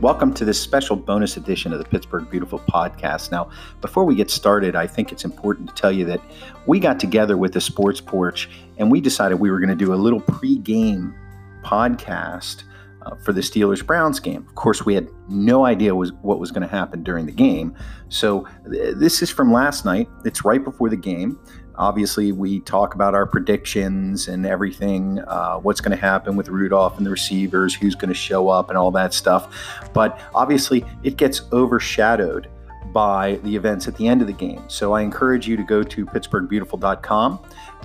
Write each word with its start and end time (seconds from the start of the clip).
Welcome 0.00 0.32
to 0.34 0.44
this 0.44 0.60
special 0.60 0.94
bonus 0.94 1.36
edition 1.36 1.72
of 1.72 1.80
the 1.80 1.84
Pittsburgh 1.84 2.30
Beautiful 2.30 2.60
podcast. 2.60 3.32
Now, 3.32 3.50
before 3.80 4.04
we 4.04 4.14
get 4.14 4.30
started, 4.30 4.76
I 4.76 4.86
think 4.86 5.10
it's 5.10 5.24
important 5.24 5.70
to 5.70 5.74
tell 5.74 5.90
you 5.90 6.04
that 6.04 6.20
we 6.68 6.78
got 6.78 7.00
together 7.00 7.36
with 7.36 7.52
the 7.52 7.60
Sports 7.60 8.00
Porch 8.00 8.48
and 8.76 8.92
we 8.92 9.00
decided 9.00 9.40
we 9.40 9.50
were 9.50 9.58
going 9.58 9.70
to 9.70 9.74
do 9.74 9.92
a 9.92 9.96
little 9.96 10.20
pre-game 10.20 11.16
podcast 11.64 12.62
uh, 13.04 13.16
for 13.24 13.32
the 13.32 13.40
Steelers 13.40 13.84
Browns 13.84 14.20
game. 14.20 14.46
Of 14.46 14.54
course, 14.54 14.86
we 14.86 14.94
had 14.94 15.08
no 15.28 15.64
idea 15.64 15.96
was 15.96 16.12
what 16.22 16.38
was 16.38 16.52
going 16.52 16.62
to 16.62 16.68
happen 16.68 17.02
during 17.02 17.26
the 17.26 17.32
game. 17.32 17.74
So 18.08 18.46
th- 18.70 18.94
this 18.98 19.20
is 19.20 19.30
from 19.30 19.52
last 19.52 19.84
night. 19.84 20.08
It's 20.24 20.44
right 20.44 20.62
before 20.62 20.90
the 20.90 20.96
game. 20.96 21.40
Obviously, 21.78 22.32
we 22.32 22.58
talk 22.60 22.94
about 22.94 23.14
our 23.14 23.24
predictions 23.24 24.26
and 24.26 24.44
everything, 24.44 25.20
uh, 25.28 25.58
what's 25.58 25.80
going 25.80 25.96
to 25.96 26.00
happen 26.00 26.36
with 26.36 26.48
Rudolph 26.48 26.98
and 26.98 27.06
the 27.06 27.10
receivers, 27.10 27.72
who's 27.72 27.94
going 27.94 28.08
to 28.08 28.14
show 28.14 28.48
up, 28.48 28.68
and 28.68 28.76
all 28.76 28.90
that 28.90 29.14
stuff. 29.14 29.88
But 29.94 30.20
obviously, 30.34 30.84
it 31.04 31.16
gets 31.16 31.42
overshadowed 31.52 32.48
by 32.92 33.38
the 33.44 33.54
events 33.54 33.86
at 33.86 33.96
the 33.96 34.08
end 34.08 34.20
of 34.20 34.26
the 34.26 34.32
game. 34.32 34.62
So 34.66 34.92
I 34.92 35.02
encourage 35.02 35.46
you 35.46 35.56
to 35.56 35.62
go 35.62 35.82
to 35.84 36.04
pittsburghbeautiful.com 36.04 37.38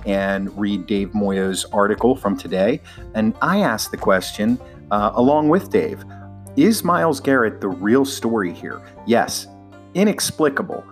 and 0.06 0.58
read 0.58 0.86
Dave 0.86 1.14
Moyo's 1.14 1.64
article 1.66 2.16
from 2.16 2.36
today. 2.36 2.80
And 3.14 3.34
I 3.40 3.60
asked 3.60 3.90
the 3.90 3.96
question, 3.96 4.58
uh, 4.90 5.12
along 5.14 5.50
with 5.50 5.70
Dave, 5.70 6.04
is 6.56 6.84
Myles 6.84 7.20
Garrett 7.20 7.60
the 7.60 7.68
real 7.68 8.04
story 8.04 8.52
here? 8.52 8.82
Yes, 9.06 9.46
inexplicable, 9.94 10.84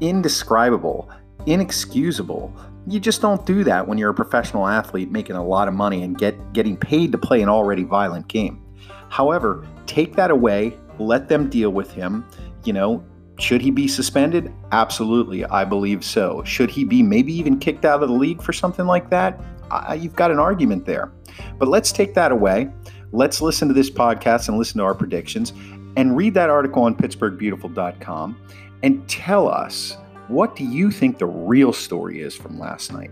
indescribable 0.00 1.10
inexcusable. 1.46 2.54
You 2.86 3.00
just 3.00 3.20
don't 3.20 3.44
do 3.46 3.64
that 3.64 3.86
when 3.86 3.98
you're 3.98 4.10
a 4.10 4.14
professional 4.14 4.66
athlete 4.66 5.10
making 5.10 5.36
a 5.36 5.44
lot 5.44 5.68
of 5.68 5.74
money 5.74 6.02
and 6.02 6.16
get 6.16 6.52
getting 6.52 6.76
paid 6.76 7.12
to 7.12 7.18
play 7.18 7.42
an 7.42 7.48
already 7.48 7.82
violent 7.82 8.28
game. 8.28 8.62
However, 9.08 9.66
take 9.86 10.14
that 10.16 10.30
away, 10.30 10.76
let 10.98 11.28
them 11.28 11.48
deal 11.48 11.70
with 11.70 11.92
him. 11.92 12.24
You 12.64 12.72
know, 12.72 13.04
should 13.38 13.60
he 13.60 13.70
be 13.70 13.88
suspended? 13.88 14.52
Absolutely, 14.72 15.44
I 15.44 15.64
believe 15.64 16.04
so. 16.04 16.42
Should 16.44 16.70
he 16.70 16.84
be 16.84 17.02
maybe 17.02 17.32
even 17.32 17.58
kicked 17.58 17.84
out 17.84 18.02
of 18.02 18.08
the 18.08 18.14
league 18.14 18.42
for 18.42 18.52
something 18.52 18.86
like 18.86 19.10
that? 19.10 19.40
I, 19.70 19.94
you've 19.94 20.16
got 20.16 20.30
an 20.30 20.38
argument 20.38 20.86
there. 20.86 21.12
But 21.58 21.68
let's 21.68 21.92
take 21.92 22.14
that 22.14 22.32
away. 22.32 22.68
Let's 23.12 23.40
listen 23.40 23.68
to 23.68 23.74
this 23.74 23.90
podcast 23.90 24.48
and 24.48 24.58
listen 24.58 24.78
to 24.78 24.84
our 24.84 24.94
predictions 24.94 25.52
and 25.96 26.16
read 26.16 26.34
that 26.34 26.50
article 26.50 26.82
on 26.84 26.94
pittsburghbeautiful.com 26.94 28.40
and 28.82 29.08
tell 29.08 29.48
us 29.48 29.96
what 30.28 30.56
do 30.56 30.64
you 30.64 30.90
think 30.90 31.18
the 31.18 31.26
real 31.26 31.72
story 31.72 32.20
is 32.20 32.34
from 32.34 32.58
last 32.58 32.92
night? 32.92 33.10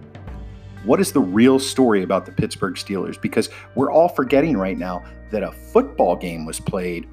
What 0.84 1.00
is 1.00 1.12
the 1.12 1.20
real 1.20 1.58
story 1.58 2.02
about 2.02 2.26
the 2.26 2.32
Pittsburgh 2.32 2.74
Steelers? 2.74 3.20
Because 3.20 3.48
we're 3.74 3.90
all 3.90 4.08
forgetting 4.08 4.56
right 4.56 4.76
now 4.76 5.04
that 5.30 5.42
a 5.42 5.52
football 5.52 6.16
game 6.16 6.44
was 6.44 6.60
played 6.60 7.08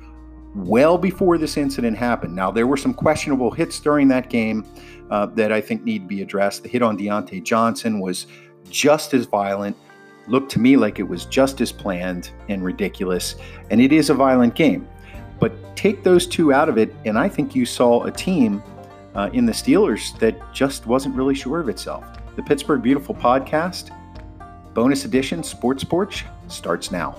well 0.56 0.98
before 0.98 1.38
this 1.38 1.56
incident 1.56 1.98
happened. 1.98 2.36
Now, 2.36 2.52
there 2.52 2.68
were 2.68 2.78
some 2.78 2.94
questionable 2.94 3.52
hits 3.52 3.80
during 3.80 4.08
that 4.10 4.30
game 4.30 4.66
uh, 5.10 5.28
that 5.28 5.52
I 5.52 5.62
think 5.62 5.84
need 5.84 6.00
to 6.00 6.08
be 6.08 6.22
addressed. 6.22 6.64
The 6.64 6.70
hit 6.70 6.82
on 6.82 6.98
Diontae 6.98 7.44
Johnson 7.44 8.00
was 8.00 8.28
just 8.70 9.14
as 9.14 9.26
violent, 9.26 9.78
looked 10.28 10.52
to 10.52 10.60
me 10.60 10.76
like 10.78 11.00
it 11.00 11.04
was 11.04 11.26
just 11.26 11.62
as 11.62 11.72
planned 11.72 12.32
and 12.50 12.64
ridiculous, 12.64 13.36
and 13.70 13.80
it 13.80 13.94
is 13.94 14.10
a 14.10 14.14
violent 14.14 14.56
game. 14.56 14.88
But 15.40 15.76
take 15.76 16.04
those 16.04 16.28
two 16.28 16.54
out 16.54 16.70
of 16.70 16.78
it, 16.78 16.94
and 17.06 17.18
I 17.18 17.30
think 17.30 17.56
you 17.56 17.66
saw 17.66 18.04
a 18.04 18.12
team 18.12 18.62
uh, 19.16 19.30
in 19.34 19.46
the 19.46 19.52
Steelers 19.52 20.18
that 20.20 20.36
just 20.54 20.88
wasn't 20.88 21.16
really 21.16 21.36
sure 21.36 21.60
of 21.60 21.70
itself. 21.70 22.06
The 22.36 22.44
Pittsburgh 22.44 22.82
Beautiful 22.82 23.16
podcast, 23.16 23.92
bonus 24.74 25.06
edition, 25.06 25.44
Sports 25.44 25.84
Porch, 25.84 26.26
starts 26.48 26.92
now. 26.92 27.16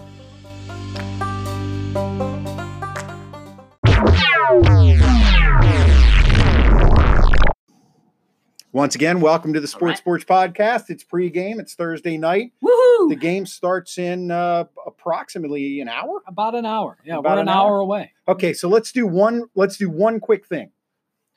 Once 8.75 8.95
again, 8.95 9.21
welcome 9.21 9.53
to 9.53 9.61
the 9.61 9.69
Sports 9.69 10.01
right. 10.01 10.05
Porch 10.05 10.27
podcast. 10.27 10.89
It's 10.89 11.05
pregame. 11.05 11.61
It's 11.61 11.75
Thursday 11.75 12.17
night. 12.17 12.53
Woohoo! 12.65 13.11
The 13.11 13.17
game 13.17 13.45
starts 13.45 13.99
in 13.99 14.31
uh, 14.31 14.65
approximately 14.87 15.83
an 15.83 15.89
hour. 15.89 16.23
About 16.27 16.55
an 16.55 16.65
hour. 16.65 16.97
Yeah, 17.05 17.19
About 17.19 17.37
we're 17.37 17.43
an, 17.43 17.49
an 17.49 17.55
hour. 17.55 17.69
hour 17.69 17.77
away. 17.81 18.13
Okay, 18.27 18.55
so 18.55 18.71
let's 18.71 18.91
do 18.91 19.07
one. 19.07 19.45
Let's 19.55 19.77
do 19.77 19.91
one 19.91 20.21
quick 20.21 20.47
thing 20.47 20.71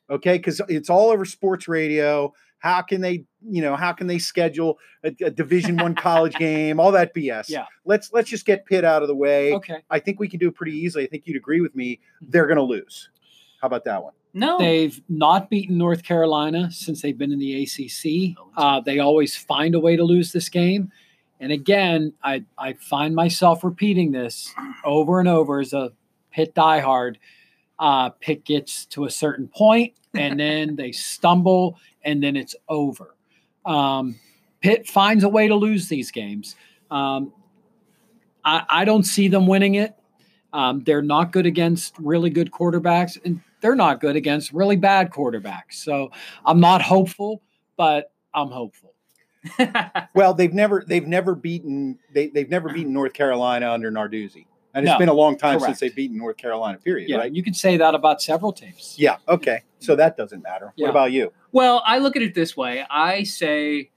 okay? 0.09 0.38
Because 0.38 0.61
it's 0.67 0.89
all 0.89 1.09
over 1.09 1.25
sports 1.25 1.67
radio. 1.67 2.33
How 2.59 2.81
can 2.81 3.01
they 3.01 3.25
you 3.47 3.61
know 3.61 3.75
how 3.75 3.91
can 3.91 4.07
they 4.07 4.17
schedule 4.17 4.79
a, 5.03 5.13
a 5.23 5.29
division 5.29 5.77
one 5.77 5.95
college 5.95 6.35
game? 6.39 6.79
All 6.79 6.91
that 6.91 7.13
bs 7.13 7.49
yeah. 7.49 7.66
Let's 7.85 8.11
let's 8.13 8.29
just 8.29 8.45
get 8.45 8.66
pitt 8.66 8.83
out 8.83 9.01
of 9.01 9.07
the 9.07 9.16
way. 9.16 9.53
Okay. 9.53 9.83
I 9.89 9.99
think 9.99 10.19
we 10.19 10.27
can 10.27 10.39
do 10.39 10.47
it 10.47 10.55
pretty 10.55 10.77
easily. 10.77 11.03
I 11.03 11.07
think 11.07 11.27
you'd 11.27 11.38
agree 11.38 11.61
with 11.61 11.75
me. 11.75 11.95
Mm-hmm. 11.95 12.31
they're 12.31 12.47
going 12.47 12.57
to 12.57 12.63
lose. 12.63 13.09
How 13.61 13.67
about 13.67 13.83
that 13.85 14.03
one? 14.03 14.13
No. 14.33 14.57
They've 14.57 15.01
not 15.07 15.49
beaten 15.49 15.77
north 15.77 16.03
carolina 16.03 16.72
since 16.72 17.01
they've 17.01 17.17
been 17.17 17.31
in 17.31 17.39
the 17.39 17.63
acc 17.63 18.35
oh, 18.37 18.51
uh, 18.61 18.81
they 18.81 18.99
always 18.99 19.35
find 19.35 19.75
a 19.75 19.79
way 19.79 19.95
to 19.95 20.03
lose 20.03 20.31
this 20.31 20.49
game. 20.49 20.91
And 21.39 21.51
again 21.51 22.13
i 22.23 22.43
i 22.57 22.73
find 22.73 23.13
myself 23.13 23.63
repeating 23.63 24.11
this 24.11 24.53
over 24.83 25.19
and 25.19 25.29
over 25.29 25.59
as 25.59 25.73
a 25.73 25.91
Pitt 26.35 26.53
diehard 26.53 27.16
uh, 27.79 28.09
Pitt 28.09 28.45
gets 28.45 28.85
to 28.87 29.05
a 29.05 29.09
certain 29.11 29.47
point 29.47 29.93
and 30.13 30.39
then 30.39 30.75
they 30.75 30.91
stumble 30.91 31.77
and 32.03 32.21
then 32.23 32.35
it's 32.35 32.55
over. 32.69 33.15
Um, 33.65 34.19
Pitt 34.61 34.87
finds 34.87 35.23
a 35.23 35.29
way 35.29 35.47
to 35.47 35.55
lose 35.55 35.87
these 35.87 36.11
games. 36.11 36.55
Um, 36.89 37.33
I, 38.43 38.63
I, 38.69 38.85
don't 38.85 39.03
see 39.03 39.27
them 39.27 39.47
winning 39.47 39.75
it. 39.75 39.95
Um, 40.53 40.83
they're 40.83 41.01
not 41.01 41.31
good 41.31 41.45
against 41.47 41.97
really 41.97 42.29
good 42.29 42.51
quarterbacks, 42.51 43.17
and 43.25 43.41
they're 43.61 43.75
not 43.75 43.99
good 43.99 44.15
against 44.15 44.53
really 44.53 44.75
bad 44.75 45.09
quarterbacks. 45.09 45.73
So 45.73 46.11
I'm 46.45 46.59
not 46.59 46.81
hopeful, 46.81 47.41
but 47.75 48.11
I'm 48.33 48.49
hopeful. 48.49 48.93
well, 50.15 50.33
they've 50.33 50.53
never 50.53 50.83
they've 50.87 51.07
never 51.07 51.35
beaten 51.35 51.99
they, 52.13 52.27
they've 52.27 52.49
never 52.49 52.69
beaten 52.69 52.93
North 52.93 53.13
Carolina 53.13 53.71
under 53.71 53.91
Narduzzi. 53.91 54.45
And 54.75 54.85
it's 54.85 54.97
been 54.97 55.09
a 55.09 55.13
long 55.13 55.37
time 55.37 55.59
correct. 55.59 55.65
since 55.65 55.79
they've 55.79 55.95
beaten 55.95 56.17
North 56.17 56.35
Carolina, 56.35 56.77
period, 56.77 57.09
yeah, 57.09 57.17
right? 57.17 57.33
You 57.33 57.41
could 57.41 57.55
say 57.55 57.77
that 57.77 57.95
about 57.95 58.21
several 58.21 58.51
teams. 58.51 58.95
Yeah. 58.97 59.17
Okay. 59.27 59.63
So 59.79 59.95
that 59.95 60.17
doesn't 60.17 60.43
matter. 60.43 60.73
Yeah. 60.75 60.87
What 60.87 60.91
about 60.91 61.11
you? 61.13 61.31
Well, 61.53 61.81
I 61.85 61.99
look 61.99 62.17
at 62.17 62.21
it 62.21 62.33
this 62.33 62.57
way. 62.57 62.85
I 62.89 63.23
say 63.23 63.89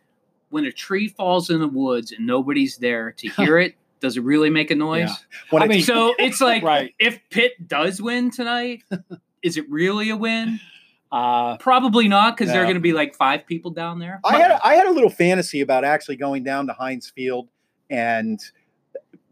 when 0.50 0.64
a 0.64 0.72
tree 0.72 1.08
falls 1.08 1.50
in 1.50 1.58
the 1.58 1.68
woods 1.68 2.12
and 2.12 2.26
nobody's 2.26 2.76
there 2.76 3.10
to 3.12 3.28
hear 3.36 3.58
it, 3.58 3.74
does 3.98 4.16
it 4.16 4.22
really 4.22 4.50
make 4.50 4.70
a 4.70 4.76
noise? 4.76 5.10
Yeah. 5.52 5.58
I 5.58 5.66
mean, 5.66 5.82
so 5.82 6.14
it's 6.16 6.40
like 6.40 6.62
right. 6.62 6.94
if 7.00 7.18
Pitt 7.30 7.66
does 7.66 8.00
win 8.00 8.30
tonight, 8.30 8.84
is 9.42 9.56
it 9.56 9.68
really 9.68 10.10
a 10.10 10.16
win? 10.16 10.60
Uh, 11.10 11.56
Probably 11.56 12.06
not 12.06 12.36
because 12.36 12.48
no. 12.48 12.52
there 12.52 12.62
are 12.62 12.66
going 12.66 12.76
to 12.76 12.80
be 12.80 12.92
like 12.92 13.16
five 13.16 13.46
people 13.46 13.72
down 13.72 13.98
there. 13.98 14.20
I 14.24 14.38
had 14.38 14.50
a, 14.52 14.64
I 14.64 14.74
had 14.74 14.86
a 14.86 14.92
little 14.92 15.10
fantasy 15.10 15.60
about 15.60 15.82
actually 15.82 16.16
going 16.16 16.44
down 16.44 16.68
to 16.68 16.72
Heinz 16.72 17.10
Field 17.10 17.48
and– 17.90 18.38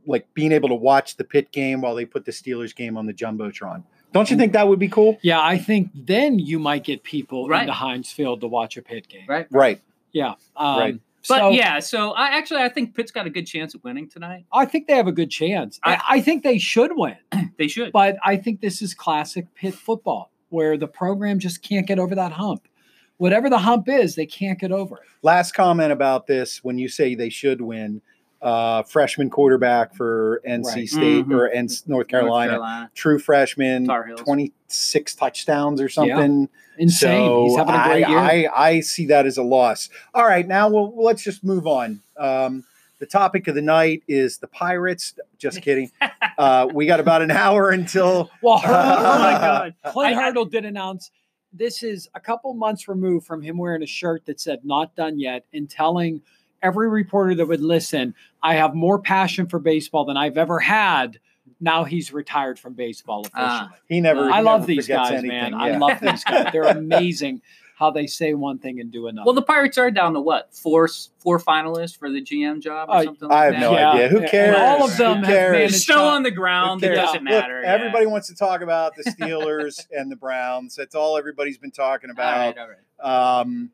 like 0.07 0.33
being 0.35 0.53
able 0.53 0.69
to 0.69 0.75
watch 0.75 1.17
the 1.17 1.25
Pitt 1.25 1.53
game 1.53 1.81
while 1.81 1.95
they 1.95 2.05
put 2.05 2.25
the 2.25 2.33
Steelers 2.33 2.75
game 2.75 2.97
on 2.97 3.07
the 3.07 3.15
jumbotron. 3.15 3.83
Don't 4.13 4.31
you 4.31 4.37
think 4.37 4.53
that 4.55 4.67
would 4.69 4.79
be 4.79 4.89
cool? 4.89 5.19
Yeah, 5.21 5.43
I 5.43 5.59
think 5.59 5.91
then 5.95 6.39
you 6.39 6.59
might 6.59 6.85
get 6.85 7.03
people 7.03 7.49
right. 7.49 7.63
into 7.63 7.75
Heinz 7.75 8.11
Field 8.11 8.41
to 8.41 8.47
watch 8.47 8.77
a 8.77 8.83
Pitt 8.83 9.09
game. 9.09 9.27
Right. 9.29 9.47
Right. 9.51 9.83
Yeah. 10.13 10.35
Um, 10.57 10.79
right. 10.79 11.01
But 11.29 11.39
so, 11.39 11.51
yeah, 11.51 11.81
so 11.81 12.13
I 12.13 12.29
actually 12.29 12.63
I 12.63 12.69
think 12.69 12.95
Pitt's 12.95 13.11
got 13.11 13.27
a 13.27 13.31
good 13.31 13.47
chance 13.47 13.75
of 13.75 13.83
winning 13.83 14.09
tonight. 14.09 14.45
I 14.53 14.65
think 14.65 14.87
they 14.87 14.95
have 14.95 15.09
a 15.09 15.13
good 15.13 15.31
chance. 15.31 15.81
I, 15.83 16.01
I 16.09 16.21
think 16.21 16.45
they 16.45 16.59
should 16.59 16.93
win. 16.95 17.17
they 17.59 17.69
should. 17.69 17.93
But 17.93 18.17
I 18.25 18.37
think 18.37 18.61
this 18.61 18.81
is 18.81 18.95
classic 18.95 19.53
Pitt 19.55 19.75
football, 19.75 20.31
where 20.51 20.79
the 20.79 20.87
program 20.87 21.39
just 21.39 21.63
can't 21.63 21.87
get 21.87 21.99
over 21.99 22.15
that 22.15 22.33
hump. 22.33 22.69
Whatever 23.17 23.51
the 23.51 23.59
hump 23.59 23.89
is, 23.89 24.15
they 24.15 24.27
can't 24.27 24.59
get 24.59 24.71
over 24.71 24.99
it. 24.99 25.03
Last 25.23 25.53
comment 25.53 25.91
about 25.91 26.27
this: 26.27 26.63
when 26.63 26.79
you 26.79 26.89
say 26.89 27.15
they 27.15 27.31
should 27.31 27.61
win, 27.61 28.03
uh, 28.43 28.83
freshman 28.83 29.31
quarterback 29.31 29.95
for 29.95 30.41
NC 30.47 30.65
right. 30.65 30.89
State 30.89 31.25
mm-hmm. 31.25 31.33
or 31.33 31.49
N- 31.49 31.69
North, 31.87 32.09
Carolina, 32.09 32.53
North 32.53 32.63
Carolina, 32.63 32.91
true 32.95 33.19
freshman, 33.19 33.87
26 33.87 35.15
touchdowns 35.15 35.81
or 35.81 35.89
something. 35.89 36.43
Yeah. 36.43 36.47
Insane. 36.79 37.27
So 37.27 37.45
He's 37.45 37.57
having 37.57 37.75
a 37.75 37.85
great 37.85 38.05
I, 38.05 38.09
year. 38.09 38.19
I, 38.19 38.67
I, 38.69 38.81
see 38.81 39.07
that 39.07 39.27
as 39.27 39.39
a 39.39 39.43
loss. 39.43 39.89
All 40.13 40.27
right, 40.27 40.47
now 40.47 40.69
we'll, 40.69 40.93
let's 41.03 41.23
just 41.23 41.43
move 41.43 41.67
on. 41.67 42.03
Um, 42.19 42.65
the 42.99 43.07
topic 43.07 43.49
of 43.49 43.55
the 43.55 43.63
night 43.63 44.03
is 44.09 44.39
the 44.39 44.47
Pirates. 44.47 45.15
Just 45.39 45.63
kidding. 45.63 45.91
Uh, 46.39 46.69
we 46.75 46.85
got 46.85 47.01
about 47.01 47.23
an 47.23 47.31
hour 47.31 47.71
until. 47.71 48.31
Well, 48.43 48.57
uh, 48.63 48.97
oh 48.99 49.19
my 49.19 49.33
God. 49.33 49.75
Clint 49.87 50.17
Hurdle 50.17 50.45
did 50.45 50.67
announce 50.67 51.11
this 51.51 51.83
is 51.83 52.11
a 52.15 52.21
couple 52.21 52.53
months 52.53 52.89
removed 52.89 53.27
from 53.27 53.41
him 53.41 53.57
wearing 53.57 53.83
a 53.83 53.87
shirt 53.87 54.27
that 54.27 54.39
said 54.39 54.59
"not 54.63 54.95
done 54.97 55.19
yet" 55.19 55.47
and 55.55 55.71
telling– 55.71 56.21
every 56.67 56.89
reporter 56.89 57.35
that 57.37 57.47
would 57.47 57.61
listen, 57.63 58.15
I 58.43 58.55
have 58.57 58.75
more 58.75 58.99
passion 58.99 59.47
for 59.47 59.59
baseball 59.59 60.05
than 60.05 60.17
I've 60.17 60.37
ever 60.37 60.59
had. 60.59 61.19
Now 61.61 61.85
he's 61.85 62.13
retired 62.13 62.59
from 62.59 62.75
baseball 62.75 63.27
ah. 63.35 63.69
officially. 63.69 63.77
Uh, 63.79 63.81
he 63.89 64.01
never. 64.01 64.31
I 64.31 64.39
he 64.39 64.43
love 64.45 64.61
never 64.63 64.67
these 64.67 64.89
guys, 64.89 65.13
anything. 65.13 65.29
man. 65.29 65.53
Yeah. 65.53 65.59
I 65.59 65.77
love 65.79 66.01
these 66.01 66.25
guys. 66.25 66.49
They're 66.53 66.65
amazing. 66.65 67.41
how 67.79 67.91
they 67.91 68.07
say 68.07 68.33
one 68.33 68.59
thing 68.59 68.81
and 68.81 68.91
do 68.91 69.07
another. 69.07 69.27
Well, 69.27 69.35
the 69.35 69.43
Pirates 69.43 69.77
are 69.77 69.91
down 69.91 70.15
to 70.15 70.21
what 70.21 70.55
four 70.55 70.89
four 71.19 71.39
finalists 71.39 71.95
for 71.97 72.11
the 72.11 72.23
GM 72.23 72.61
job 72.63 72.89
or 72.89 72.95
Uh, 72.97 73.05
something. 73.05 73.29
Like 73.29 73.39
I 73.39 73.45
have 73.45 73.53
that? 73.55 73.61
no 73.61 73.73
Yeah. 73.73 73.91
idea. 73.93 74.09
Who 74.09 74.19
And 74.21 74.31
cares? 74.31 74.57
all 74.59 74.85
of 74.89 74.97
them 74.97 75.19
Who 75.19 75.25
have 75.25 75.53
cares? 75.53 75.83
still 75.83 76.01
on 76.01 76.23
the 76.23 76.31
ground. 76.31 76.83
It 76.83 76.95
doesn't 76.95 77.17
Look, 77.25 77.25
matter. 77.25 77.61
yeah. 77.63 77.73
everybody 77.75 78.07
wants 78.07 78.29
to 78.29 78.35
talk 78.35 78.63
about 78.63 78.97
the 78.97 79.03
Steelers 79.11 79.87
and 79.93 80.11
the 80.11 80.17
Browns. 80.17 80.75
That's 80.75 80.95
all 80.95 81.19
everybody's 81.19 81.59
been 81.59 81.71
talking 81.71 82.09
about. 82.11 82.57
right, 82.57 82.59
all 82.59 82.69
right. 82.69 83.41
Um, 83.41 83.71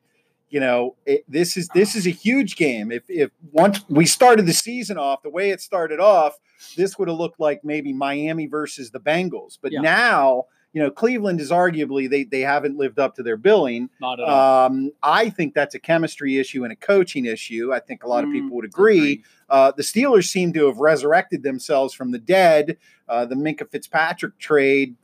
you 0.53 0.61
know, 0.61 0.95
it, 1.07 1.25
this 1.27 1.57
is 1.57 1.69
this 1.69 1.97
is 1.97 2.07
a 2.07 2.11
huge 2.11 2.57
game. 2.57 2.93
If 2.93 3.05
if 3.09 3.31
once 3.53 3.81
we 3.89 4.05
started 4.05 4.45
the 4.45 4.53
season 4.53 4.99
off 4.99 5.23
the 5.23 5.31
way 5.31 5.49
it 5.49 5.63
started 5.63 5.99
off, 5.99 6.35
this 6.77 6.99
would 6.99 7.09
have 7.09 7.17
looked 7.17 7.41
like 7.41 7.65
maybe 7.65 7.95
Miami 7.95 8.47
versus 8.47 8.91
the 8.91 9.01
Bengals. 9.01 9.59
But 9.63 9.73
Yeah. 9.73 9.81
now, 9.81 10.45
you 10.75 10.83
know, 10.83 10.91
Cleveland 10.91 11.41
is 11.41 11.51
arguably 11.51 12.09
they 12.09 12.25
they 12.25 12.43
haven't 12.43 12.77
lived 12.77 12.99
up 12.99 13.15
to 13.15 13.23
their 13.23 13.39
billing. 13.39 13.89
Not 13.99 14.21
at 14.21 14.29
all. 14.29 14.67
Um, 14.67 14.93
I 15.03 15.31
think 15.31 15.55
that's 15.55 15.75
a 15.75 15.79
chemistry 15.79 16.37
issue 16.37 16.65
and 16.65 16.73
a 16.73 16.77
coaching 16.77 17.25
issue. 17.25 17.73
I 17.73 17.81
think 17.81 18.05
a 18.05 18.07
lot 18.09 18.23
of 18.23 18.29
Mm, 18.29 18.33
people 18.35 18.57
would 18.57 18.67
agree. 18.67 19.25
Uh, 19.49 19.73
the 19.75 19.83
Steelers 19.83 20.25
seem 20.29 20.53
to 20.53 20.67
have 20.67 20.77
resurrected 20.77 21.43
themselves 21.43 21.95
from 21.95 22.11
the 22.11 22.19
dead. 22.19 22.77
Uh, 23.09 23.25
the 23.25 23.37
Minkah 23.37 23.71
Fitzpatrick 23.71 24.39
trade 24.39 24.97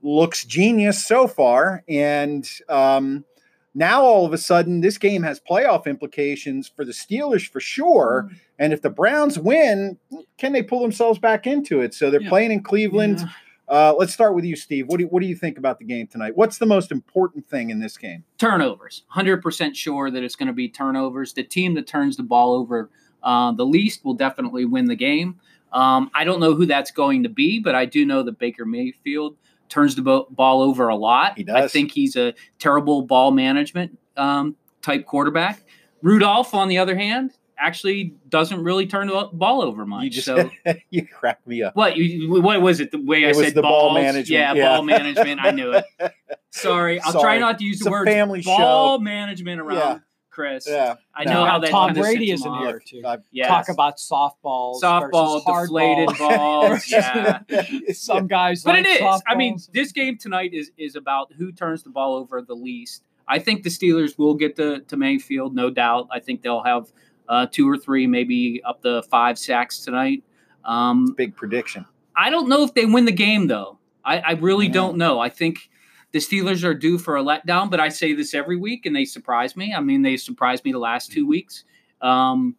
looks 0.00 0.44
genius 0.44 1.04
so 1.04 1.26
far, 1.26 1.82
and 1.88 2.48
um, 2.68 3.24
now 3.74 4.02
all 4.02 4.26
of 4.26 4.32
a 4.32 4.38
sudden, 4.38 4.80
this 4.80 4.98
game 4.98 5.22
has 5.22 5.40
playoff 5.40 5.86
implications 5.86 6.68
for 6.68 6.84
the 6.84 6.92
Steelers 6.92 7.48
for 7.48 7.60
sure. 7.60 8.28
Mm. 8.30 8.36
And 8.58 8.72
if 8.72 8.82
the 8.82 8.90
Browns 8.90 9.38
win, 9.38 9.98
can 10.38 10.52
they 10.52 10.62
pull 10.62 10.80
themselves 10.80 11.18
back 11.18 11.46
into 11.46 11.80
it? 11.80 11.94
So 11.94 12.10
they're 12.10 12.20
Yeah. 12.20 12.28
playing 12.28 12.52
in 12.52 12.62
Cleveland. 12.62 13.20
Yeah. 13.20 13.28
Uh, 13.68 13.94
let's 13.96 14.12
start 14.12 14.34
with 14.34 14.44
you, 14.44 14.54
Steve. 14.56 14.88
What 14.88 14.98
do 14.98 15.04
you, 15.04 15.08
what 15.08 15.22
do 15.22 15.26
you 15.26 15.34
think 15.36 15.56
about 15.56 15.78
the 15.78 15.84
game 15.86 16.06
tonight? 16.06 16.36
What's 16.36 16.58
the 16.58 16.66
most 16.66 16.92
important 16.92 17.46
thing 17.46 17.70
in 17.70 17.80
this 17.80 17.96
game? 17.96 18.24
turnovers. 18.38 19.04
Hundred 19.08 19.40
percent 19.40 19.76
sure 19.76 20.10
that 20.10 20.22
it's 20.22 20.36
going 20.36 20.48
to 20.48 20.52
be 20.52 20.68
turnovers. 20.68 21.32
The 21.32 21.42
team 21.44 21.74
that 21.74 21.86
turns 21.86 22.16
the 22.16 22.22
ball 22.24 22.52
over 22.54 22.90
uh, 23.22 23.52
the 23.52 23.64
least 23.64 24.04
will 24.04 24.14
definitely 24.14 24.64
win 24.64 24.86
the 24.86 24.96
game. 24.96 25.38
Um, 25.72 26.10
I 26.14 26.24
don't 26.24 26.40
know 26.40 26.54
who 26.54 26.66
that's 26.66 26.90
going 26.90 27.22
to 27.22 27.28
be, 27.30 27.60
but 27.60 27.74
I 27.74 27.86
do 27.86 28.04
know 28.04 28.22
that 28.24 28.38
Baker 28.38 28.66
Mayfield 28.66 29.36
turns 29.72 29.94
the 29.96 30.02
bo- 30.02 30.26
ball 30.30 30.60
over 30.62 30.88
a 30.88 30.96
lot. 30.96 31.38
He 31.38 31.46
I 31.50 31.66
think 31.66 31.92
he's 31.92 32.14
a 32.14 32.34
terrible 32.58 33.02
ball 33.02 33.30
management 33.30 33.98
um, 34.16 34.54
type 34.82 35.06
quarterback. 35.06 35.62
Rudolph, 36.02 36.54
on 36.54 36.68
the 36.68 36.78
other 36.78 36.94
hand, 36.96 37.30
actually 37.58 38.14
doesn't 38.28 38.62
really 38.62 38.86
turn 38.86 39.06
the 39.06 39.28
ball 39.32 39.62
over 39.62 39.86
much. 39.86 40.04
You 40.04 40.10
just 40.10 40.26
so 40.26 40.50
you 40.90 41.06
crack 41.06 41.46
me 41.46 41.62
up. 41.62 41.74
what? 41.76 41.96
You, 41.96 42.40
what 42.42 42.60
was 42.60 42.80
it? 42.80 42.90
The 42.90 43.00
way 43.00 43.24
I 43.24 43.28
It 43.30 43.36
was 43.36 43.46
said 43.46 43.54
the 43.54 43.62
ball 43.62 43.94
management, 43.94 44.28
Yeah, 44.28 44.52
yeah. 44.54 44.64
ball 44.76 44.82
management. 44.82 45.40
I 45.42 45.50
knew 45.52 45.72
it. 45.72 45.84
Sorry, 46.50 47.00
I'll 47.00 47.12
try 47.20 47.38
not 47.38 47.58
to 47.60 47.64
use 47.64 47.76
It's 47.76 47.84
the 47.84 47.90
word 47.90 48.06
family 48.08 48.42
ball 48.42 48.98
show. 48.98 49.02
management 49.02 49.60
around 49.60 49.76
Yeah. 49.78 49.98
Chris. 50.32 50.66
Yeah, 50.68 50.94
I 51.14 51.24
No. 51.24 51.32
know 51.34 51.44
how 51.44 51.56
Uh, 51.56 51.60
that 51.60 51.70
Tom 51.70 51.94
Brady 51.94 52.30
is 52.32 52.44
in 52.44 52.52
here 52.54 52.80
too. 52.84 53.02
Yes. 53.30 53.46
Talk 53.48 53.68
about 53.68 53.98
softballs, 53.98 54.80
softball, 54.82 55.44
versus 55.44 55.68
deflated 55.68 56.08
balls. 56.18 56.18
balls. 56.18 56.90
yeah. 56.90 57.40
Some 57.92 58.26
guys, 58.26 58.64
But 58.64 58.74
like 58.76 58.86
it 58.86 59.02
is. 59.02 59.22
I 59.28 59.34
mean, 59.36 59.58
this 59.72 59.92
game 59.92 60.18
tonight 60.18 60.52
is 60.54 60.70
is 60.76 60.96
about 60.96 61.32
who 61.34 61.52
turns 61.52 61.82
the 61.84 61.90
ball 61.90 62.14
over 62.16 62.42
the 62.42 62.54
least. 62.56 63.04
I 63.28 63.38
think 63.38 63.62
the 63.62 63.70
Steelers 63.70 64.18
will 64.18 64.34
get 64.34 64.56
to, 64.56 64.80
to 64.80 64.96
Mayfield, 64.96 65.54
no 65.54 65.70
doubt. 65.70 66.08
I 66.10 66.18
think 66.18 66.42
they'll 66.42 66.64
have 66.64 66.92
uh, 67.28 67.46
two 67.50 67.70
or 67.70 67.78
three, 67.78 68.06
maybe 68.08 68.60
up 68.64 68.82
to 68.82 69.02
five 69.04 69.38
sacks 69.38 69.78
tonight. 69.84 70.24
Um, 70.64 71.14
big 71.16 71.36
prediction. 71.36 71.86
I 72.16 72.30
don't 72.30 72.48
know 72.48 72.64
if 72.64 72.74
they 72.74 72.84
win 72.84 73.04
the 73.04 73.12
game, 73.12 73.46
though. 73.46 73.78
I, 74.04 74.18
I 74.18 74.32
really 74.32 74.66
Yeah. 74.66 74.72
don't 74.72 74.96
know. 74.96 75.20
I 75.20 75.28
think 75.28 75.70
the 76.12 76.18
Steelers 76.18 76.62
are 76.64 76.74
due 76.74 76.98
for 76.98 77.16
a 77.16 77.22
letdown, 77.22 77.70
but 77.70 77.80
I 77.80 77.88
say 77.88 78.12
this 78.12 78.34
every 78.34 78.56
week, 78.56 78.86
and 78.86 78.94
they 78.94 79.04
surprise 79.04 79.56
me. 79.56 79.74
I 79.74 79.80
mean, 79.80 80.02
they 80.02 80.16
surprised 80.16 80.64
me 80.64 80.72
the 80.72 80.78
last 80.78 81.10
two 81.10 81.26
weeks. 81.26 81.64
Um, 82.00 82.56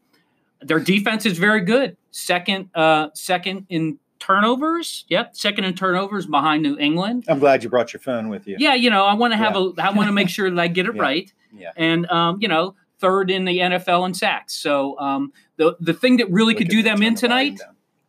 their 0.62 0.80
defense 0.80 1.26
is 1.26 1.38
very 1.38 1.62
good. 1.62 1.98
Second, 2.12 2.70
uh, 2.74 3.10
second 3.14 3.66
in 3.70 4.00
turnovers. 4.20 5.06
Yep, 5.10 5.36
second 5.36 5.66
in 5.66 5.74
turnovers 5.76 6.26
behind 6.26 6.64
New 6.64 6.78
England. 6.78 7.26
I'm 7.28 7.40
glad 7.40 7.64
you 7.64 7.70
brought 7.70 7.94
your 7.94 8.00
phone 8.00 8.30
with 8.30 8.48
you. 8.48 8.56
Yeah, 8.60 8.74
you 8.74 8.90
know, 8.90 9.06
I 9.06 9.14
want 9.14 9.34
to 9.34 9.38
have 9.38 9.56
a. 9.56 9.72
I 9.80 9.92
want 9.92 10.08
to 10.08 10.14
make 10.14 10.30
sure 10.30 10.50
that 10.50 10.60
I 10.60 10.68
get 10.68 10.86
it 10.88 10.96
Yeah. 10.96 11.02
right. 11.02 11.34
Yeah. 11.56 11.72
And 11.76 12.10
um, 12.10 12.40
you 12.42 12.48
know, 12.48 12.76
third 13.00 13.30
in 13.30 13.46
the 13.46 13.58
NFL 13.60 14.06
in 14.08 14.14
sacks. 14.14 14.54
So 14.54 14.98
um, 15.00 15.34
the 15.58 15.76
the 15.80 15.94
thing 15.94 16.18
that 16.18 16.32
really 16.32 16.56
could 16.56 16.70
do 16.70 16.82
them 16.82 17.04
in 17.04 17.16
tonight 17.16 17.60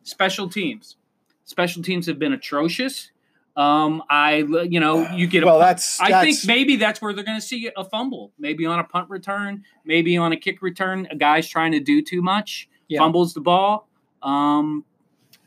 special 0.03 0.47
teams. 0.49 0.95
Special 1.43 1.83
teams 1.83 2.07
have 2.07 2.17
been 2.17 2.33
atrocious. 2.33 3.11
Um, 3.55 4.03
I, 4.09 4.37
you 4.69 4.79
know, 4.81 5.09
you 5.11 5.27
get 5.27 5.43
a. 5.43 5.45
Well, 5.45 5.59
that's. 5.59 5.99
I 6.01 6.09
that's, 6.09 6.25
think 6.25 6.47
maybe 6.47 6.75
that's 6.75 7.01
where 7.01 7.13
they're 7.13 7.23
going 7.23 7.39
to 7.39 7.45
see 7.45 7.71
a 7.75 7.83
fumble. 7.85 8.33
Maybe 8.37 8.65
on 8.65 8.79
a 8.79 8.83
punt 8.83 9.09
return, 9.09 9.63
maybe 9.85 10.17
on 10.17 10.33
a 10.33 10.37
kick 10.37 10.61
return. 10.61 11.07
A 11.09 11.15
guy's 11.15 11.47
trying 11.47 11.71
to 11.71 11.79
do 11.79 12.01
too 12.01 12.21
much, 12.21 12.67
Yeah. 12.89 12.99
fumbles 12.99 13.33
the 13.33 13.41
ball. 13.41 13.87
Um, 14.21 14.83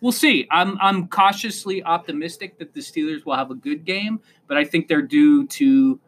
we'll 0.00 0.12
see. 0.12 0.46
I'm 0.50 0.78
I'm 0.81 1.08
cautiously 1.08 1.82
optimistic 1.82 2.58
that 2.60 2.72
the 2.72 2.81
Steelers 2.81 3.26
will 3.26 3.37
have 3.37 3.50
a 3.50 3.55
good 3.55 3.84
game, 3.84 4.20
but 4.46 4.56
I 4.56 4.64
think 4.64 4.88
they're 4.88 5.02
due 5.02 5.46
to. 5.46 6.00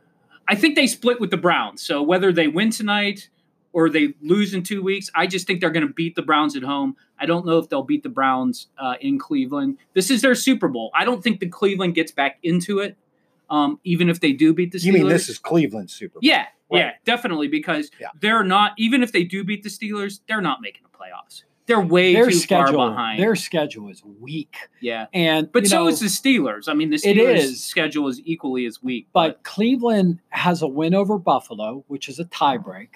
I 0.49 0.55
think 0.55 0.77
they 0.77 0.87
split 0.87 1.21
with 1.21 1.31
the 1.31 1.37
Browns. 1.37 1.83
So 1.83 2.03
whether 2.03 2.33
they 2.33 2.49
win 2.49 2.71
tonight 2.71 3.29
or 3.73 3.89
they 3.89 4.15
lose 4.21 4.53
in 4.53 4.63
two 4.65 4.83
weeks, 4.83 5.09
I 5.15 5.27
just 5.29 5.47
think 5.47 5.61
they're 5.61 5.71
going 5.71 5.87
to 5.87 5.93
beat 5.93 6.17
the 6.17 6.23
Browns 6.23 6.57
at 6.57 6.63
home. 6.65 6.97
I 7.21 7.27
don't 7.27 7.45
know 7.45 7.59
if 7.59 7.69
they'll 7.69 7.83
beat 7.85 8.03
the 8.03 8.09
Browns 8.09 8.69
uh, 8.79 8.95
in 9.01 9.19
Cleveland. 9.19 9.79
This 9.95 10.11
is 10.11 10.23
their 10.23 10.35
Super 10.35 10.69
Bowl. 10.69 10.91
I 10.95 11.05
don't 11.05 11.23
think 11.23 11.41
the 11.41 11.49
Cleveland 11.49 11.95
gets 11.95 12.11
back 12.13 12.39
into 12.43 12.79
it, 12.79 12.97
um, 13.51 13.79
even 13.85 14.09
if 14.09 14.21
they 14.21 14.33
do 14.33 14.55
beat 14.55 14.73
the 14.73 14.79
Steelers. 14.79 14.85
You 14.85 14.93
mean 14.95 15.09
this 15.09 15.29
is 15.29 15.39
Cleveland 15.39 15.91
Super 15.91 16.15
Bowl? 16.15 16.21
Yeah, 16.23 16.47
yeah, 16.71 16.93
definitely 17.05 17.49
because 17.49 17.91
Yeah. 18.01 18.09
they're 18.21 18.45
not. 18.45 18.73
Even 18.79 19.03
if 19.03 19.13
they 19.13 19.25
do 19.25 19.45
beat 19.45 19.63
the 19.63 19.69
Steelers, 19.69 20.21
they're 20.29 20.41
not 20.41 20.61
making 20.63 20.83
the 20.85 20.97
playoffs. 20.97 21.43
They're 21.67 21.81
way 21.81 22.15
their 22.15 22.31
too 22.31 22.33
schedule, 22.37 22.79
far 22.79 22.89
behind. 22.91 23.23
their 23.23 23.37
schedule 23.37 23.91
is 23.91 24.03
weak, 24.05 24.57
yeah, 24.81 25.07
and 25.13 25.53
but 25.53 25.69
so 25.69 25.85
know, 25.85 25.89
is 25.89 26.01
the 26.01 26.07
Steelers. 26.07 26.69
I 26.69 26.75
mean, 26.75 26.91
the 26.91 26.97
Steelers' 26.97 27.37
is. 27.37 27.63
schedule 27.63 28.09
is 28.09 28.21
equally 28.25 28.67
as 28.67 28.83
weak. 28.83 29.07
But 29.13 29.45
Cleveland 29.45 30.19
has 30.31 30.63
a 30.63 30.67
win 30.67 30.95
over 30.95 31.17
Buffalo, 31.17 31.85
which 31.87 32.09
is 32.09 32.19
a 32.19 32.25
tiebreak. 32.25 32.95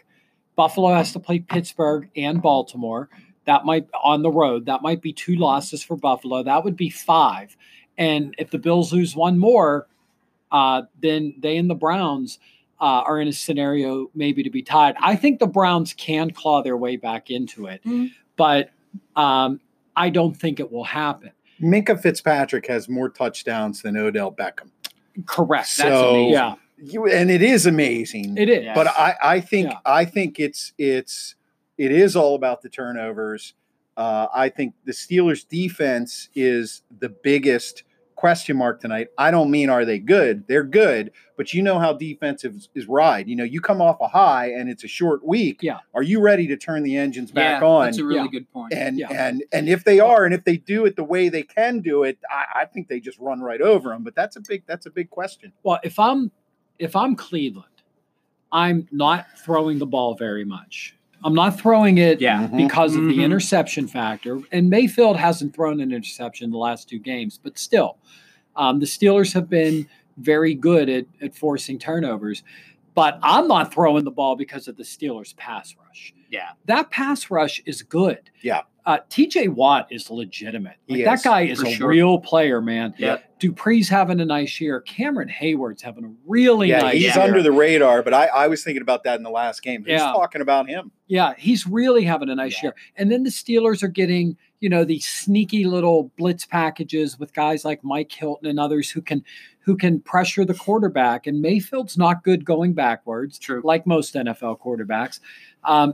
Buffalo 0.56 0.92
has 0.92 1.12
to 1.12 1.20
play 1.20 1.38
Pittsburgh 1.40 2.08
and 2.16 2.42
Baltimore. 2.42 3.08
That 3.46 3.64
might 3.64 3.87
on 4.02 4.23
the 4.23 4.31
road. 4.31 4.67
That 4.67 4.82
might 4.82 5.02
be 5.02 5.12
two 5.12 5.37
losses 5.37 5.82
for 5.82 5.96
Buffalo. 5.96 6.43
That 6.43 6.64
would 6.64 6.76
be 6.76 6.91
five. 6.91 7.56
And 7.99 8.35
if 8.38 8.50
the 8.50 8.58
Bills 8.58 8.93
lose 8.93 9.14
one 9.14 9.38
more, 9.38 9.87
uh, 10.50 10.82
then 11.00 11.35
they 11.38 11.56
and 11.56 11.69
the 11.69 11.75
Browns 11.75 12.38
uh, 12.81 13.02
are 13.06 13.20
in 13.20 13.29
a 13.29 13.32
scenario 13.32 14.11
maybe 14.14 14.43
to 14.43 14.50
be 14.50 14.62
tied. 14.62 14.94
I 15.00 15.14
think 15.17 15.38
the 15.41 15.46
Browns 15.46 15.94
can 15.94 16.31
claw 16.31 16.62
their 16.62 16.76
way 16.76 16.96
back 16.96 17.31
into 17.31 17.67
it, 17.67 17.82
Mhm. 17.85 18.11
but 18.37 18.70
um, 19.17 19.61
I 19.96 20.11
don't 20.11 20.35
think 20.35 20.58
it 20.61 20.70
will 20.73 20.84
happen. 20.84 21.31
Minkah 21.60 22.01
Fitzpatrick 22.01 22.67
has 22.67 22.89
more 22.89 23.08
touchdowns 23.08 23.82
than 23.82 23.96
Odell 23.96 24.32
Beckham. 24.32 24.70
Correct. 25.27 25.77
That's 25.77 25.89
So 25.91 26.10
amazing. 26.10 26.32
yeah, 26.32 26.55
you, 26.82 27.06
and 27.06 27.31
it 27.31 27.43
is 27.43 27.65
amazing. 27.67 28.36
it 28.36 28.48
is. 28.48 28.65
Yeah. 28.65 28.74
but 28.74 28.89
I, 28.89 29.15
I 29.22 29.41
think 29.41 29.69
Yeah. 29.70 29.79
I 29.86 30.05
think 30.05 30.41
it's 30.41 30.72
it's 30.77 31.36
it 31.78 31.93
is 31.93 32.16
all 32.16 32.34
about 32.34 32.62
the 32.62 32.69
turnovers. 32.69 33.54
Uh, 33.96 34.26
I 34.34 34.48
think 34.48 34.74
the 34.84 34.93
Steelers' 34.93 35.46
defense 35.48 36.28
is 36.34 36.82
the 36.98 37.08
biggest 37.08 37.84
question 38.16 38.56
mark 38.56 38.81
tonight. 38.81 39.08
I 39.19 39.31
don't 39.31 39.50
mean 39.50 39.69
are 39.69 39.84
they 39.84 39.98
good? 39.98 40.46
They're 40.46 40.64
good, 40.64 41.12
but 41.36 41.52
you 41.52 41.62
know 41.62 41.78
how 41.78 41.93
defensive 41.93 42.54
is, 42.74 42.86
ride. 42.86 43.28
You 43.28 43.36
know, 43.36 43.44
you 43.44 43.60
come 43.60 43.81
off 43.82 44.00
a 44.00 44.08
high 44.08 44.50
and 44.52 44.69
it's 44.69 44.84
a 44.84 44.88
short 44.88 45.24
week. 45.24 45.58
Yeah. 45.62 45.78
Are 45.94 46.02
you 46.02 46.20
ready 46.20 46.46
to 46.46 46.56
turn 46.56 46.82
the 46.84 46.96
engines 46.96 47.31
back 47.31 47.60
yeah, 47.60 47.66
on? 47.69 47.84
That's 47.86 47.98
a 47.98 48.04
really 48.04 48.20
Yeah. 48.20 48.28
good 48.31 48.52
point. 48.52 48.72
and 48.72 48.98
Yeah. 48.98 49.08
and 49.10 49.44
and 49.52 49.69
if 49.69 49.84
they 49.84 50.00
are, 50.00 50.24
and 50.24 50.32
if 50.34 50.44
they 50.44 50.56
do 50.56 50.86
it 50.86 50.96
the 50.96 51.04
way 51.04 51.28
they 51.28 51.43
can 51.43 51.81
do 51.81 52.04
it, 52.04 52.19
I, 52.31 52.60
I 52.62 52.64
think 52.66 52.88
they 52.88 53.00
just 53.00 53.19
run 53.19 53.40
right 53.40 53.60
over 53.60 53.90
them. 53.90 54.02
But 54.04 54.14
that's 54.14 54.36
a 54.36 54.40
big 54.40 54.62
that's 54.66 54.86
a 54.86 54.90
big 54.90 55.10
question. 55.10 55.52
Well, 55.62 55.78
if 55.84 55.98
I'm 55.98 56.31
if 56.78 56.96
I'm 56.96 57.16
Cleveland, 57.16 57.66
I'm 58.52 58.88
not 58.93 59.26
throwing 59.38 59.78
the 59.78 59.86
ball 59.86 60.14
very 60.14 60.44
much. 60.44 60.96
I'm 61.24 61.34
not 61.34 61.58
throwing 61.58 61.96
it 61.98 62.20
yeah, 62.20 62.46
Mhm. 62.48 62.56
because 62.58 62.94
of 62.94 63.02
Mhm. 63.02 63.08
the 63.08 63.24
interception 63.24 63.86
factor. 63.88 64.40
And 64.52 64.69
Mayfield 64.69 65.16
hasn't 65.16 65.54
thrown 65.54 65.81
an 65.81 65.90
interception 65.90 66.50
the 66.50 66.58
last 66.58 66.88
two 66.88 66.98
games, 66.98 67.40
but 67.43 67.58
still, 67.58 67.96
um, 68.56 68.78
the 68.78 68.86
Steelers 68.86 69.32
have 69.32 69.48
been 69.48 69.86
very 70.19 70.54
good 70.54 70.88
at, 70.88 71.06
at 71.22 71.34
forcing 71.34 71.78
turnovers. 71.78 72.43
But 72.94 73.19
I'm 73.22 73.48
not 73.48 73.72
throwing 73.74 74.04
the 74.04 74.10
ball 74.10 74.36
because 74.36 74.69
of 74.69 74.76
the 74.76 74.84
Steelers' 74.84 75.34
pass 75.36 75.74
rush. 75.76 75.83
Yeah. 76.31 76.51
That 76.67 76.91
pass 76.91 77.31
rush 77.31 77.63
is 77.67 77.82
good. 77.82 78.31
Yeah. 78.43 78.63
uh, 78.86 78.98
TJ 79.08 79.48
Watt 79.51 79.86
is 79.91 80.10
legitimate. 80.10 80.77
Like, 80.89 80.98
He 80.98 81.05
that 81.05 81.15
is, 81.15 81.22
guy 81.22 81.41
is 81.43 81.63
a 81.63 81.70
sure. 81.70 81.89
real 81.89 82.19
player, 82.19 82.60
man. 82.60 82.94
Yeah. 82.98 83.19
Dupree's 83.41 83.89
having 83.89 84.20
a 84.20 84.24
nice 84.24 84.60
year. 84.60 84.81
Cameron 84.81 85.29
Heyward's 85.29 85.82
having 85.82 86.05
a 86.05 86.13
really 86.27 86.69
yeah, 86.70 86.81
nice 86.81 86.94
he's 86.94 87.15
year. 87.15 87.24
under 87.24 87.43
the 87.43 87.53
radar, 87.53 88.03
but 88.03 88.13
I, 88.15 88.27
I 88.27 88.46
was 88.48 88.63
thinking 88.65 88.82
about 88.82 89.05
that 89.05 89.17
in 89.17 89.22
the 89.22 89.31
last 89.31 89.63
game. 89.63 89.82
Who's 89.82 89.93
Yeah. 89.93 90.13
talking 90.13 90.41
about 90.43 90.69
him? 90.69 90.91
Yeah, 91.06 91.34
he's 91.39 91.67
really 91.67 92.05
having 92.05 92.29
a 92.31 92.34
nice 92.34 92.55
Yeah. 92.63 92.69
year. 92.69 92.74
And 92.96 93.10
then 93.13 93.22
the 93.22 93.31
Steelers 93.31 93.82
are 93.82 93.89
getting, 93.89 94.36
you 94.64 94.70
know, 94.70 94.82
these 94.82 95.04
sneaky 95.06 95.64
little 95.64 96.10
blitz 96.16 96.46
packages 96.46 97.18
with 97.18 97.34
guys 97.34 97.66
like 97.66 97.84
Mike 97.84 98.10
Hilton 98.10 98.46
and 98.48 98.58
others 98.58 98.88
who 98.90 99.02
can 99.02 99.22
who 99.60 99.76
can 99.76 100.00
pressure 100.00 100.42
the 100.42 100.54
quarterback. 100.54 101.26
And 101.26 101.42
Mayfield's 101.42 101.98
not 101.98 102.24
good 102.24 102.46
going 102.46 102.72
backwards, 102.72 103.38
True. 103.38 103.60
like 103.62 103.86
most 103.86 104.14
NFL 104.14 104.60
quarterbacks. 104.60 105.20
Um, 105.64 105.92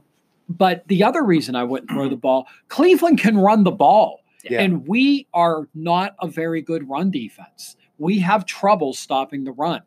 but 0.48 0.86
the 0.86 1.02
other 1.02 1.24
reason 1.24 1.56
I 1.56 1.64
wouldn't 1.64 1.90
throw 1.90 2.08
the 2.08 2.14
ball, 2.28 2.46
Cleveland 2.68 3.18
can 3.18 3.36
run 3.36 3.64
the 3.64 3.72
ball. 3.72 4.20
Yeah. 4.44 4.60
And 4.62 4.86
we 4.86 5.26
are 5.34 5.68
not 5.74 6.14
a 6.20 6.28
very 6.28 6.62
good 6.62 6.88
run 6.88 7.10
defense. 7.10 7.76
We 7.98 8.20
have 8.20 8.46
trouble 8.46 8.92
stopping 8.94 9.42
the 9.42 9.52
run. 9.52 9.82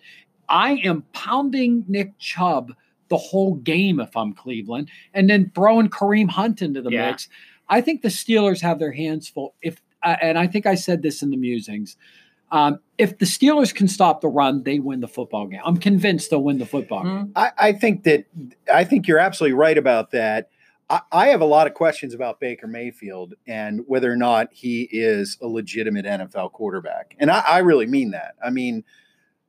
I 0.50 0.74
am 0.84 1.06
pounding 1.14 1.86
Nick 1.88 2.18
Chubb 2.20 2.74
the 3.08 3.18
whole 3.18 3.56
game 3.56 4.02
if 4.02 4.16
I'm 4.18 4.34
Cleveland, 4.34 4.90
and 5.14 5.30
then 5.30 5.52
throwing 5.56 5.88
Kareem 5.88 6.30
Hunt 6.30 6.62
into 6.62 6.82
the 6.82 6.92
Yeah. 6.92 7.12
mix. 7.12 7.30
I 7.74 7.82
think 7.82 8.04
the 8.04 8.10
Steelers 8.10 8.62
have 8.62 8.78
their 8.78 8.92
hands 8.92 9.28
full. 9.28 9.56
If 9.62 9.82
uh, 10.04 10.16
and 10.22 10.38
I 10.38 10.46
think 10.46 10.68
I 10.68 10.76
said 10.76 11.02
this 11.02 11.24
in 11.24 11.32
the 11.32 11.38
musings. 11.38 11.98
Um, 12.52 12.80
if 13.00 13.18
the 13.18 13.26
Steelers 13.26 13.74
can 13.74 13.88
stop 13.88 14.22
the 14.22 14.28
run, 14.28 14.62
they 14.62 14.78
win 14.78 15.00
the 15.00 15.08
football 15.08 15.48
game. 15.48 15.62
I'm 15.66 15.78
convinced 15.78 16.30
they'll 16.30 16.44
win 16.44 16.60
the 16.60 16.68
football 16.68 17.04
game. 17.04 17.12
Mm. 17.12 17.32
I, 17.36 17.52
I 17.58 17.74
think 17.74 18.04
that 18.04 18.26
I 18.72 18.84
think 18.84 19.08
you're 19.08 19.18
absolutely 19.18 19.56
right 19.56 19.78
about 19.78 20.12
that. 20.12 20.50
I, 20.88 21.02
I 21.12 21.28
have 21.30 21.42
a 21.42 21.46
lot 21.46 21.66
of 21.66 21.74
questions 21.74 22.14
about 22.14 22.40
Baker 22.40 22.68
Mayfield 22.68 23.34
and 23.48 23.82
whether 23.88 24.12
or 24.12 24.16
not 24.16 24.50
he 24.52 24.88
is 24.92 25.40
a 25.42 25.48
legitimate 25.48 26.06
NFL 26.06 26.52
quarterback, 26.52 27.16
and 27.18 27.32
I, 27.32 27.40
I 27.40 27.58
really 27.60 27.88
mean 27.88 28.12
that. 28.12 28.36
I 28.46 28.52
mean, 28.52 28.84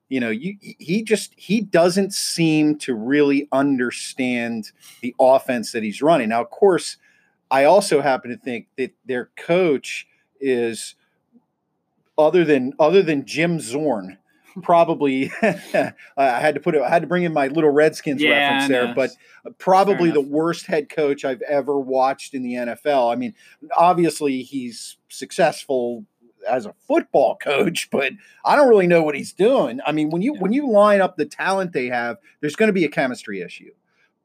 you 0.09 0.21
know, 0.21 0.31
you, 0.31 0.57
he 0.61 1.03
just 1.03 1.35
he 1.37 1.61
doesn't 1.61 2.15
seem 2.15 2.79
to 2.79 2.95
really 2.95 3.49
understand 3.53 4.73
the 5.03 5.15
offense 5.21 5.73
that 5.73 5.83
he's 5.83 6.01
running. 6.01 6.31
Now, 6.31 6.41
of 6.41 6.49
course, 6.49 6.97
I 7.51 7.65
also 7.65 8.01
happen 8.01 8.31
to 8.31 8.37
think 8.37 8.67
that 8.77 8.95
their 9.05 9.31
coach 9.37 10.07
is 10.41 10.95
other 12.17 12.45
than 12.45 12.73
other 12.79 13.03
than 13.03 13.27
Jim 13.27 13.61
Zorn. 13.61 14.19
Probably, 14.63 15.33
I 15.43 15.93
had 16.17 16.55
to 16.55 16.61
put 16.61 16.77
it. 16.77 16.81
I 16.83 16.89
had 16.89 17.03
to 17.03 17.09
bring 17.09 17.25
in 17.25 17.33
my 17.33 17.49
little 17.49 17.71
Redskins 17.71 18.23
Yeah, 18.23 18.31
reference 18.31 18.69
there, 18.69 18.95
but 18.95 19.11
probably 19.59 20.13
the 20.13 20.21
worst 20.21 20.67
head 20.67 20.89
coach 20.89 21.25
I've 21.25 21.43
ever 21.43 21.77
watched 21.77 22.35
in 22.35 22.45
the 22.45 22.55
NFL. 22.55 23.13
I 23.13 23.17
mean, 23.17 23.35
obviously 23.77 24.43
he's 24.43 24.97
successful 25.09 26.05
as 26.49 26.67
a 26.67 26.75
football 26.87 27.37
coach, 27.43 27.89
but 27.91 28.13
I 28.45 28.55
don't 28.55 28.69
really 28.69 28.87
know 28.87 29.03
what 29.03 29.17
he's 29.17 29.33
doing. 29.33 29.81
I 29.85 29.91
mean, 29.91 30.11
when 30.11 30.23
you 30.23 30.35
Yeah. 30.35 30.41
when 30.41 30.53
you 30.53 30.71
line 30.71 31.01
up 31.01 31.17
the 31.17 31.27
talent 31.27 31.73
they 31.73 31.87
have, 31.87 32.19
there's 32.41 32.55
going 32.55 32.69
to 32.69 32.73
be 32.73 32.85
a 32.85 32.89
chemistry 32.89 33.41
issue. 33.41 33.73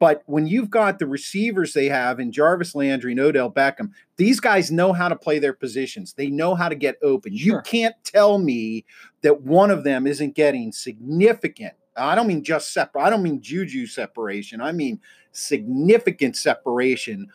But 0.00 0.22
when 0.26 0.46
you've 0.48 0.70
got 0.70 0.98
the 0.98 1.06
receivers 1.06 1.74
they 1.74 1.86
have 1.90 2.18
in 2.18 2.32
Jarvis 2.32 2.74
Landry 2.74 3.12
and 3.12 3.20
Odell 3.20 3.50
Beckham, 3.52 3.90
these 4.16 4.40
guys 4.40 4.72
know 4.72 4.92
how 4.92 5.08
to 5.08 5.14
play 5.14 5.38
their 5.38 5.52
positions. 5.52 6.14
They 6.14 6.28
know 6.28 6.54
how 6.56 6.68
to 6.70 6.74
get 6.74 6.96
open. 7.02 7.34
You 7.34 7.60
can't 7.60 7.94
tell 8.02 8.38
me 8.38 8.86
that 9.22 9.42
one 9.42 9.70
of 9.70 9.84
them 9.84 10.06
isn't 10.06 10.34
getting 10.34 10.72
significant. 10.72 11.74
I 11.96 12.14
don't 12.14 12.26
mean 12.26 12.42
just 12.42 12.72
separate. 12.72 13.02
I 13.02 13.10
don't 13.10 13.22
mean 13.22 13.42
juju 13.42 13.86
separation. 13.86 14.60
I 14.62 14.72
mean 14.72 15.00
significant 15.32 16.36
separation 16.36 17.28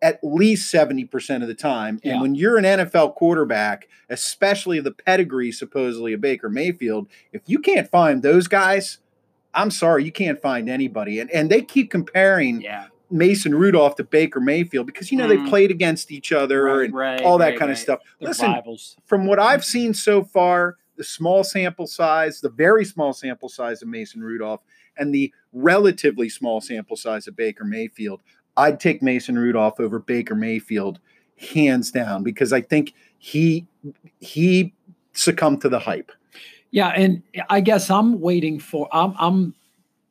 at 0.00 0.20
least 0.22 0.72
70% 0.72 1.42
of 1.42 1.48
the 1.48 1.54
time. 1.54 1.98
And 2.04 2.12
Yeah. 2.14 2.20
when 2.20 2.36
you're 2.36 2.56
an 2.56 2.64
NFL 2.64 3.16
quarterback, 3.16 3.88
especially 4.08 4.78
the 4.78 4.92
pedigree 4.92 5.50
supposedly 5.50 6.12
of 6.12 6.20
Baker 6.20 6.48
Mayfield, 6.48 7.08
if 7.32 7.42
you 7.46 7.58
can't 7.58 7.88
find 7.90 8.22
those 8.22 8.46
guys, 8.46 8.98
I'm 9.54 9.70
sorry, 9.70 10.04
you 10.04 10.12
can't 10.12 10.40
find 10.40 10.68
anybody. 10.68 11.20
And 11.20 11.30
and 11.30 11.50
they 11.50 11.62
keep 11.62 11.90
comparing 11.90 12.60
Yeah. 12.60 12.86
Mason 13.10 13.54
Rudolph 13.54 13.96
to 13.96 14.04
Baker 14.04 14.38
Mayfield 14.40 14.86
because 14.86 15.10
you 15.10 15.16
know 15.18 15.26
they 15.26 15.38
Mm. 15.38 15.48
played 15.48 15.70
against 15.70 16.12
each 16.12 16.30
other 16.32 16.64
Right, 16.64 16.84
and 16.86 16.94
right, 16.94 17.22
all 17.22 17.38
that 17.38 17.46
right, 17.50 17.58
kind 17.58 17.70
of 17.70 17.78
stuff. 17.78 18.00
They're 18.20 18.28
Listen, 18.28 18.52
rivals. 18.52 18.96
from 19.06 19.26
what 19.26 19.38
I've 19.38 19.64
seen 19.64 19.94
so 19.94 20.22
far, 20.22 20.76
the 20.96 21.04
small 21.04 21.42
sample 21.42 21.86
size, 21.86 22.40
the 22.42 22.50
very 22.50 22.84
small 22.84 23.12
sample 23.14 23.48
size 23.48 23.80
of 23.82 23.88
Mason 23.88 24.20
Rudolph, 24.22 24.60
and 24.98 25.14
the 25.14 25.32
relatively 25.54 26.28
small 26.28 26.60
sample 26.60 26.96
size 26.96 27.26
of 27.26 27.34
Baker 27.36 27.64
Mayfield, 27.64 28.20
I'd 28.58 28.78
take 28.80 29.00
Mason 29.02 29.38
Rudolph 29.38 29.80
over 29.80 29.98
Baker 30.00 30.34
Mayfield 30.34 30.98
hands 31.54 31.90
down 31.90 32.22
because 32.24 32.52
I 32.52 32.60
think 32.60 32.92
he 33.16 33.66
he 34.18 34.74
succumbed 35.12 35.62
to 35.62 35.68
the 35.68 35.78
hype. 35.78 36.12
Yeah, 36.70 36.88
and 36.88 37.22
I 37.48 37.60
guess 37.60 37.90
I'm 37.90 38.20
waiting 38.20 38.60
for 38.60 38.88
I'm 38.92 39.14
I'm 39.18 39.54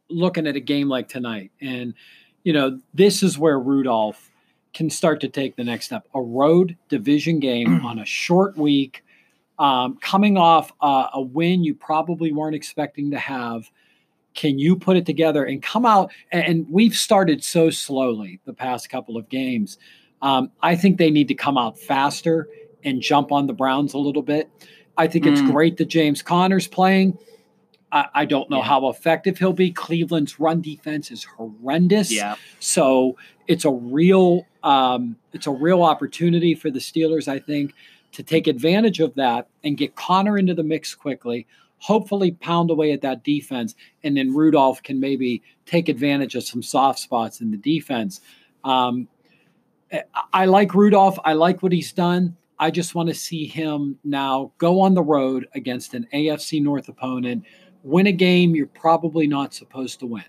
looking 0.09 0.47
at 0.47 0.55
a 0.55 0.59
game 0.59 0.89
like 0.89 1.07
tonight, 1.07 1.51
and 1.61 1.93
you 2.43 2.53
know 2.53 2.79
this 2.93 3.21
is 3.21 3.37
where 3.37 3.59
Rudolph 3.59 4.31
can 4.73 4.89
start 4.89 5.21
to 5.21 5.27
take 5.27 5.55
the 5.55 5.63
next 5.63 5.85
step. 5.87 6.07
A 6.13 6.21
road 6.21 6.77
division 6.89 7.39
game 7.39 7.81
on 7.85 7.99
a 7.99 8.05
short 8.05 8.57
week, 8.57 9.03
um, 9.59 9.97
coming 10.01 10.37
off 10.37 10.71
uh, 10.81 11.07
a 11.13 11.21
win 11.21 11.63
you 11.63 11.75
probably 11.75 12.31
weren't 12.31 12.55
expecting 12.55 13.11
to 13.11 13.19
have. 13.19 13.69
Can 14.33 14.59
you 14.59 14.75
put 14.75 14.97
it 14.97 15.05
together 15.05 15.45
and 15.45 15.63
come 15.63 15.85
out? 15.85 16.11
And, 16.31 16.43
and 16.43 16.65
we've 16.69 16.95
started 16.95 17.43
so 17.43 17.71
slowly 17.71 18.39
the 18.45 18.53
past 18.53 18.89
couple 18.89 19.17
of 19.17 19.29
games. 19.29 19.79
Um, 20.21 20.51
I 20.61 20.75
think 20.75 20.97
they 20.97 21.09
need 21.09 21.27
to 21.29 21.35
come 21.35 21.57
out 21.57 21.79
faster 21.79 22.47
and 22.83 23.01
jump 23.01 23.31
on 23.31 23.47
the 23.47 23.53
Browns 23.53 23.93
a 23.93 23.97
little 23.97 24.21
bit. 24.21 24.49
I 24.97 25.07
think 25.07 25.25
it's 25.25 25.41
Mm. 25.41 25.51
great 25.51 25.77
that 25.77 25.85
James 25.87 26.21
Conner's 26.21 26.67
playing. 26.67 27.17
I, 27.91 28.07
I 28.13 28.25
don't 28.25 28.49
know 28.49 28.57
Yeah. 28.57 28.63
how 28.63 28.89
effective 28.89 29.37
he'll 29.37 29.53
be. 29.53 29.71
Cleveland's 29.71 30.39
run 30.39 30.61
defense 30.61 31.11
is 31.11 31.23
horrendous. 31.23 32.11
Yeah. 32.11 32.35
So 32.59 33.17
it's 33.47 33.65
a 33.65 33.71
real 33.71 34.45
um, 34.63 35.15
it's 35.31 35.47
a 35.47 35.51
real 35.51 35.81
opportunity 35.83 36.53
for 36.53 36.69
the 36.69 36.79
Steelers, 36.79 37.29
I 37.29 37.39
think, 37.39 37.73
to 38.11 38.23
take 38.23 38.47
advantage 38.47 38.99
of 38.99 39.13
that 39.15 39.47
and 39.63 39.77
get 39.77 39.95
Conner 39.95 40.37
into 40.37 40.53
the 40.53 40.63
mix 40.63 40.93
quickly. 40.93 41.47
Hopefully, 41.77 42.31
pound 42.31 42.69
away 42.71 42.91
at 42.91 43.01
that 43.01 43.23
defense, 43.23 43.75
and 44.03 44.17
then 44.17 44.33
Rudolph 44.33 44.81
can 44.83 44.99
maybe 44.99 45.41
take 45.65 45.87
advantage 45.87 46.35
of 46.35 46.43
some 46.43 46.61
soft 46.63 46.99
spots 46.99 47.39
in 47.39 47.51
the 47.51 47.57
defense. 47.57 48.19
Um, 48.63 49.07
I- 49.93 50.03
I 50.33 50.45
like 50.45 50.73
Rudolph. 50.73 51.17
I 51.23 51.31
like 51.33 51.61
what 51.63 51.71
he's 51.71 51.93
done. 51.93 52.35
I 52.59 52.71
just 52.71 52.95
want 52.95 53.09
to 53.09 53.15
see 53.15 53.45
him 53.45 53.99
now 54.03 54.51
go 54.57 54.81
on 54.81 54.93
the 54.93 55.03
road 55.03 55.47
against 55.53 55.93
an 55.93 56.07
AFC 56.13 56.61
North 56.61 56.89
opponent, 56.89 57.43
win 57.83 58.07
a 58.07 58.11
game 58.11 58.55
you're 58.55 58.67
probably 58.67 59.27
not 59.27 59.53
supposed 59.53 59.99
to 59.99 60.05
win, 60.07 60.23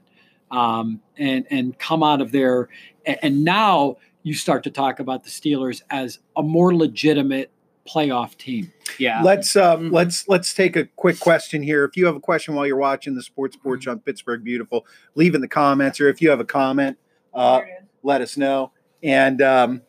um, 0.51 1.01
and 1.17 1.47
and 1.51 1.79
come 1.79 2.03
out 2.03 2.21
of 2.21 2.33
there. 2.33 2.69
And, 3.07 3.19
and 3.23 3.45
now 3.45 3.97
you 4.23 4.35
start 4.35 4.63
to 4.65 4.71
talk 4.71 5.01
about 5.01 5.25
the 5.25 5.31
Steelers 5.31 5.83
as 5.91 6.19
a 6.37 6.43
more 6.43 6.75
legitimate 6.75 7.51
playoff 7.89 8.37
team. 8.37 8.71
Yeah. 8.99 9.23
Let's 9.23 9.57
uh, 9.57 9.79
Mhm. 9.79 9.93
let's 9.93 10.29
let's 10.29 10.53
take 10.53 10.77
a 10.77 10.85
quick 10.85 11.19
question 11.21 11.63
here. 11.63 11.85
If 11.85 11.97
you 11.97 12.05
have 12.05 12.17
a 12.17 12.21
question 12.21 12.55
while 12.55 12.67
you're 12.67 12.77
watching 12.77 13.15
the 13.15 13.23
Sports 13.23 13.57
Porch 13.57 13.87
on 13.87 14.01
Pittsburgh 14.01 14.45
Beautiful, 14.45 14.87
leave 15.15 15.35
in 15.35 15.41
the 15.41 15.49
comments, 15.49 15.99
or 15.99 16.09
if 16.11 16.21
you 16.21 16.29
have 16.29 16.41
a 16.41 16.45
comment, 16.45 16.99
uh, 17.33 17.63
let 18.03 18.21
us 18.21 18.37
know. 18.37 18.73
And 19.03 19.41
um, 19.41 19.83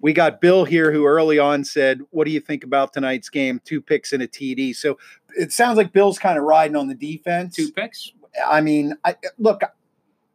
we 0.00 0.12
got 0.12 0.40
Bill 0.40 0.64
here, 0.64 0.92
who 0.92 1.06
early 1.06 1.38
on 1.38 1.64
said, 1.64 2.00
"What 2.10 2.24
do 2.26 2.30
you 2.30 2.40
think 2.40 2.64
about 2.64 2.92
tonight's 2.92 3.28
game? 3.28 3.60
Two 3.64 3.80
picks 3.80 4.12
and 4.12 4.22
a 4.22 4.28
TD." 4.28 4.74
So 4.74 4.98
it 5.36 5.52
sounds 5.52 5.76
like 5.76 5.92
Bill's 5.92 6.18
kind 6.18 6.38
of 6.38 6.44
riding 6.44 6.76
on 6.76 6.88
the 6.88 6.94
defense. 6.94 7.56
Two 7.56 7.70
picks. 7.72 8.12
I 8.46 8.60
mean, 8.60 8.94
I 9.04 9.16
look, 9.38 9.62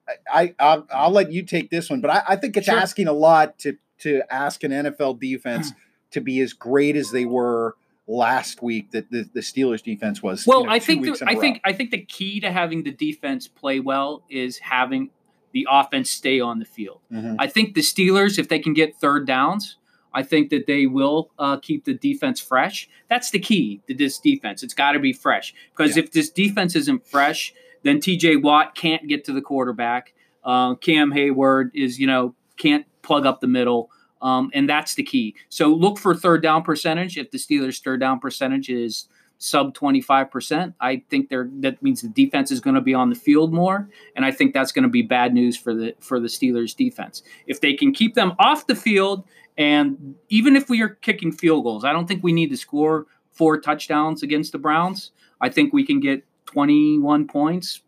I, 0.08 0.14
I 0.32 0.56
I'll, 0.60 0.88
I'll 0.92 1.12
let 1.12 1.32
you 1.32 1.44
take 1.44 1.70
this 1.70 1.90
one, 1.90 2.02
but 2.02 2.12
I, 2.12 2.24
I 2.30 2.36
think 2.36 2.58
it's 2.58 2.66
Sure. 2.66 2.78
asking 2.78 3.08
a 3.08 3.14
lot 3.14 3.60
to 3.60 3.78
to 4.00 4.22
ask 4.32 4.64
an 4.64 4.72
NFL 4.72 5.20
defense 5.20 5.72
to 6.12 6.22
be 6.22 6.40
as 6.42 6.54
great 6.54 6.96
as 6.96 7.12
they 7.12 7.26
were 7.26 7.76
last 8.08 8.62
week 8.62 8.92
that 8.92 9.10
the, 9.12 9.30
the 9.34 9.40
Steelers 9.40 9.82
defense 9.84 10.22
was. 10.22 10.46
Well, 10.46 10.62
you 10.62 10.66
know, 10.66 10.72
I 10.74 10.80
think 10.80 11.06
the, 11.06 11.26
I 11.26 11.34
row. 11.34 11.40
think 11.40 11.62
I 11.64 11.74
think 11.74 11.92
the 11.92 12.04
key 12.04 12.40
to 12.42 12.52
having 12.52 12.84
the 12.84 12.92
defense 12.92 13.48
play 13.48 13.80
well 13.80 14.24
is 14.30 14.58
having 14.58 15.12
the 15.54 15.68
offense 15.70 16.10
stay 16.10 16.40
on 16.40 16.60
the 16.60 16.66
field. 16.66 17.02
Mhm. 17.12 17.36
I 17.40 17.48
think 17.48 17.74
the 17.76 17.82
Steelers, 17.82 18.38
if 18.40 18.48
they 18.48 18.60
can 18.60 18.74
get 18.74 18.96
third 18.98 19.26
downs, 19.28 19.78
I 20.14 20.24
think 20.24 20.50
that 20.50 20.68
they 20.68 20.88
will 20.88 21.32
uh, 21.40 21.58
keep 21.58 21.86
the 21.86 21.94
defense 21.94 22.40
fresh. 22.42 22.90
That's 23.10 23.32
the 23.32 23.40
key 23.40 23.82
to 23.88 23.94
this 23.94 24.20
defense. 24.20 24.62
It's 24.64 24.74
got 24.74 24.92
to 24.94 25.00
be 25.00 25.14
fresh 25.14 25.54
because 25.76 25.96
Yeah. 25.96 26.04
if 26.04 26.12
this 26.12 26.30
defense 26.30 26.76
isn't 26.76 27.08
fresh, 27.08 27.54
then 27.84 28.00
T.J. 28.00 28.36
Watt 28.38 28.76
can't 28.76 29.08
get 29.08 29.24
to 29.26 29.34
the 29.34 29.42
quarterback. 29.42 30.14
Uh, 30.44 30.76
Cam 30.76 31.12
Heyward 31.12 31.72
is, 31.74 32.00
you 32.00 32.08
know, 32.08 32.36
can't 32.58 32.86
plug 33.02 33.26
up 33.26 33.40
the 33.42 33.48
middle. 33.48 33.90
Um, 34.22 34.52
and 34.54 34.70
that's 34.70 34.94
the 34.96 35.04
key. 35.04 35.34
So 35.50 35.70
look 35.70 35.98
for 35.98 36.14
third 36.14 36.44
down 36.44 36.62
percentage. 36.62 37.18
If 37.18 37.32
the 37.32 37.40
Steelers' 37.40 37.82
third 37.82 38.00
down 38.02 38.20
percentage 38.20 38.70
is 38.70 39.08
sub 39.44 39.74
25%, 39.74 40.74
I 40.80 41.04
think 41.10 41.30
they're 41.30 41.50
that 41.62 41.82
means 41.82 42.02
the 42.02 42.10
defense 42.10 42.52
is 42.52 42.60
going 42.60 42.76
to 42.76 42.82
be 42.82 42.94
on 42.94 43.10
the 43.10 43.16
field 43.16 43.52
more. 43.52 43.90
And 44.16 44.24
I 44.24 44.32
think 44.32 44.54
that's 44.54 44.72
going 44.72 44.84
to 44.84 44.90
be 44.90 45.02
bad 45.02 45.34
news 45.34 45.58
for 45.58 45.74
the 45.74 45.96
for 46.00 46.20
the 46.20 46.28
Steelers 46.28 46.76
defense. 46.76 47.24
If 47.48 47.60
they 47.62 47.74
can 47.74 47.92
keep 47.94 48.14
them 48.16 48.34
off 48.40 48.68
the 48.68 48.76
field 48.76 49.26
And 49.58 50.16
even 50.30 50.56
if 50.56 50.70
we 50.70 50.82
are 50.82 50.90
kicking 50.90 51.32
field 51.32 51.64
goals, 51.64 51.84
I 51.84 51.92
don't 51.92 52.08
think 52.08 52.24
we 52.24 52.32
need 52.34 52.50
to 52.52 52.58
score 52.58 53.06
four 53.32 53.60
touchdowns 53.60 54.24
against 54.24 54.52
the 54.52 54.58
Browns. 54.60 55.12
I 55.42 55.50
think 55.50 55.74
we 55.74 55.86
can 55.86 56.00
get 56.00 56.24
21 56.46 57.28
points, 57.28 57.82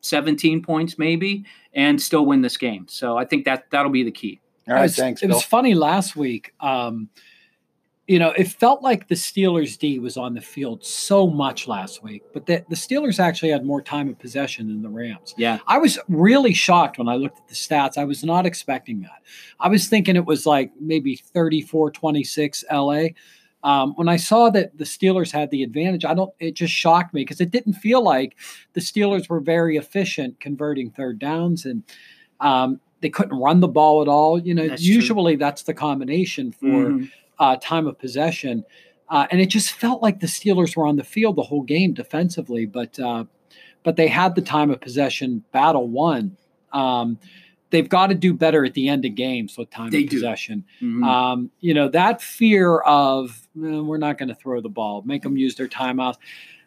17 0.00 0.62
points 0.62 0.98
maybe, 0.98 1.44
and 1.74 2.00
still 2.00 2.24
win 2.24 2.40
this 2.42 2.56
game. 2.56 2.86
So 2.88 3.18
I 3.18 3.24
think 3.24 3.44
that 3.44 3.70
that'll 3.70 3.90
be 3.90 4.02
the 4.04 4.10
key. 4.12 4.40
All 4.68 4.76
it 4.76 4.82
was, 4.82 4.96
thanks, 4.96 5.22
It 5.22 5.28
Bill. 5.28 5.36
was 5.36 5.44
funny 5.44 5.74
last 5.74 6.16
week. 6.16 6.54
Um, 6.60 7.08
you 8.10 8.18
know, 8.18 8.30
it 8.32 8.48
felt 8.48 8.82
like 8.82 9.06
the 9.06 9.14
Steelers 9.14 9.78
D 9.78 10.00
was 10.00 10.16
on 10.16 10.34
the 10.34 10.40
field 10.40 10.84
so 10.84 11.28
much 11.28 11.68
last 11.68 12.02
week, 12.02 12.24
but 12.32 12.44
the, 12.44 12.64
the 12.68 12.74
Steelers 12.74 13.20
actually 13.20 13.50
had 13.50 13.64
more 13.64 13.80
time 13.80 14.08
of 14.08 14.18
possession 14.18 14.66
than 14.66 14.82
the 14.82 14.88
Rams. 14.88 15.32
Yeah. 15.38 15.60
I 15.68 15.78
was 15.78 15.96
really 16.08 16.52
shocked 16.52 16.98
when 16.98 17.08
I 17.08 17.14
looked 17.14 17.38
at 17.38 17.46
the 17.46 17.54
stats. 17.54 17.96
I 17.96 18.02
was 18.02 18.24
not 18.24 18.46
expecting 18.46 19.02
that. 19.02 19.22
I 19.60 19.68
was 19.68 19.86
thinking 19.86 20.16
it 20.16 20.24
was 20.26 20.44
like 20.44 20.72
maybe 20.80 21.14
34 21.14 21.92
26 21.92 22.64
LA. 22.72 23.02
Um, 23.62 23.92
when 23.94 24.08
I 24.08 24.16
saw 24.16 24.50
that 24.50 24.76
the 24.76 24.82
Steelers 24.84 25.30
had 25.30 25.52
the 25.52 25.62
advantage, 25.62 26.04
I 26.04 26.14
don't, 26.14 26.32
it 26.40 26.54
just 26.54 26.72
shocked 26.72 27.14
me 27.14 27.20
because 27.20 27.40
it 27.40 27.52
didn't 27.52 27.74
feel 27.74 28.02
like 28.02 28.36
the 28.72 28.80
Steelers 28.80 29.28
were 29.28 29.38
very 29.38 29.76
efficient 29.76 30.40
converting 30.40 30.90
third 30.90 31.20
downs 31.20 31.64
and 31.64 31.84
um, 32.40 32.80
they 33.02 33.08
couldn't 33.10 33.38
run 33.38 33.60
the 33.60 33.68
ball 33.68 34.02
at 34.02 34.08
all. 34.08 34.36
You 34.36 34.54
know, 34.54 34.66
That's 34.66 34.82
true. 34.84 34.94
usually 34.94 35.36
that's 35.36 35.62
the 35.62 35.74
combination 35.74 36.50
for 36.50 36.66
Mhm. 36.66 37.10
Uh, 37.40 37.56
time 37.60 37.88
of 37.88 37.98
possession. 37.98 38.62
Uh, 39.08 39.26
and 39.32 39.40
it 39.40 39.46
just 39.46 39.72
felt 39.72 40.00
like 40.02 40.20
the 40.20 40.28
Steelers 40.28 40.76
were 40.76 40.86
on 40.86 40.94
the 40.94 41.02
field 41.02 41.34
the 41.34 41.42
whole 41.42 41.62
game 41.62 41.92
defensively, 41.92 42.64
but 42.66 42.96
uh, 43.00 43.24
but 43.82 43.96
they 43.96 44.06
had 44.06 44.36
the 44.36 44.42
time 44.42 44.70
of 44.70 44.80
possession 44.80 45.42
battle 45.50 45.88
won. 45.88 46.36
Um, 46.72 47.18
they've 47.70 47.88
got 47.88 48.08
to 48.08 48.14
do 48.14 48.32
better 48.32 48.64
at 48.64 48.74
the 48.74 48.88
end 48.88 49.04
of 49.04 49.16
games 49.16 49.56
with 49.58 49.70
time 49.70 49.90
They 49.90 50.04
of 50.04 50.10
possession. 50.10 50.64
Mhm. 50.80 51.04
Um, 51.04 51.50
you 51.58 51.74
know 51.74 51.88
that 51.88 52.22
fear 52.22 52.78
of 52.78 53.48
"Eh, 53.56 53.80
we're 53.80 53.98
not 53.98 54.16
going 54.18 54.28
to 54.28 54.34
throw 54.36 54.60
the 54.60 54.68
ball, 54.68 55.02
make 55.04 55.22
them 55.22 55.36
use 55.36 55.56
their 55.56 55.66
timeouts. 55.68 56.16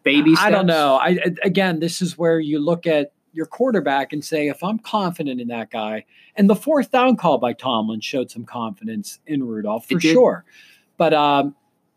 Baby 0.03 0.33
I 0.37 0.49
don't 0.51 0.65
know. 0.65 0.95
I- 1.01 1.17
again, 1.43 1.79
this 1.79 2.01
is 2.01 2.17
where 2.17 2.37
you 2.41 2.59
look 2.59 2.85
at 2.85 3.12
your 3.33 3.45
quarterback 3.45 4.13
and 4.13 4.23
say, 4.23 4.47
if 4.47 4.63
I'm 4.63 4.79
confident 4.79 5.41
in 5.41 5.47
that 5.49 5.71
guy, 5.71 6.05
and 6.35 6.49
the 6.49 6.55
fourth 6.55 6.91
down 6.91 7.17
call 7.17 7.37
by 7.37 7.53
Tomlin 7.53 7.99
showed 7.99 8.31
some 8.31 8.45
confidence 8.45 9.19
in 9.27 9.43
Rudolph 9.43 9.87
for 9.87 9.99
sure. 9.99 10.45
But 10.97 11.13
um, 11.13 11.55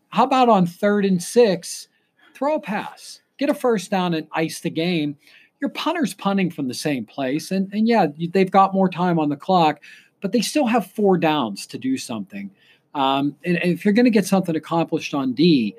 how 0.09 0.23
about 0.23 0.49
on 0.49 0.65
third 0.65 1.05
and 1.05 1.21
six, 1.21 1.87
throw 2.33 2.55
a 2.55 2.59
pass, 2.59 3.21
get 3.37 3.49
a 3.49 3.53
first 3.53 3.91
down, 3.91 4.13
and 4.13 4.27
ice 4.33 4.59
the 4.59 4.69
game. 4.69 5.15
Your 5.59 5.69
punter's 5.69 6.13
punting 6.13 6.51
from 6.51 6.67
the 6.67 6.73
same 6.73 7.05
place, 7.05 7.51
and 7.51 7.71
and 7.73 7.87
yeah, 7.87 8.07
they've 8.31 8.51
got 8.51 8.73
more 8.73 8.89
time 8.89 9.17
on 9.19 9.29
the 9.29 9.35
clock, 9.35 9.81
but 10.21 10.31
they 10.31 10.41
still 10.41 10.67
have 10.67 10.91
four 10.91 11.17
downs 11.17 11.65
to 11.67 11.77
do 11.77 11.97
something. 11.97 12.51
Um, 12.93 13.35
and, 13.43 13.57
and 13.57 13.71
if 13.71 13.85
you're 13.85 13.93
going 13.93 14.05
to 14.05 14.11
get 14.11 14.25
something 14.25 14.55
accomplished 14.55 15.13
on 15.13 15.33
D, 15.33 15.75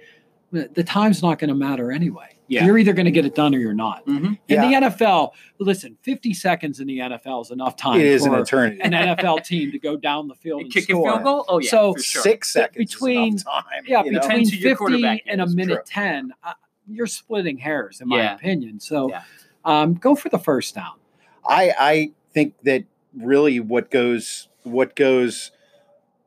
the 0.52 0.68
the 0.74 0.84
time's 0.84 1.22
not 1.22 1.38
going 1.38 1.48
to 1.48 1.54
matter 1.54 1.92
anyway. 1.92 2.37
Yeah. 2.48 2.64
You're 2.64 2.78
either 2.78 2.94
going 2.94 3.04
to 3.04 3.10
get 3.10 3.26
it 3.26 3.34
done 3.34 3.54
or 3.54 3.58
you're 3.58 3.74
not. 3.74 4.06
Mhm. 4.06 4.38
In 4.48 4.60
the 4.60 4.74
NFL, 4.88 5.32
listen, 5.58 5.98
50 6.02 6.32
seconds 6.32 6.80
in 6.80 6.86
the 6.86 6.98
NFL 7.00 7.42
is 7.42 7.50
enough 7.50 7.76
time 7.76 8.00
It 8.00 8.06
is 8.06 8.24
an 8.24 8.32
for 8.32 8.40
eternity. 8.40 8.80
an 8.80 8.92
NFL 9.16 9.44
team 9.44 9.70
to 9.72 9.78
go 9.78 9.96
down 9.96 10.28
the 10.28 10.34
field 10.34 10.62
and 10.62 10.72
Kicking 10.72 10.96
score. 10.96 11.10
field 11.12 11.24
goal? 11.24 11.44
Oh 11.48 11.58
yeah, 11.60 11.70
So 11.70 11.92
for 11.94 12.00
sure. 12.00 12.22
Six 12.22 12.50
seconds 12.52 12.76
Between- 12.94 13.34
is 13.34 13.44
time. 13.44 13.64
Yeah, 13.86 14.02
you 14.02 14.12
know? 14.12 14.20
between 14.20 14.44
Depends 14.44 14.50
who 14.52 14.76
50 15.00 15.22
and 15.26 15.40
a 15.42 15.46
minute 15.46 15.74
True. 15.74 15.84
10, 15.86 16.32
uh, 16.42 16.54
you're 16.88 17.06
splitting 17.06 17.58
hairs, 17.58 18.00
in 18.00 18.08
my 18.08 18.16
Yeah. 18.18 18.34
opinion. 18.34 18.80
So 18.80 19.10
Yeah. 19.10 19.22
um, 19.66 19.92
go 19.94 20.14
for 20.14 20.30
the 20.30 20.38
first 20.38 20.74
down. 20.74 20.94
I 21.46 21.72
I 21.78 22.10
think 22.32 22.54
that 22.64 22.84
really 23.14 23.60
what 23.60 23.90
goes 23.90 24.48
what 24.62 24.96
goes 24.96 25.50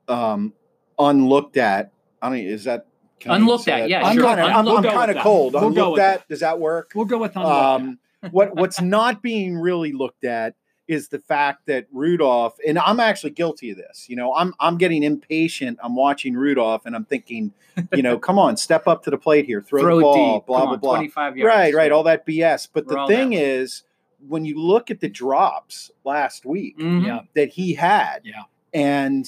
um 0.08 0.54
unlooked 1.00 1.58
at. 1.58 1.92
I 2.22 2.30
don't 2.30 2.38
is 2.40 2.66
that 2.66 2.86
can 2.86 2.90
I 2.90 2.90
Unlooked 3.30 3.63
say 3.66 3.72
at, 3.74 3.80
that? 3.82 3.90
yeah, 3.90 4.06
I'm 4.06 4.16
sure. 4.16 4.24
kind 4.25 4.40
of 4.40 4.46
I'm, 4.48 4.66
We'll 4.66 4.78
I'm 4.78 4.84
kind 4.84 5.12
of 5.12 5.18
cold. 5.24 5.54
We'll 5.54 5.62
go 5.62 5.68
unlooked 5.68 5.92
with 5.94 6.01
at. 6.01 6.20
that. 6.20 6.28
Does 6.30 6.40
that 6.42 6.60
work? 6.60 6.92
We'll 6.96 7.06
go 7.06 7.18
with 7.18 7.36
unlooked. 7.36 7.56
Um, 7.56 8.00
what 8.32 8.56
what's 8.56 8.82
not 8.82 9.22
being 9.22 9.58
really 9.58 9.92
looked 9.92 10.24
at 10.25 10.56
is 10.88 11.08
the 11.08 11.20
fact 11.20 11.66
that 11.68 11.88
Rudolph 11.92 12.58
and 12.68 12.78
I'm 12.78 13.00
actually 13.00 13.30
guilty 13.32 13.72
of 13.72 13.78
this. 13.78 14.08
You 14.10 14.16
know, 14.16 14.34
I'm 14.36 14.54
I'm 14.60 14.78
getting 14.78 15.04
impatient. 15.04 15.80
I'm 15.82 15.96
watching 15.96 16.34
Rudolph 16.36 16.86
and 16.86 16.96
I'm 16.96 17.06
thinking, 17.06 17.54
you 17.94 18.04
know, 18.04 18.20
come 18.20 18.38
on, 18.38 18.58
step 18.58 18.88
up 18.88 19.04
to 19.04 19.10
the 19.10 19.18
plate 19.18 19.46
here, 19.46 19.62
throw, 19.62 19.82
Throw 19.82 19.96
the 19.96 20.00
it 20.00 20.04
ball, 20.04 20.38
deep. 20.40 20.46
blah 20.48 20.60
Come 20.60 20.66
blah 20.68 20.74
on, 20.74 20.80
blah. 20.80 20.96
25 20.96 21.38
yards. 21.38 21.56
Right, 21.56 21.74
right, 21.74 21.92
all 21.92 22.04
that 22.04 22.25
BS. 22.28 22.68
But 22.74 22.86
We're 22.88 22.96
the 22.96 23.08
thing 23.08 23.34
is, 23.34 23.84
when 24.28 24.46
you 24.46 24.60
look 24.62 24.92
at 24.92 25.00
the 25.00 25.10
drops 25.10 25.90
last 26.04 26.46
week 26.46 26.78
Mhm. 26.78 27.06
Yeah. 27.08 27.20
that 27.36 27.50
he 27.50 27.74
had, 27.74 28.20
Yeah. 28.24 28.44
and 28.74 29.25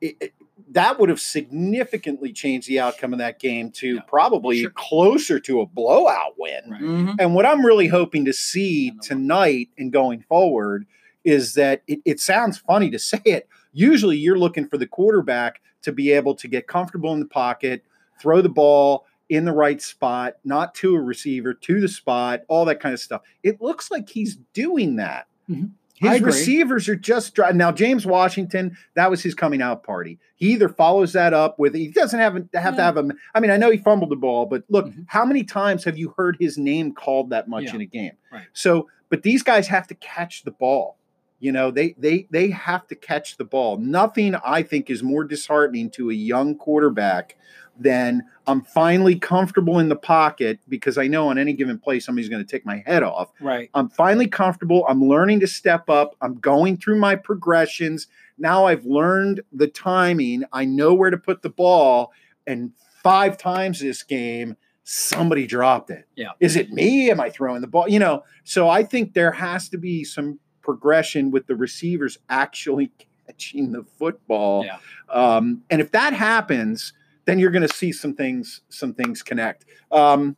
it, 0.00 0.16
it- 0.20 0.32
that 0.74 0.98
would 1.00 1.08
have 1.08 1.20
significantly 1.20 2.32
changed 2.32 2.68
the 2.68 2.78
outcome 2.80 3.12
of 3.12 3.18
that 3.18 3.38
game 3.40 3.70
to 3.70 3.94
Yeah. 3.96 4.00
probably 4.06 4.60
Sure. 4.62 4.70
closer 4.70 5.40
to 5.40 5.60
a 5.60 5.66
blowout 5.66 6.34
win. 6.38 6.62
Right. 6.70 6.80
Mhm. 6.80 7.16
And 7.18 7.34
what 7.34 7.46
I'm 7.46 7.64
really 7.64 7.86
hoping 7.88 8.24
to 8.26 8.32
see 8.32 8.88
And 8.88 8.96
the 8.96 9.00
one- 9.00 9.08
tonight 9.08 9.68
and 9.78 9.92
going 9.92 10.20
forward 10.28 10.86
is 11.24 11.54
that 11.54 11.82
it, 11.86 12.00
it 12.04 12.20
sounds 12.20 12.58
funny 12.58 12.90
to 12.90 12.98
say 13.10 13.20
it. 13.24 13.48
Usually 13.72 14.16
you're 14.16 14.38
looking 14.38 14.66
for 14.68 14.76
the 14.78 14.86
quarterback 14.86 15.60
to 15.82 15.92
be 15.92 16.10
able 16.12 16.34
to 16.36 16.48
get 16.48 16.66
comfortable 16.66 17.12
in 17.12 17.20
the 17.20 17.26
pocket, 17.26 17.82
throw 18.20 18.40
the 18.42 18.48
ball 18.48 19.06
in 19.30 19.44
the 19.44 19.52
right 19.52 19.80
spot, 19.80 20.36
not 20.44 20.74
to 20.76 20.94
a 20.94 21.00
receiver, 21.00 21.54
to 21.54 21.80
the 21.80 21.88
spot, 21.88 22.42
all 22.48 22.64
that 22.66 22.78
kind 22.80 22.92
of 22.92 23.00
stuff. 23.00 23.22
It 23.42 23.60
looks 23.62 23.90
like 23.90 24.08
he's 24.08 24.36
doing 24.52 24.96
that. 24.96 25.26
Mhm. 25.50 25.70
His 25.96 26.20
receivers 26.20 26.88
are 26.88 26.96
just 26.96 27.34
dry. 27.34 27.52
Now, 27.52 27.70
James 27.70 28.04
Washington, 28.04 28.76
that 28.94 29.10
was 29.10 29.22
his 29.22 29.34
coming 29.34 29.62
out 29.62 29.84
party. 29.84 30.18
He 30.34 30.52
either 30.52 30.68
follows 30.68 31.12
that 31.12 31.32
up 31.32 31.58
with, 31.58 31.74
he 31.74 31.88
doesn't 31.88 32.18
have, 32.18 32.34
to 32.50 32.60
have 32.60 32.74
to 32.74 32.78
Yeah. 32.80 32.84
have 32.86 32.96
a, 32.96 33.08
I 33.34 33.40
mean, 33.40 33.50
I 33.52 33.56
know 33.56 33.70
he 33.70 33.78
fumbled 33.78 34.10
the 34.10 34.16
ball, 34.16 34.46
but 34.46 34.64
look, 34.68 34.86
Mhm. 34.86 35.04
how 35.06 35.24
many 35.24 35.44
times 35.44 35.84
have 35.84 35.96
you 35.96 36.12
heard 36.16 36.36
his 36.40 36.58
name 36.58 36.92
called 36.92 37.30
that 37.30 37.48
much 37.48 37.64
Yeah. 37.64 37.76
in 37.76 37.80
a 37.80 37.86
game? 37.86 38.12
Right. 38.32 38.46
So, 38.52 38.88
but 39.08 39.22
these 39.22 39.42
guys 39.44 39.68
have 39.68 39.86
to 39.86 39.94
catch 39.94 40.42
the 40.42 40.50
ball. 40.50 40.96
You 41.40 41.52
know, 41.52 41.70
they 41.70 41.94
they 41.98 42.26
they 42.30 42.48
have 42.50 42.86
to 42.88 42.94
catch 42.94 43.36
the 43.36 43.44
ball. 43.44 43.76
Nothing 43.76 44.34
I 44.36 44.62
think 44.62 44.88
is 44.88 45.02
more 45.02 45.24
disheartening 45.24 45.90
to 45.90 46.10
a 46.10 46.14
young 46.14 46.56
quarterback 46.56 47.36
than 47.78 48.22
I'm 48.46 48.62
finally 48.62 49.16
comfortable 49.16 49.78
in 49.78 49.88
the 49.88 49.96
pocket 49.96 50.60
because 50.68 50.98
I 50.98 51.06
know 51.06 51.28
on 51.28 51.38
any 51.38 51.52
given 51.52 51.78
play 51.78 52.00
somebody's 52.00 52.28
going 52.28 52.44
to 52.44 52.50
take 52.50 52.64
my 52.64 52.82
head 52.86 53.02
off. 53.02 53.32
Right. 53.40 53.70
I'm 53.74 53.88
finally 53.88 54.28
comfortable. 54.28 54.84
I'm 54.88 55.02
learning 55.02 55.40
to 55.40 55.46
step 55.46 55.88
up. 55.88 56.14
I'm 56.20 56.38
going 56.38 56.76
through 56.76 56.98
my 56.98 57.16
progressions. 57.16 58.06
Now 58.38 58.66
I've 58.66 58.84
learned 58.84 59.40
the 59.52 59.66
timing. 59.66 60.44
I 60.52 60.64
know 60.64 60.94
where 60.94 61.10
to 61.10 61.18
put 61.18 61.42
the 61.42 61.50
ball. 61.50 62.12
And 62.46 62.72
five 63.02 63.38
times 63.38 63.80
this 63.80 64.02
game, 64.02 64.56
somebody 64.84 65.46
dropped 65.46 65.90
it. 65.90 66.06
Yeah. 66.14 66.30
Is 66.40 66.56
it 66.56 66.70
me? 66.70 67.10
Am 67.10 67.20
I 67.20 67.30
throwing 67.30 67.60
the 67.60 67.66
ball? 67.66 67.88
You 67.88 67.98
know, 67.98 68.24
so 68.44 68.68
I 68.68 68.84
think 68.84 69.14
there 69.14 69.32
has 69.32 69.68
to 69.70 69.78
be 69.78 70.04
some 70.04 70.38
progression 70.62 71.30
with 71.30 71.46
the 71.46 71.56
receivers 71.56 72.18
actually 72.28 72.92
catching 73.26 73.72
the 73.72 73.84
football. 73.98 74.64
Yeah. 74.64 74.78
Um, 75.08 75.62
and 75.70 75.80
if 75.80 75.92
that 75.92 76.12
happens, 76.12 76.92
then 77.26 77.38
you're 77.38 77.50
going 77.50 77.66
to 77.66 77.74
see 77.74 77.92
some 77.92 78.14
things, 78.14 78.60
some 78.68 78.94
things 78.94 79.22
connect. 79.22 79.64
Um, 79.90 80.36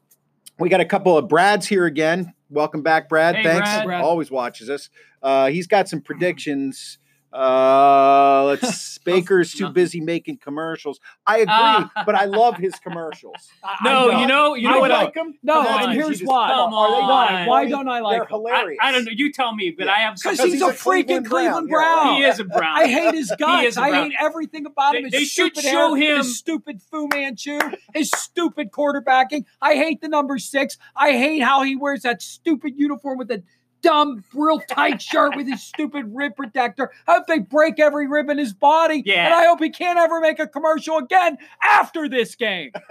we 0.59 0.68
got 0.68 0.81
a 0.81 0.85
couple 0.85 1.16
of 1.16 1.29
Brads 1.29 1.66
here 1.66 1.87
again. 1.87 2.33
Welcome 2.49 2.83
back, 2.83 3.09
Brad. 3.09 3.37
Hey, 3.37 3.42
Thanks. 3.42 3.68
Brad. 3.68 3.85
Brad. 3.87 4.05
Always 4.05 4.31
watches 4.31 4.70
us. 4.70 4.88
Uh, 5.22 5.49
he's 5.49 5.66
got 5.66 5.88
some 5.88 6.01
predictions. 6.01 6.99
Uh, 7.37 8.44
let's. 8.46 8.96
Baker's 9.07 9.53
too 9.53 9.68
busy 9.68 10.01
making 10.01 10.38
commercials. 10.38 10.99
I 11.25 11.37
agree, 11.37 11.46
Ah. 11.49 11.92
but 12.05 12.16
I 12.16 12.25
love 12.25 12.57
his 12.57 12.75
commercials. 12.75 13.37
No, 13.85 14.11
I 14.11 14.20
you 14.22 14.27
know, 14.27 14.55
you 14.55 14.68
know 14.68 14.77
I 14.79 14.81
what. 14.81 14.90
I, 14.90 15.05
like 15.05 15.14
them? 15.14 15.35
No, 15.42 15.61
and 15.62 15.92
here's 15.92 16.20
why. 16.22 16.49
come 16.49 16.72
Are 16.72 16.90
they 16.90 17.01
not 17.07 17.33
on. 17.33 17.46
Why 17.46 17.68
don't 17.68 17.88
I 17.88 18.01
like? 18.01 18.14
They're 18.16 18.22
him? 18.22 18.29
hilarious. 18.31 18.79
I, 18.83 18.88
I 18.88 18.92
don't 18.92 19.05
know. 19.05 19.12
You 19.14 19.33
tell 19.33 19.55
me, 19.55 19.75
but 19.77 19.87
Yeah. 19.87 19.92
I 19.92 19.99
have 19.99 20.14
Because 20.16 20.40
he's, 20.40 20.55
he's 20.55 20.62
a 20.62 20.66
a 20.68 20.72
freaking 20.72 21.07
Cleveland 21.25 21.27
Cleveland 21.29 21.68
Brown. 21.68 22.05
Brown. 22.07 22.16
He 22.16 22.22
is 22.25 22.40
a 22.40 22.44
Brown. 22.57 22.79
I 22.79 22.87
hate 22.87 23.14
his 23.14 23.33
guts. 23.38 23.77
I 23.77 23.92
hate 24.05 24.12
everything 24.18 24.66
about 24.66 24.96
him. 24.96 25.03
They- 25.11 25.11
His 25.11 25.12
they 25.20 25.25
should 25.25 25.57
show 25.57 25.94
hair, 25.94 26.12
him- 26.12 26.16
his 26.18 26.38
stupid 26.38 26.81
Fu 26.83 27.09
Manchu, 27.12 27.59
his 27.94 28.11
stupid 28.11 28.70
quarterbacking. 28.72 29.44
I 29.61 29.75
hate 29.75 30.01
the 30.01 30.09
number 30.09 30.38
six. 30.38 30.79
I 30.96 31.12
hate 31.12 31.40
how 31.40 31.62
he 31.62 31.77
wears 31.77 32.03
that 32.03 32.22
stupid 32.22 32.75
uniform 32.77 33.18
with 33.18 33.29
the 33.29 33.42
dumb, 33.87 34.25
real 34.35 34.61
tight 34.61 35.01
shirt 35.01 35.37
with 35.37 35.46
his 35.46 35.62
stupid 35.62 36.05
rib 36.14 36.37
protector. 36.37 36.90
I 37.07 37.14
hope 37.14 37.27
they 37.27 37.38
break 37.38 37.79
every 37.79 38.07
rib 38.09 38.29
in 38.29 38.38
his 38.38 38.53
body. 38.53 39.03
Yeah. 39.07 39.27
And 39.27 39.35
I 39.35 39.44
hope 39.46 39.61
he 39.62 39.70
can't 39.70 39.99
ever 39.99 40.20
make 40.20 40.38
a 40.38 40.46
commercial 40.46 40.99
again 40.99 41.38
after 41.62 42.09
this 42.09 42.35
game. 42.35 42.70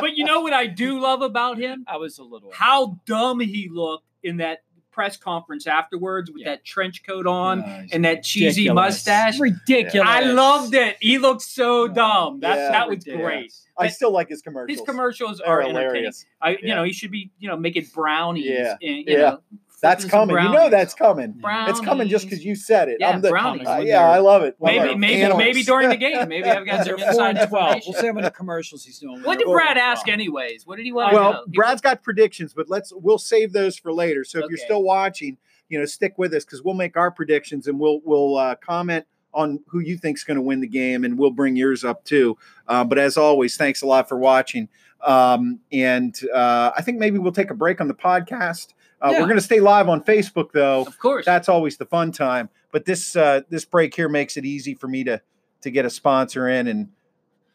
But 0.00 0.16
you 0.16 0.24
know 0.24 0.40
what 0.40 0.52
I 0.52 0.66
do 0.66 0.98
love 1.00 1.20
about 1.22 1.58
him? 1.58 1.84
I 1.86 1.96
was 1.96 2.18
a 2.18 2.22
little. 2.24 2.50
How 2.54 2.98
dumb 3.06 3.40
he 3.40 3.68
looked 3.70 4.06
in 4.22 4.38
that 4.38 4.60
press 4.92 5.16
conference 5.16 5.66
afterwards 5.66 6.30
with 6.30 6.40
Yeah. 6.42 6.50
that 6.50 6.64
trench 6.64 7.02
coat 7.04 7.26
on 7.26 7.60
Uh, 7.62 7.86
and 7.92 8.04
that 8.04 8.22
cheesy 8.24 8.62
ridiculous. 8.62 8.74
mustache. 8.96 9.38
Ridiculous. 9.38 10.08
I 10.08 10.20
loved 10.22 10.74
it. 10.74 10.96
He 11.00 11.18
looked 11.18 11.42
so 11.42 11.86
dumb. 11.86 12.40
That's 12.40 12.56
Yeah. 12.58 12.70
that 12.72 12.88
was 12.88 12.96
Ridiculous. 12.98 13.22
great. 13.24 13.52
I 13.78 13.84
But 13.84 13.92
still 13.94 14.10
like 14.12 14.28
his 14.28 14.42
commercials. 14.42 14.78
His 14.78 14.86
commercials 14.86 15.38
They're 15.38 15.46
are 15.48 15.60
entertaining. 15.62 15.86
hilarious. 15.90 16.26
I, 16.42 16.50
you 16.62 16.74
know, 16.74 16.82
he 16.84 16.92
should 16.92 17.10
be, 17.12 17.30
you 17.38 17.48
know, 17.48 17.56
making 17.56 17.86
brownies 17.94 18.46
Yeah. 18.46 18.72
and 18.82 18.96
you 18.96 19.04
Yeah. 19.06 19.16
know 19.18 19.40
That's 19.80 20.04
flipping 20.04 20.10
some 20.10 20.28
coming. 20.28 20.44
You 20.44 20.52
know 20.52 20.70
that's 20.70 20.94
coming. 20.94 21.32
Brownies. 21.32 21.70
It's 21.78 21.80
coming 21.80 22.08
just 22.08 22.24
because 22.26 22.44
you 22.44 22.54
said 22.54 22.88
it. 22.88 22.98
Yeah, 23.00 23.10
I'm 23.10 23.20
the, 23.20 23.30
brownies. 23.30 23.66
uh, 23.66 23.82
yeah, 23.84 24.08
I 24.08 24.18
love 24.18 24.42
it. 24.42 24.56
Love 24.60 24.72
Maybe, 24.74 24.90
it. 24.90 24.98
maybe, 24.98 25.22
Analysts. 25.22 25.38
maybe 25.38 25.62
during 25.62 25.88
the 25.88 25.96
game. 25.96 26.28
Maybe 26.28 26.48
I've 26.48 26.66
got 26.66 26.84
some 26.86 26.96
They're 26.96 27.08
inside 27.08 27.48
twelve. 27.48 27.82
We'll 27.86 28.00
see 28.00 28.06
how 28.06 28.12
many 28.12 28.30
commercials 28.30 28.84
he's 28.84 28.98
doing. 28.98 29.22
What 29.22 29.38
did 29.38 29.48
Brad 29.48 29.76
ask 29.78 30.04
12. 30.04 30.12
anyways? 30.14 30.66
What 30.66 30.76
did 30.76 30.84
he 30.86 30.92
want 30.92 31.10
to 31.12 31.16
well, 31.16 31.32
know? 31.32 31.42
He- 31.46 31.52
Brad's 31.56 31.80
got 31.80 32.02
predictions, 32.02 32.52
but 32.54 32.68
let's 32.68 32.92
we'll 32.94 33.18
save 33.18 33.52
those 33.52 33.76
for 33.78 33.92
later. 33.92 34.24
So 34.24 34.38
if 34.40 34.50
you're 34.50 34.58
still 34.58 34.82
watching, 34.82 35.38
you 35.68 35.78
know, 35.78 35.84
stick 35.86 36.18
with 36.18 36.34
us 36.34 36.44
because 36.44 36.62
we'll 36.62 36.74
make 36.74 36.96
our 36.96 37.10
predictions 37.10 37.66
and 37.66 37.78
we'll 37.78 38.00
we'll 38.04 38.36
uh, 38.36 38.54
comment 38.56 39.06
on 39.32 39.60
who 39.68 39.78
you 39.78 39.96
think's 39.96 40.24
going 40.24 40.34
to 40.36 40.42
win 40.42 40.60
the 40.60 40.66
game, 40.66 41.04
and 41.04 41.16
we'll 41.18 41.30
bring 41.30 41.54
yours 41.56 41.84
up 41.84 42.04
too. 42.04 42.36
Uh, 42.66 42.82
but 42.84 42.98
as 42.98 43.16
always, 43.16 43.56
thanks 43.56 43.80
a 43.82 43.86
lot 43.86 44.08
for 44.08 44.18
watching. 44.18 44.68
Um, 45.04 45.60
and 45.72 46.14
uh, 46.34 46.72
I 46.76 46.82
think 46.82 46.98
maybe 46.98 47.18
we'll 47.18 47.32
take 47.32 47.50
a 47.50 47.54
break 47.54 47.80
on 47.80 47.88
the 47.88 47.94
podcast. 47.94 48.74
Uh, 49.02 49.10
Yeah. 49.12 49.20
We're 49.20 49.26
going 49.26 49.38
to 49.38 49.42
stay 49.44 49.60
live 49.60 49.88
on 49.88 50.02
Facebook 50.02 50.52
though. 50.52 50.82
of 50.84 50.98
course. 50.98 51.24
That's 51.24 51.48
always 51.48 51.76
the 51.78 51.86
fun 51.86 52.12
time. 52.12 52.48
But 52.72 52.84
this 52.84 53.16
uh, 53.16 53.40
this 53.48 53.64
break 53.64 53.94
here 53.94 54.08
makes 54.08 54.36
it 54.36 54.44
easy 54.44 54.74
for 54.74 54.88
me 54.88 55.04
to 55.04 55.20
to 55.62 55.70
get 55.70 55.84
a 55.84 55.90
sponsor 55.90 56.48
in 56.48 56.66
and 56.68 56.88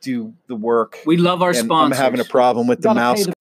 do 0.02 0.34
the 0.48 0.56
work. 0.56 1.00
we 1.06 1.18
love 1.18 1.42
our 1.42 1.50
And 1.50 1.58
sponsors. 1.60 1.98
I'm 2.00 2.04
having 2.04 2.20
a 2.20 2.26
problem 2.26 2.68
with 2.68 2.82
the 2.82 2.94
mouse. 2.94 3.26
the- 3.26 3.34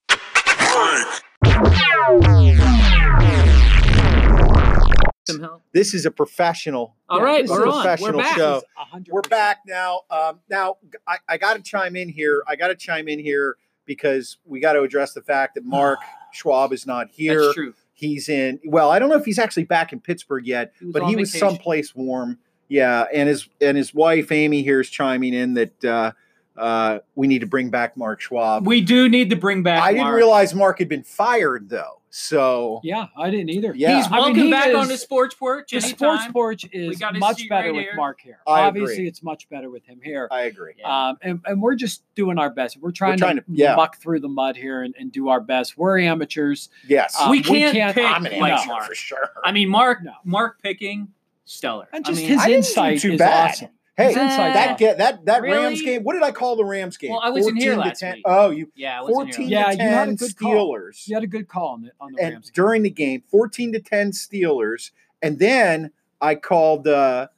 This 5.73 5.95
is 5.95 6.07
a 6.07 6.11
professional. 6.11 6.95
All 7.09 7.21
right, 7.23 7.43
this 7.43 7.51
we're 7.51 7.67
is 7.67 7.67
a 7.67 7.69
on. 7.69 7.75
We're 7.77 7.83
professional 7.83 8.19
back. 8.21 8.37
show. 8.37 8.53
This 8.55 8.63
is 8.63 9.07
100%. 9.07 9.09
We're 9.11 9.23
back 9.23 9.59
now. 9.67 10.01
Um, 10.11 10.41
now 10.49 10.77
I, 11.07 11.17
I 11.29 11.37
got 11.39 11.55
to 11.57 11.63
chime 11.63 11.97
in 11.97 12.09
here. 12.09 12.45
I 12.47 12.57
got 12.57 12.69
to 12.69 12.75
chime 12.75 13.09
in 13.09 13.19
here 13.19 13.57
because 13.87 14.37
we 14.45 14.61
got 14.61 14.75
to 14.75 14.83
address 14.83 15.13
the 15.15 15.23
fact 15.23 15.55
that 15.55 15.65
Mark 15.65 15.99
Schwab 16.33 16.73
is 16.73 16.87
not 16.87 17.09
here. 17.11 17.41
That's 17.43 17.55
true. 17.55 17.75
He's 17.95 18.29
in. 18.29 18.61
Well, 18.67 18.91
I 18.91 18.99
don't 18.99 19.09
know 19.09 19.17
if 19.17 19.25
he's 19.25 19.39
actually 19.39 19.65
back 19.65 19.93
in 19.93 20.01
Pittsburgh 20.01 20.47
yet, 20.47 20.73
He 20.81 20.91
but 20.91 21.05
he 21.07 21.17
was 21.17 21.31
vacation. 21.31 21.49
someplace 21.49 21.95
warm. 21.95 22.39
Yeah, 22.69 23.05
and 23.13 23.29
his 23.29 23.49
and 23.61 23.77
his 23.77 23.95
wife 23.95 24.33
Amy 24.33 24.63
here 24.63 24.81
is 24.81 24.91
chiming 24.91 25.33
in 25.33 25.55
that 25.55 25.85
uh, 25.85 26.13
uh, 26.57 26.99
we 27.15 27.27
need 27.27 27.41
to 27.41 27.47
bring 27.47 27.71
back 27.71 27.97
Mark 27.97 28.21
Schwab. 28.21 28.67
We 28.67 28.81
do 28.81 29.09
need 29.09 29.31
to 29.31 29.37
bring 29.37 29.63
back. 29.63 29.83
I 29.83 29.93
didn't 29.93 30.09
realize 30.13 30.55
Mark 30.55 30.79
had 30.79 30.89
been 30.89 31.03
fired 31.05 31.69
though. 31.69 32.01
So 32.17 32.81
Yeah, 32.85 33.07
I 33.17 33.29
didn't 33.31 33.51
either. 33.51 33.75
Yeah. 33.75 33.97
He's 33.97 34.07
I 34.07 34.11
mean, 34.11 34.19
welcome 34.21 34.37
he 34.45 34.51
back 34.53 34.69
is- 34.69 34.75
on 34.77 34.87
the 34.87 34.97
sports 34.97 35.35
porch. 35.35 35.71
The 35.73 35.79
anytime. 35.79 35.97
sports 35.97 36.27
porch 36.33 36.65
is 36.71 37.01
much 37.19 37.49
better 37.49 37.69
right 37.71 37.75
with 37.75 37.83
here. 37.87 37.95
Mark 37.97 38.21
here. 38.21 38.39
I 38.47 38.61
Obviously, 38.61 38.95
agree. 38.95 39.09
it's 39.09 39.21
much 39.25 39.49
better 39.49 39.69
with 39.69 39.85
him 39.85 39.99
here. 40.01 40.29
I 40.31 40.43
agree. 40.43 40.75
Yeah. 40.79 41.09
Um, 41.09 41.19
and, 41.23 41.41
and 41.45 41.61
we're 41.61 41.75
just 41.75 42.05
doing 42.15 42.39
our 42.39 42.51
best. 42.51 42.77
We're 42.81 42.93
trying, 42.93 43.19
trying 43.19 43.35
to, 43.37 43.43
to- 43.43 43.47
yeah. 43.51 43.75
muck 43.75 43.97
through 43.97 44.21
the 44.21 44.29
mud 44.29 44.55
here 44.57 44.83
and, 44.83 44.95
and 44.97 45.11
do 45.11 45.29
our 45.29 45.41
best. 45.41 45.77
We're 45.77 45.99
amateurs. 45.99 46.69
Yes, 46.87 47.17
Um, 47.21 47.31
we 47.31 47.39
we 47.39 47.43
can't, 47.43 47.75
can't- 47.75 47.95
pick 47.97 48.09
I'm 48.09 48.27
an 48.27 48.33
amateur 48.33 48.67
Mark. 48.69 48.85
for 48.87 48.95
sure. 48.95 49.31
I 49.43 49.51
mean, 49.51 49.69
Mark. 49.69 50.05
No. 50.05 50.13
Mark 50.25 50.63
picking 50.63 51.09
stellar. 51.47 51.89
And 51.93 52.07
I 52.07 52.09
just 52.11 52.21
mean, 52.21 52.29
his 52.31 52.39
I 52.39 52.45
didn't 52.47 52.57
insight 52.59 53.01
too 53.01 53.13
is 53.15 53.19
bad. 53.19 53.51
awesome. 53.51 53.69
Hey, 53.97 54.09
His 54.09 54.17
insight 54.17 54.55
that 54.55 54.77
get 54.79 54.99
that 54.99 55.25
that 55.27 55.43
Really? 55.43 55.57
Rams 55.57 55.83
game. 55.83 56.03
What 56.03 56.15
did 56.15 56.23
I 56.25 56.33
call 56.33 56.57
the 56.57 56.65
Rams 56.65 56.97
game? 56.97 57.11
Well, 57.13 57.21
I 57.23 57.31
wasn't 57.31 57.59
here 57.63 57.77
last 57.77 58.01
10 58.01 58.15
week. 58.15 58.23
Oh, 58.27 58.51
you 58.51 58.73
yeah, 58.75 58.99
I 58.99 59.03
wasn't 59.03 59.15
fourteen 59.17 59.49
here. 59.49 59.59
Yeah, 59.61 59.67
to 59.67 59.73
you 59.77 59.89
had 59.89 60.03
a 60.03 60.07
ten 60.07 60.15
good 60.17 60.37
call. 60.37 60.53
Steelers, 60.75 61.07
You 61.09 61.15
had 61.15 61.23
a 61.23 61.29
good 61.29 61.47
call 61.49 61.69
on 61.75 61.83
the, 61.83 61.93
on 62.01 62.13
the 62.13 62.21
and 62.23 62.33
Rams. 62.35 62.47
game. 62.51 62.53
during 62.55 62.83
the 62.83 62.91
game, 62.91 63.23
fourteen 63.31 63.73
to 63.73 63.79
ten 63.81 64.11
Steelers, 64.11 64.91
and 65.23 65.39
then 65.39 65.93
I 66.21 66.35
called. 66.35 66.89
uh 66.89 67.29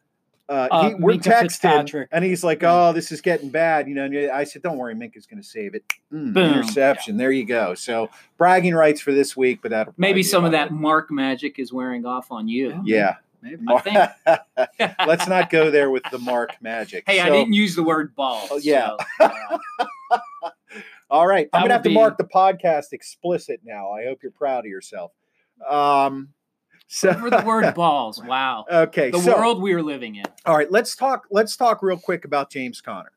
uh, 0.49 0.69
Uh, 0.71 0.89
he, 0.91 0.95
we're 0.95 1.15
Minkah 1.15 1.43
texting, 1.51 2.07
and 2.13 2.25
he's 2.25 2.45
like, 2.45 2.63
Yeah. 2.63 2.73
"Oh, 2.89 2.93
this 2.93 3.11
is 3.11 3.21
getting 3.21 3.49
bad," 3.51 3.89
you 3.89 3.97
know. 3.97 4.05
And 4.05 4.31
I 4.31 4.45
said, 4.45 4.63
"Don't 4.63 4.79
worry, 4.79 4.95
Minkah's 4.95 5.27
going 5.27 5.43
to 5.43 5.47
save 5.47 5.75
it." 5.75 5.83
Mm, 6.13 6.33
Boom. 6.35 6.53
interception. 6.55 7.17
There 7.17 7.33
you 7.33 7.45
go. 7.45 7.75
So 7.75 8.11
bragging 8.39 8.73
rights 8.75 9.01
for 9.01 9.11
this 9.13 9.37
week, 9.37 9.59
but 9.61 9.73
that 9.73 9.89
Maybe 9.99 10.23
some 10.23 10.45
of 10.45 10.53
that 10.53 10.71
Mark 10.71 11.11
magic 11.11 11.59
is 11.59 11.73
wearing 11.73 12.07
off 12.07 12.31
on 12.31 12.47
you. 12.47 12.81
Yeah. 12.85 13.17
Maybe. 13.43 13.65
I 13.69 13.79
think- 14.79 14.97
Let's 15.07 15.27
not 15.29 15.51
go 15.51 15.71
there 15.71 15.91
with 15.91 16.03
the 16.11 16.19
Mark 16.19 16.57
magic. 16.61 17.05
Hey, 17.07 17.21
I 17.21 17.31
didn't 17.31 17.53
use 17.53 17.75
the 17.75 17.83
word 17.83 18.15
balls. 18.15 18.49
Oh, 18.53 18.59
yeah. 18.63 18.97
so, 19.19 19.31
uh, 20.11 20.51
All 21.09 21.27
right, 21.27 21.49
I'm 21.53 21.63
gonna 21.63 21.75
have 21.75 21.81
would 21.81 21.85
to 21.85 21.89
be- 21.91 21.95
mark 21.95 22.19
the 22.19 22.25
podcast 22.25 22.87
explicit 22.93 23.61
now. 23.65 23.93
I 23.93 24.05
hope 24.05 24.23
you're 24.23 24.33
proud 24.33 24.61
of 24.61 24.67
yourself. 24.71 25.13
Um, 25.69 26.31
so 26.89 27.15
for 27.15 27.31
the 27.31 27.43
word 27.47 27.75
balls. 27.75 28.23
Wow. 28.23 28.65
okay, 28.71 29.11
The 29.11 29.21
so 29.21 29.37
world 29.37 29.63
we 29.63 29.73
are 29.75 29.83
living 29.83 30.17
in. 30.17 30.25
all 30.45 30.57
right, 30.57 30.71
let's 30.71 30.95
talk. 30.97 31.27
Let's 31.31 31.57
talk 31.57 31.83
real 31.83 31.97
quick 31.99 32.25
about 32.25 32.51
James 32.51 32.81
Conner 32.81 33.13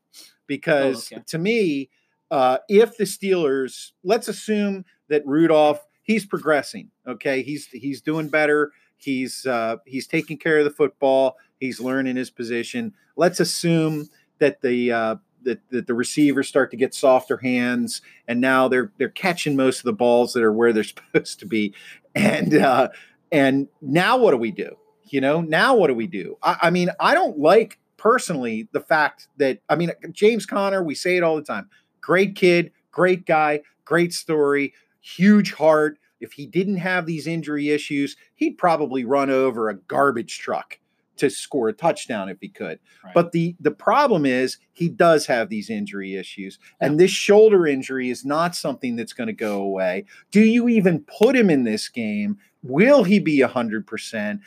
because 0.47 1.11
Oh, 1.11 1.15
okay. 1.17 1.23
to 1.27 1.37
me, 1.37 1.89
uh, 2.31 2.59
if 2.67 2.95
the 2.97 3.03
Steelers, 3.05 3.91
let's 4.03 4.27
assume 4.27 4.85
that 5.09 5.25
Rudolph, 5.25 5.85
he's 6.03 6.25
progressing. 6.25 6.89
Okay, 7.07 7.41
he's 7.43 7.67
he's 7.67 8.01
doing 8.01 8.27
better. 8.29 8.71
He's 8.99 9.45
uh, 9.45 9.77
he's 9.85 10.07
taking 10.07 10.37
care 10.37 10.59
of 10.59 10.65
the 10.65 10.71
football. 10.71 11.37
He's 11.59 11.79
learning 11.79 12.17
his 12.17 12.29
position. 12.29 12.93
Let's 13.15 13.39
assume 13.39 14.09
that 14.39 14.61
the 14.61 14.91
uh, 14.91 15.15
that, 15.43 15.61
that 15.69 15.87
the 15.87 15.93
receivers 15.93 16.47
start 16.47 16.71
to 16.71 16.77
get 16.77 16.93
softer 16.93 17.37
hands, 17.37 18.01
and 18.27 18.41
now 18.41 18.67
they're 18.67 18.91
they're 18.97 19.09
catching 19.09 19.55
most 19.55 19.79
of 19.79 19.85
the 19.85 19.93
balls 19.93 20.33
that 20.33 20.43
are 20.43 20.53
where 20.53 20.73
they're 20.73 20.83
supposed 21.13 21.39
to 21.39 21.45
be. 21.45 21.73
And 22.15 22.55
uh, 22.55 22.89
and 23.31 23.67
now 23.81 24.17
what 24.17 24.31
do 24.31 24.37
we 24.37 24.51
do? 24.51 24.75
You 25.05 25.21
know, 25.21 25.41
now 25.41 25.75
what 25.75 25.87
do 25.87 25.95
we 25.95 26.07
do? 26.07 26.37
I, 26.43 26.57
I 26.63 26.69
mean, 26.69 26.89
I 26.99 27.13
don't 27.13 27.39
like 27.39 27.79
personally 27.97 28.67
the 28.71 28.81
fact 28.81 29.27
that 29.37 29.59
I 29.69 29.75
mean 29.75 29.91
James 30.11 30.45
Conner. 30.45 30.83
We 30.83 30.95
say 30.95 31.17
it 31.17 31.23
all 31.23 31.35
the 31.35 31.43
time. 31.43 31.69
Great 32.01 32.35
kid, 32.35 32.71
great 32.91 33.25
guy, 33.25 33.61
great 33.85 34.13
story, 34.13 34.73
huge 35.01 35.53
heart. 35.53 35.98
If 36.19 36.33
he 36.33 36.45
didn't 36.45 36.77
have 36.77 37.05
these 37.05 37.27
injury 37.27 37.69
issues, 37.69 38.15
he'd 38.35 38.57
probably 38.57 39.05
run 39.05 39.29
over 39.29 39.69
a 39.69 39.75
garbage 39.75 40.39
truck 40.39 40.79
to 41.19 41.29
score 41.29 41.69
a 41.69 41.73
touchdown 41.73 42.29
if 42.29 42.37
he 42.39 42.47
could. 42.47 42.79
Right. 43.03 43.13
But 43.13 43.31
the 43.31 43.55
the 43.59 43.71
problem 43.71 44.25
is 44.25 44.57
he 44.71 44.89
does 44.89 45.25
have 45.27 45.49
these 45.49 45.69
injury 45.69 46.15
issues, 46.15 46.57
and 46.79 46.99
this 46.99 47.11
shoulder 47.11 47.67
injury 47.67 48.09
is 48.09 48.25
not 48.25 48.55
something 48.55 48.95
that's 48.95 49.13
going 49.13 49.27
to 49.27 49.33
go 49.33 49.61
away. 49.61 50.05
Do 50.31 50.41
you 50.41 50.67
even 50.69 51.01
put 51.01 51.35
him 51.35 51.49
in 51.49 51.63
this 51.63 51.89
game? 51.89 52.37
Will 52.63 53.03
he 53.03 53.19
be 53.19 53.41
hundred 53.41 53.85
percent? 53.85 54.41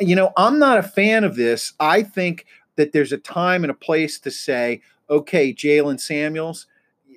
You 0.00 0.16
know, 0.16 0.32
I'm 0.36 0.58
not 0.58 0.78
a 0.78 0.82
fan 0.82 1.24
of 1.24 1.36
this. 1.36 1.72
I 1.78 2.02
think 2.02 2.46
that 2.76 2.92
there's 2.92 3.12
a 3.12 3.18
time 3.18 3.64
and 3.64 3.70
a 3.70 3.74
place 3.74 4.18
to 4.20 4.30
say, 4.30 4.80
okay, 5.10 5.52
Jaylen 5.52 6.00
Samuels, 6.00 6.66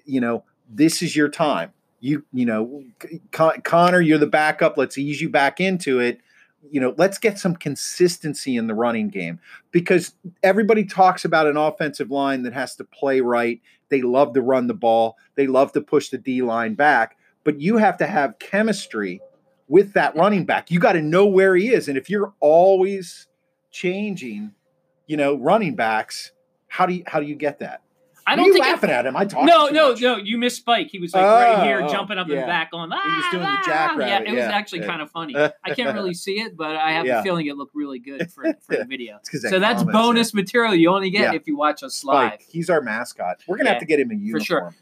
you 0.05 0.19
know, 0.19 0.43
this 0.69 1.01
is 1.01 1.15
your 1.15 1.29
time. 1.29 1.71
You, 2.07 2.23
you 2.31 2.45
know, 2.45 2.83
Con- 3.31 3.61
Conner, 3.61 3.99
you're 3.99 4.17
the 4.17 4.27
backup. 4.27 4.77
Let's 4.77 4.97
ease 4.97 5.19
you 5.19 5.29
back 5.29 5.59
into 5.59 5.99
it. 5.99 6.21
You 6.71 6.79
know, 6.79 6.95
let's 6.97 7.17
get 7.17 7.37
some 7.37 7.55
consistency 7.55 8.55
in 8.55 8.67
the 8.67 8.73
running 8.73 9.09
game 9.09 9.39
because 9.71 10.13
everybody 10.41 10.85
talks 10.85 11.25
about 11.25 11.47
an 11.47 11.57
offensive 11.57 12.09
line 12.09 12.43
that 12.43 12.53
has 12.53 12.75
to 12.77 12.85
play 12.85 13.19
right. 13.19 13.61
They 13.89 14.01
love 14.01 14.33
to 14.35 14.41
run 14.41 14.67
the 14.67 14.73
ball, 14.73 15.17
they 15.35 15.47
love 15.47 15.73
to 15.73 15.81
push 15.81 16.09
the 16.09 16.17
D 16.17 16.41
line 16.41 16.75
back, 16.75 17.17
but 17.43 17.59
you 17.59 17.75
have 17.75 17.97
to 17.97 18.07
have 18.07 18.39
chemistry 18.39 19.21
with 19.67 19.91
that 19.93 20.15
running 20.15 20.45
back. 20.45 20.71
You 20.71 20.79
got 20.79 20.93
to 20.93 21.01
know 21.01 21.25
where 21.25 21.55
he 21.55 21.69
is. 21.69 21.89
And 21.89 21.97
if 21.97 22.09
you're 22.09 22.33
always 22.39 23.27
changing, 23.71 24.53
you 25.07 25.17
know, 25.17 25.35
running 25.35 25.75
backs, 25.75 26.31
how 26.67 26.85
do 26.85 26.93
you 26.93 27.03
how 27.05 27.19
do 27.19 27.25
you 27.25 27.35
get 27.35 27.59
that? 27.59 27.81
I 28.27 28.35
don't 28.35 28.45
are 28.45 28.47
you 28.49 28.53
think. 28.53 28.65
laughing 28.65 28.89
at 28.89 29.05
him. 29.05 29.15
I 29.15 29.25
talked. 29.25 29.45
no, 29.47 29.67
no, 29.69 29.91
much. 29.93 30.01
no. 30.01 30.17
You 30.17 30.37
missed 30.37 30.57
Spike. 30.57 30.89
He 30.91 30.99
was 30.99 31.13
like 31.13 31.23
right 31.23 31.63
here, 31.65 31.81
Oh, 31.83 31.87
jumping 31.89 32.17
up 32.17 32.27
yeah. 32.27 32.39
and 32.39 32.45
back 32.47 32.69
on. 32.73 32.91
He 32.91 32.95
was 32.97 33.25
doing 33.31 33.43
the 33.43 33.49
"Ah, 33.49 33.63
jackrabbit, 33.65 34.07
Yeah, 34.27 34.31
it 34.31 34.35
was 34.35 34.43
actually 34.43 34.81
yeah. 34.81 34.87
kind 34.87 35.01
of 35.01 35.09
funny. 35.11 35.35
I 35.37 35.73
can't 35.73 35.95
really 35.95 36.13
see 36.25 36.39
it, 36.41 36.57
but 36.57 36.75
I 36.75 36.91
have 36.91 37.05
Yeah. 37.05 37.21
a 37.21 37.23
feeling 37.23 37.47
it 37.47 37.55
looked 37.55 37.73
really 37.73 37.99
good 37.99 38.29
for, 38.31 38.43
for 38.61 38.75
the 38.75 38.85
video. 38.85 39.19
That 39.31 39.49
So 39.49 39.59
that's 39.59 39.81
bonus 39.83 40.33
material 40.33 40.75
you 40.75 40.89
only 40.89 41.09
get 41.09 41.21
Yeah. 41.21 41.33
if 41.35 41.47
you 41.47 41.55
watch 41.57 41.81
us 41.83 41.95
Spike, 41.95 42.31
live. 42.31 42.41
he's 42.49 42.69
our 42.69 42.81
mascot. 42.81 43.37
We're 43.47 43.57
gonna 43.57 43.69
Yeah, 43.69 43.73
have 43.75 43.79
to 43.81 43.85
get 43.87 43.99
him 43.99 44.11
a 44.11 44.15
uniform. 44.15 44.39
For 44.39 44.45
sure. 44.45 44.75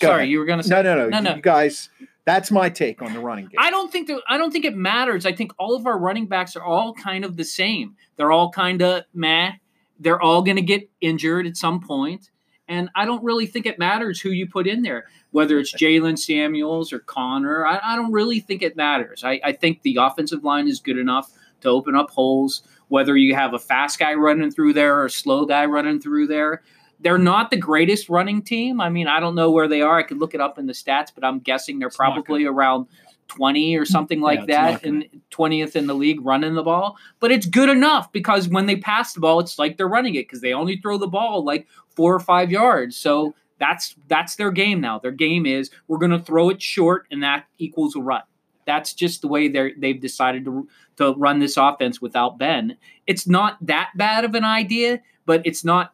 Go 0.00 0.08
Sorry, 0.08 0.16
ahead. 0.22 0.28
you 0.30 0.38
were 0.38 0.44
gonna 0.44 0.62
say. 0.62 0.70
No, 0.70 0.82
no, 0.82 0.94
no, 0.96 1.08
No, 1.08 1.20
no. 1.20 1.34
You 1.36 1.42
guys, 1.42 1.88
that's 2.24 2.50
my 2.50 2.68
take 2.68 3.00
on 3.00 3.12
the 3.12 3.20
running 3.20 3.44
game. 3.46 3.56
I 3.58 3.70
don't 3.70 3.92
think 3.92 4.08
that 4.08 4.20
I 4.28 4.38
don't 4.38 4.50
think 4.50 4.64
it 4.64 4.74
matters. 4.74 5.24
I 5.24 5.32
think 5.32 5.52
all 5.58 5.76
of 5.76 5.86
our 5.86 5.98
running 5.98 6.26
backs 6.26 6.56
are 6.56 6.64
all 6.64 6.94
kind 6.94 7.24
of 7.24 7.36
the 7.36 7.44
same. 7.44 7.94
They're 8.16 8.32
all 8.32 8.50
kind 8.50 8.82
of 8.82 9.04
meh. 9.14 9.52
They're 9.98 10.20
all 10.20 10.42
going 10.42 10.56
to 10.56 10.62
get 10.62 10.88
injured 11.00 11.46
at 11.46 11.56
some 11.56 11.80
point, 11.80 12.30
and 12.68 12.88
I 12.94 13.04
don't 13.04 13.22
really 13.22 13.46
think 13.46 13.66
it 13.66 13.78
matters 13.78 14.20
who 14.20 14.30
you 14.30 14.46
put 14.46 14.66
in 14.66 14.82
there, 14.82 15.06
whether 15.30 15.58
it's 15.58 15.74
Jaylen 15.74 16.18
Samuels 16.18 16.92
or 16.92 16.98
Conner. 17.00 17.66
I, 17.66 17.80
I 17.82 17.96
don't 17.96 18.12
really 18.12 18.40
think 18.40 18.62
it 18.62 18.76
matters. 18.76 19.22
I, 19.24 19.40
I 19.44 19.52
think 19.52 19.82
the 19.82 19.96
offensive 20.00 20.44
line 20.44 20.68
is 20.68 20.80
good 20.80 20.98
enough 20.98 21.30
to 21.60 21.68
open 21.68 21.94
up 21.94 22.10
holes. 22.10 22.62
Whether 22.88 23.16
you 23.16 23.34
have 23.34 23.54
a 23.54 23.58
fast 23.58 23.98
guy 23.98 24.14
running 24.14 24.50
through 24.50 24.74
there 24.74 24.98
or 24.98 25.06
a 25.06 25.10
slow 25.10 25.46
guy 25.46 25.64
running 25.64 26.00
through 26.00 26.26
there, 26.26 26.62
they're 27.00 27.18
not 27.18 27.50
the 27.50 27.56
greatest 27.56 28.08
running 28.08 28.42
team. 28.42 28.80
I 28.80 28.88
mean, 28.88 29.06
I 29.06 29.20
don't 29.20 29.34
know 29.34 29.50
where 29.50 29.68
they 29.68 29.82
are. 29.82 29.98
I 29.98 30.02
could 30.02 30.18
look 30.18 30.34
it 30.34 30.40
up 30.40 30.58
in 30.58 30.66
the 30.66 30.72
stats, 30.72 31.08
but 31.14 31.24
I'm 31.24 31.38
guessing 31.38 31.78
they're 31.78 31.88
It's 31.88 31.96
probably 31.96 32.44
around 32.46 32.86
20 33.28 33.76
or 33.76 33.84
something 33.84 34.20
like 34.20 34.40
not 34.40 34.48
that, 34.48 34.84
and 34.84 35.06
20th 35.30 35.76
in 35.76 35.86
the 35.86 35.94
league 35.94 36.24
running 36.24 36.54
the 36.54 36.62
ball. 36.62 36.96
But 37.20 37.32
it's 37.32 37.46
good 37.46 37.68
enough 37.68 38.12
because 38.12 38.48
when 38.48 38.66
they 38.66 38.76
pass 38.76 39.12
the 39.12 39.20
ball, 39.20 39.40
it's 39.40 39.58
like 39.58 39.76
they're 39.76 39.88
running 39.88 40.14
it 40.14 40.26
because 40.26 40.40
they 40.40 40.52
only 40.52 40.76
throw 40.76 40.98
the 40.98 41.06
ball 41.06 41.44
like 41.44 41.66
four 41.96 42.14
or 42.14 42.20
five 42.20 42.50
yards. 42.50 42.96
So 42.96 43.34
that's 43.58 43.94
that's 44.08 44.36
their 44.36 44.50
game 44.50 44.80
now. 44.80 44.98
Their 44.98 45.12
game 45.12 45.46
is 45.46 45.70
we're 45.88 45.98
going 45.98 46.10
to 46.10 46.18
throw 46.18 46.50
it 46.50 46.60
short, 46.60 47.06
and 47.10 47.22
that 47.22 47.46
equals 47.58 47.96
a 47.96 48.00
run. 48.00 48.22
That's 48.66 48.92
just 48.92 49.22
the 49.22 49.28
way 49.28 49.48
they're 49.48 49.72
they've 49.76 50.00
decided 50.00 50.44
to 50.44 50.68
to 50.96 51.14
run 51.14 51.38
this 51.38 51.56
offense 51.56 52.00
without 52.00 52.38
Ben. 52.38 52.76
It's 53.06 53.26
not 53.26 53.58
that 53.66 53.90
bad 53.96 54.24
of 54.24 54.34
an 54.34 54.44
idea, 54.44 55.00
but 55.26 55.42
it's 55.44 55.64
not 55.64 55.93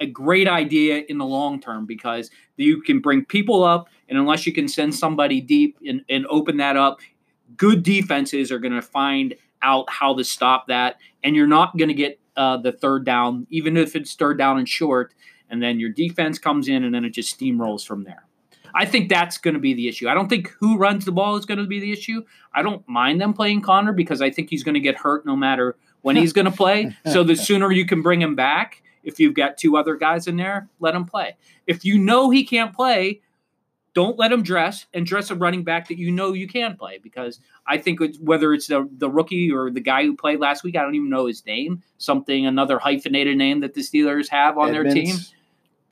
a 0.00 0.06
great 0.06 0.48
idea 0.48 1.04
in 1.08 1.18
the 1.18 1.24
long 1.24 1.60
term 1.60 1.86
because 1.86 2.30
you 2.56 2.82
can 2.82 3.00
bring 3.00 3.24
people 3.24 3.64
up, 3.64 3.88
and 4.08 4.18
unless 4.18 4.46
you 4.46 4.52
can 4.52 4.68
send 4.68 4.94
somebody 4.94 5.40
deep 5.40 5.78
and, 5.86 6.02
and 6.08 6.26
open 6.28 6.58
that 6.58 6.76
up, 6.76 7.00
good 7.56 7.82
defenses 7.82 8.52
are 8.52 8.58
going 8.58 8.74
to 8.74 8.82
find 8.82 9.34
out 9.62 9.88
how 9.90 10.14
to 10.14 10.24
stop 10.24 10.68
that, 10.68 10.96
and 11.24 11.34
you're 11.34 11.46
not 11.46 11.76
going 11.76 11.88
to 11.88 11.94
get 11.94 12.20
uh, 12.36 12.56
the 12.56 12.72
third 12.72 13.04
down, 13.04 13.46
even 13.50 13.76
if 13.76 13.96
it's 13.96 14.14
third 14.14 14.38
down 14.38 14.58
and 14.58 14.68
short, 14.68 15.14
and 15.48 15.62
then 15.62 15.80
your 15.80 15.90
defense 15.90 16.38
comes 16.38 16.68
in, 16.68 16.84
and 16.84 16.94
then 16.94 17.04
it 17.04 17.10
just 17.10 17.38
steamrolls 17.38 17.86
from 17.86 18.04
there. 18.04 18.26
I 18.74 18.84
think 18.84 19.08
that's 19.08 19.38
going 19.38 19.54
to 19.54 19.60
be 19.60 19.72
the 19.72 19.88
issue. 19.88 20.06
I 20.06 20.12
don't 20.12 20.28
think 20.28 20.52
who 20.60 20.76
runs 20.76 21.06
the 21.06 21.12
ball 21.12 21.36
is 21.36 21.46
going 21.46 21.58
to 21.58 21.66
be 21.66 21.80
the 21.80 21.92
issue. 21.92 22.22
I 22.54 22.62
don't 22.62 22.86
mind 22.86 23.20
them 23.22 23.32
playing 23.32 23.62
Conner 23.62 23.92
because 23.92 24.20
I 24.20 24.30
think 24.30 24.50
he's 24.50 24.62
going 24.62 24.74
to 24.74 24.80
get 24.80 24.96
hurt 24.96 25.24
no 25.24 25.34
matter 25.34 25.76
when 26.02 26.14
he's 26.14 26.34
going 26.34 26.44
to 26.44 26.50
play. 26.50 26.94
So 27.10 27.24
the 27.24 27.36
sooner 27.36 27.72
you 27.72 27.86
can 27.86 28.02
bring 28.02 28.20
him 28.20 28.34
back, 28.34 28.82
if 29.06 29.18
you've 29.18 29.32
got 29.34 29.56
two 29.56 29.78
other 29.78 29.96
guys 29.96 30.26
in 30.26 30.36
there, 30.36 30.68
let 30.80 30.94
him 30.94 31.06
play. 31.06 31.36
If 31.66 31.84
you 31.86 31.96
know 31.98 32.28
he 32.28 32.44
can't 32.44 32.74
play, 32.74 33.22
don't 33.94 34.18
let 34.18 34.30
him 34.30 34.42
dress 34.42 34.84
and 34.92 35.06
dress 35.06 35.30
a 35.30 35.34
running 35.34 35.64
back 35.64 35.88
that 35.88 35.96
you 35.98 36.10
know 36.12 36.34
you 36.34 36.46
can 36.46 36.76
play 36.76 36.98
because 36.98 37.40
I 37.66 37.78
think 37.78 38.02
it's, 38.02 38.18
whether 38.18 38.52
it's 38.52 38.66
the, 38.66 38.86
the 38.98 39.08
rookie 39.08 39.50
or 39.50 39.70
the 39.70 39.80
guy 39.80 40.02
who 40.02 40.14
played 40.14 40.38
last 40.38 40.62
week, 40.64 40.76
I 40.76 40.82
don't 40.82 40.94
even 40.94 41.08
know 41.08 41.24
his 41.26 41.46
name, 41.46 41.82
something, 41.96 42.44
another 42.46 42.78
hyphenated 42.78 43.38
name 43.38 43.60
that 43.60 43.72
the 43.72 43.80
Steelers 43.80 44.28
have 44.28 44.58
on 44.58 44.68
Edmunds. 44.74 44.94
their 44.94 45.02
team. 45.04 45.16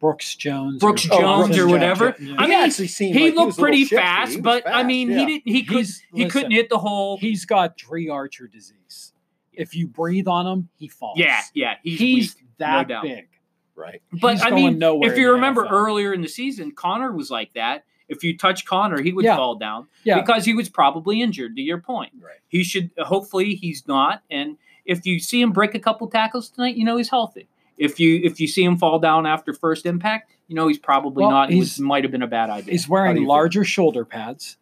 Brooks 0.00 0.34
Jones. 0.34 0.80
Brooks 0.80 1.06
or- 1.08 1.14
Oh, 1.14 1.20
Jones 1.20 1.46
Brooks 1.46 1.50
or 1.54 1.60
Jones, 1.62 1.72
whatever. 1.72 2.16
yeah. 2.18 2.34
I 2.36 2.42
He 2.44 2.50
mean, 2.50 2.58
actually 2.64 2.88
seemed 2.88 3.16
he 3.16 3.24
like 3.26 3.34
looked 3.36 3.46
was 3.46 3.58
a 3.58 3.60
little 3.62 3.70
pretty 3.72 3.84
fast, 3.86 4.30
He 4.32 4.36
was 4.36 4.42
but 4.42 4.68
I 4.68 4.82
mean, 4.82 5.10
yeah. 5.10 5.18
he 5.20 5.26
didn't. 5.26 5.42
He 5.48 5.62
could. 5.64 5.76
He's- 5.78 6.02
He 6.12 6.28
couldn't 6.28 6.50
hit 6.50 6.68
the 6.68 6.78
hole. 6.78 7.16
He's 7.16 7.46
got 7.46 7.78
Dri 7.78 8.10
Archer 8.10 8.46
disease. 8.48 9.12
If 9.54 9.74
you 9.74 9.86
breathe 9.86 10.26
on 10.28 10.46
him, 10.46 10.68
he 10.76 10.88
falls. 10.88 11.16
Yeah, 11.16 11.40
yeah, 11.54 11.76
he's, 11.82 11.98
he's, 12.00 12.34
weak, 12.34 12.43
that 12.58 12.88
doubt. 12.88 13.02
big. 13.04 13.28
right. 13.76 14.00
But 14.12 14.34
he's 14.34 14.42
I 14.42 14.50
mean, 14.50 14.78
nowhere 14.78 15.12
if 15.12 15.18
you 15.18 15.32
remember 15.32 15.64
NFL. 15.64 15.72
earlier 15.72 16.12
in 16.12 16.20
the 16.22 16.28
season, 16.28 16.72
Conner 16.72 17.10
was 17.12 17.30
like 17.30 17.52
that. 17.54 17.84
If 18.08 18.22
you 18.22 18.36
touch 18.36 18.66
Conner, 18.66 19.00
he 19.02 19.12
would 19.12 19.24
Yeah. 19.24 19.36
fall 19.36 19.54
down 19.56 19.86
Yeah. 20.04 20.20
because 20.20 20.44
he 20.44 20.54
was 20.54 20.68
probably 20.68 21.20
injured. 21.22 21.56
To 21.56 21.62
your 21.62 21.78
point, 21.80 22.12
Right. 22.20 22.36
he 22.48 22.62
should. 22.62 22.90
Hopefully, 22.98 23.54
he's 23.54 23.88
not. 23.88 24.22
And 24.30 24.58
if 24.84 25.06
you 25.06 25.18
see 25.18 25.40
him 25.40 25.52
break 25.52 25.74
a 25.74 25.78
couple 25.80 26.06
tackles 26.08 26.50
tonight, 26.50 26.76
you 26.76 26.84
know 26.84 26.96
he's 26.98 27.08
healthy. 27.10 27.48
If 27.78 27.98
you 27.98 28.20
if 28.22 28.38
you 28.40 28.46
see 28.46 28.62
him 28.62 28.76
fall 28.76 28.98
down 28.98 29.26
after 29.26 29.52
first 29.52 29.86
impact, 29.86 30.30
you 30.48 30.54
know 30.54 30.68
he's 30.68 30.78
probably 30.78 31.22
Well, 31.22 31.30
not. 31.30 31.50
It 31.50 31.56
was, 31.58 31.76
he's- 31.76 31.80
might 31.80 32.04
have 32.04 32.12
been 32.12 32.22
a 32.22 32.26
bad 32.28 32.50
idea. 32.50 32.70
He's 32.72 32.88
wearing 32.88 33.16
you 33.16 33.22
feel? 33.22 33.28
larger 33.28 33.64
shoulder 33.64 34.04
pads. 34.04 34.58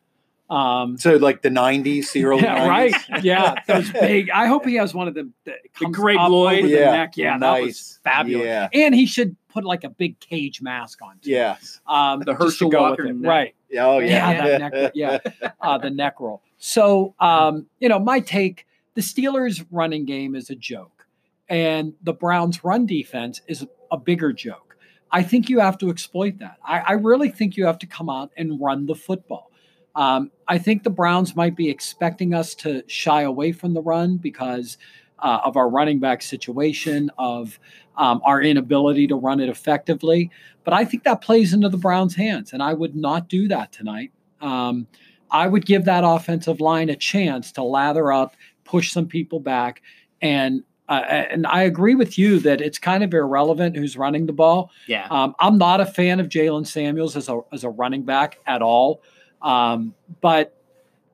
Um, 0.53 0.99
So 0.99 1.17
like 1.17 1.43
the 1.43 1.49
'90s, 1.49 2.13
the 2.13 2.25
early 2.25 2.43
yeah, 2.43 2.67
90s. 2.67 2.69
right. 2.69 3.25
Yeah, 3.25 3.55
those 3.67 3.91
big. 4.07 4.29
I 4.31 4.47
hope 4.47 4.67
he 4.67 4.75
has 4.75 4.93
one 4.95 5.09
of 5.09 5.15
them 5.15 5.33
that 5.47 5.57
comes 5.75 5.97
Greg 5.97 6.17
up 6.19 6.31
Lloyd. 6.31 6.59
over 6.61 6.69
the 6.69 6.75
Yeah, 6.75 6.91
neck. 6.93 7.17
Yeah, 7.17 7.39
that 7.39 7.61
was 7.61 7.69
nice. 7.69 8.01
fabulous. 8.05 8.45
Yeah. 8.47 8.69
And 8.75 8.95
he 8.95 9.07
should 9.07 9.37
put 9.49 9.65
like 9.65 9.85
a 9.85 9.89
big 9.91 10.19
cage 10.21 10.61
mask 10.63 11.01
on. 11.03 11.19
Too. 11.23 11.31
Yeah. 11.31 11.57
um, 11.87 12.21
The 12.21 12.27
just 12.33 12.39
to 12.39 12.45
Herschel 12.45 12.71
go 12.71 12.83
with 12.83 12.91
Walker 13.01 13.13
neck. 13.13 13.29
right? 13.31 13.55
Oh 13.79 13.99
yeah. 14.01 14.31
Yeah, 14.31 14.59
that 14.59 14.73
neck, 14.73 14.93
yeah, 14.95 15.19
uh, 15.61 15.79
the 15.79 15.91
neck 15.91 16.21
roll. 16.21 16.43
So, 16.59 17.15
um, 17.19 17.67
you 17.81 17.89
know, 17.89 17.99
my 17.99 18.21
take: 18.21 18.67
the 18.95 19.01
Steelers' 19.01 19.65
running 19.71 20.05
game 20.05 20.35
is 20.35 20.51
a 20.51 20.55
joke, 20.55 21.07
and 21.49 21.95
the 22.03 22.13
Browns' 22.13 22.63
run 22.63 22.85
defense 22.87 23.41
is 23.49 23.67
a 23.91 23.97
bigger 23.97 24.33
joke. 24.33 24.77
I 25.11 25.23
think 25.23 25.49
you 25.51 25.61
have 25.61 25.77
to 25.79 25.91
exploit 25.91 26.39
that. 26.41 26.57
I, 26.65 26.79
I 26.81 26.93
really 26.93 27.29
think 27.31 27.57
you 27.57 27.67
have 27.67 27.79
to 27.81 27.87
come 27.87 28.09
out 28.11 28.31
and 28.37 28.61
run 28.61 28.87
the 28.87 28.95
football. 28.95 29.51
Um, 29.95 30.31
I 30.49 30.59
think 30.59 30.83
the 30.83 30.91
Browns 30.91 31.37
might 31.37 31.57
be 31.57 31.69
expecting 31.69 32.35
us 32.35 32.55
to 32.57 32.83
shy 32.87 33.23
away 33.23 33.53
from 33.53 33.75
the 33.75 33.83
run 33.83 34.17
because 34.17 34.79
uh, 35.19 35.41
of 35.45 35.57
our 35.57 35.69
running 35.69 36.01
back 36.01 36.21
situation, 36.23 37.11
of 37.19 37.59
um, 37.97 38.21
our 38.25 38.43
inability 38.43 39.07
to 39.07 39.15
run 39.17 39.41
it 39.41 39.49
effectively. 39.49 40.31
But 40.65 40.75
I 40.75 40.85
think 40.85 41.05
that 41.05 41.21
plays 41.21 41.53
into 41.53 41.69
the 41.69 41.77
Browns' 41.77 42.15
hands, 42.15 42.53
and 42.53 42.63
I 42.63 42.75
would 42.75 42.97
not 42.97 43.29
do 43.29 43.49
that 43.49 43.73
tonight. 43.73 44.13
Um, 44.41 44.87
I 45.31 45.47
would 45.47 45.65
give 45.65 45.85
that 45.87 46.05
offensive 46.05 46.61
line 46.61 46.91
a 46.91 46.97
chance 46.97 47.53
to 47.53 47.63
lather 47.63 48.13
up, 48.13 48.37
push 48.65 48.93
some 48.93 49.07
people 49.07 49.41
back, 49.41 49.83
and 50.21 50.63
uh, 50.89 51.05
and 51.07 51.47
I 51.47 51.63
agree 51.63 51.95
with 51.95 52.19
you 52.19 52.39
that 52.41 52.61
it's 52.61 52.79
kind 52.79 53.03
of 53.05 53.15
irrelevant 53.15 53.77
who's 53.77 53.97
running 53.97 54.27
the 54.27 54.33
ball. 54.33 54.71
yeah. 54.87 55.07
Um, 55.11 55.35
I'm 55.39 55.57
not 55.57 55.81
a 55.81 55.87
fan 55.87 56.21
of 56.21 56.29
Jaylen 56.29 56.67
Samuels 56.67 57.17
as 57.17 57.29
a 57.29 57.41
as 57.53 57.65
a 57.65 57.71
running 57.71 58.03
back 58.03 58.39
at 58.47 58.61
all. 58.61 59.03
Um, 59.43 59.95
but 60.21 60.57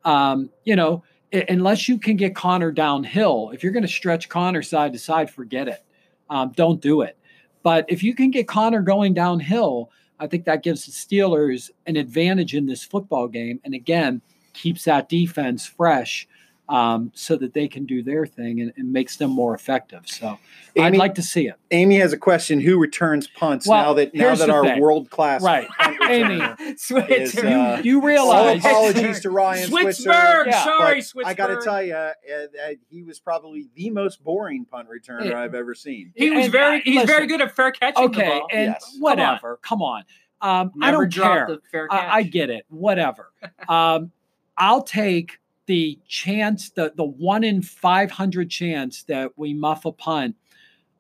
um, 0.05 0.51
you 0.65 0.77
know, 0.77 1.03
unless 1.49 1.89
you 1.89 1.99
can 1.99 2.17
get 2.17 2.35
Conner 2.35 2.73
downhill, 2.73 3.51
if 3.53 3.63
you're 3.63 3.73
going 3.73 3.83
to 3.83 3.89
stretch 3.89 4.29
Conner 4.29 4.63
side 4.63 4.93
to 4.93 4.99
side, 4.99 5.31
forget 5.31 5.69
it. 5.69 5.83
Um, 6.31 6.53
don't 6.57 6.81
do 6.81 7.03
it. 7.03 7.17
But 7.63 7.85
if 7.89 8.03
you 8.03 8.15
can 8.15 8.31
get 8.31 8.49
Conner 8.49 8.83
going 8.83 9.15
downhill, 9.15 9.91
I 10.21 10.27
think 10.27 10.45
that 10.45 10.63
gives 10.63 10.87
the 10.87 10.93
Steelers 10.93 11.71
an 11.87 11.97
advantage 11.97 12.55
in 12.55 12.67
this 12.67 12.85
football 12.85 13.29
game, 13.29 13.61
and 13.65 13.75
again, 13.75 14.21
keeps 14.53 14.85
that 14.85 15.09
defense 15.09 15.67
fresh. 15.67 16.27
Um, 16.69 17.13
so 17.15 17.35
that 17.37 17.55
they 17.55 17.67
can 17.67 17.87
do 17.87 18.03
their 18.03 18.27
thing 18.27 18.61
and, 18.61 18.75
and 18.77 18.93
makes 18.93 19.17
them 19.17 19.31
more 19.31 19.55
effective. 19.55 20.03
So 20.07 20.39
I'd 20.77 20.89
Amy, 20.89 20.99
like 20.99 21.15
to 21.15 21.23
see 21.23 21.49
it. 21.49 21.55
Amy 21.71 21.97
has 21.99 22.13
a 22.13 22.19
question: 22.19 22.61
Who 22.61 22.79
returns 22.79 23.27
punts 23.27 23.67
Well, 23.67 23.83
now 23.83 23.93
that 23.95 24.15
now 24.15 24.35
that 24.35 24.51
our 24.51 24.79
world 24.79 25.09
class 25.09 25.43
Right. 25.43 25.67
Amy, 26.09 26.43
Switch. 26.77 27.09
is, 27.11 27.35
you- 27.43 27.49
uh, 27.49 27.81
You 27.83 28.01
All 28.01 28.07
realize 28.07 28.63
apologies 28.65 29.21
to 29.21 29.31
Ryan 29.31 29.69
Switzer. 29.69 30.11
Yeah. 30.47 30.63
Sorry, 30.65 30.95
but 30.97 31.05
Switchberg. 31.05 31.27
I 31.31 31.35
got 31.35 31.47
to 31.47 31.61
tell 31.63 31.83
you, 31.83 31.95
uh, 31.95 32.13
that 32.55 32.77
he 32.91 33.03
was 33.03 33.19
probably 33.19 33.69
the 33.75 33.89
most 33.89 34.23
boring 34.23 34.67
punt 34.67 34.89
returner 34.91 35.25
Yeah. 35.31 35.41
I've 35.41 35.55
ever 35.55 35.75
seen. 35.75 36.13
He 36.17 36.31
was 36.31 36.45
And, 36.45 36.53
very. 36.53 36.79
uh, 36.81 36.83
He's 36.85 37.05
very 37.05 37.27
good 37.27 37.41
at 37.41 37.57
fair 37.57 37.73
catching. 37.73 38.11
the 38.11 38.19
okay, 38.19 38.29
ball. 38.41 38.49
and 38.53 38.67
Yes. 38.75 38.85
Come 38.93 39.01
whatever. 39.01 39.59
Come 39.63 39.81
on. 39.83 40.03
Um, 40.43 40.73
I 40.83 40.91
don't 40.91 41.11
care. 41.11 41.47
the 41.49 41.61
fair 41.71 41.89
catch. 41.89 41.99
I, 41.99 42.17
I 42.19 42.23
get 42.25 42.51
it. 42.51 42.67
Whatever. 42.69 43.33
um, 43.71 44.13
I'll 44.59 44.83
take 44.83 45.39
the 45.69 45.99
chance, 46.09 46.71
the 46.71 46.93
the 46.97 47.05
one 47.05 47.45
in 47.45 47.63
five 47.63 48.11
hundred 48.11 48.51
chance 48.51 49.05
that 49.05 49.31
we 49.37 49.55
muff 49.55 49.85
a 49.85 49.93
punt 49.93 50.35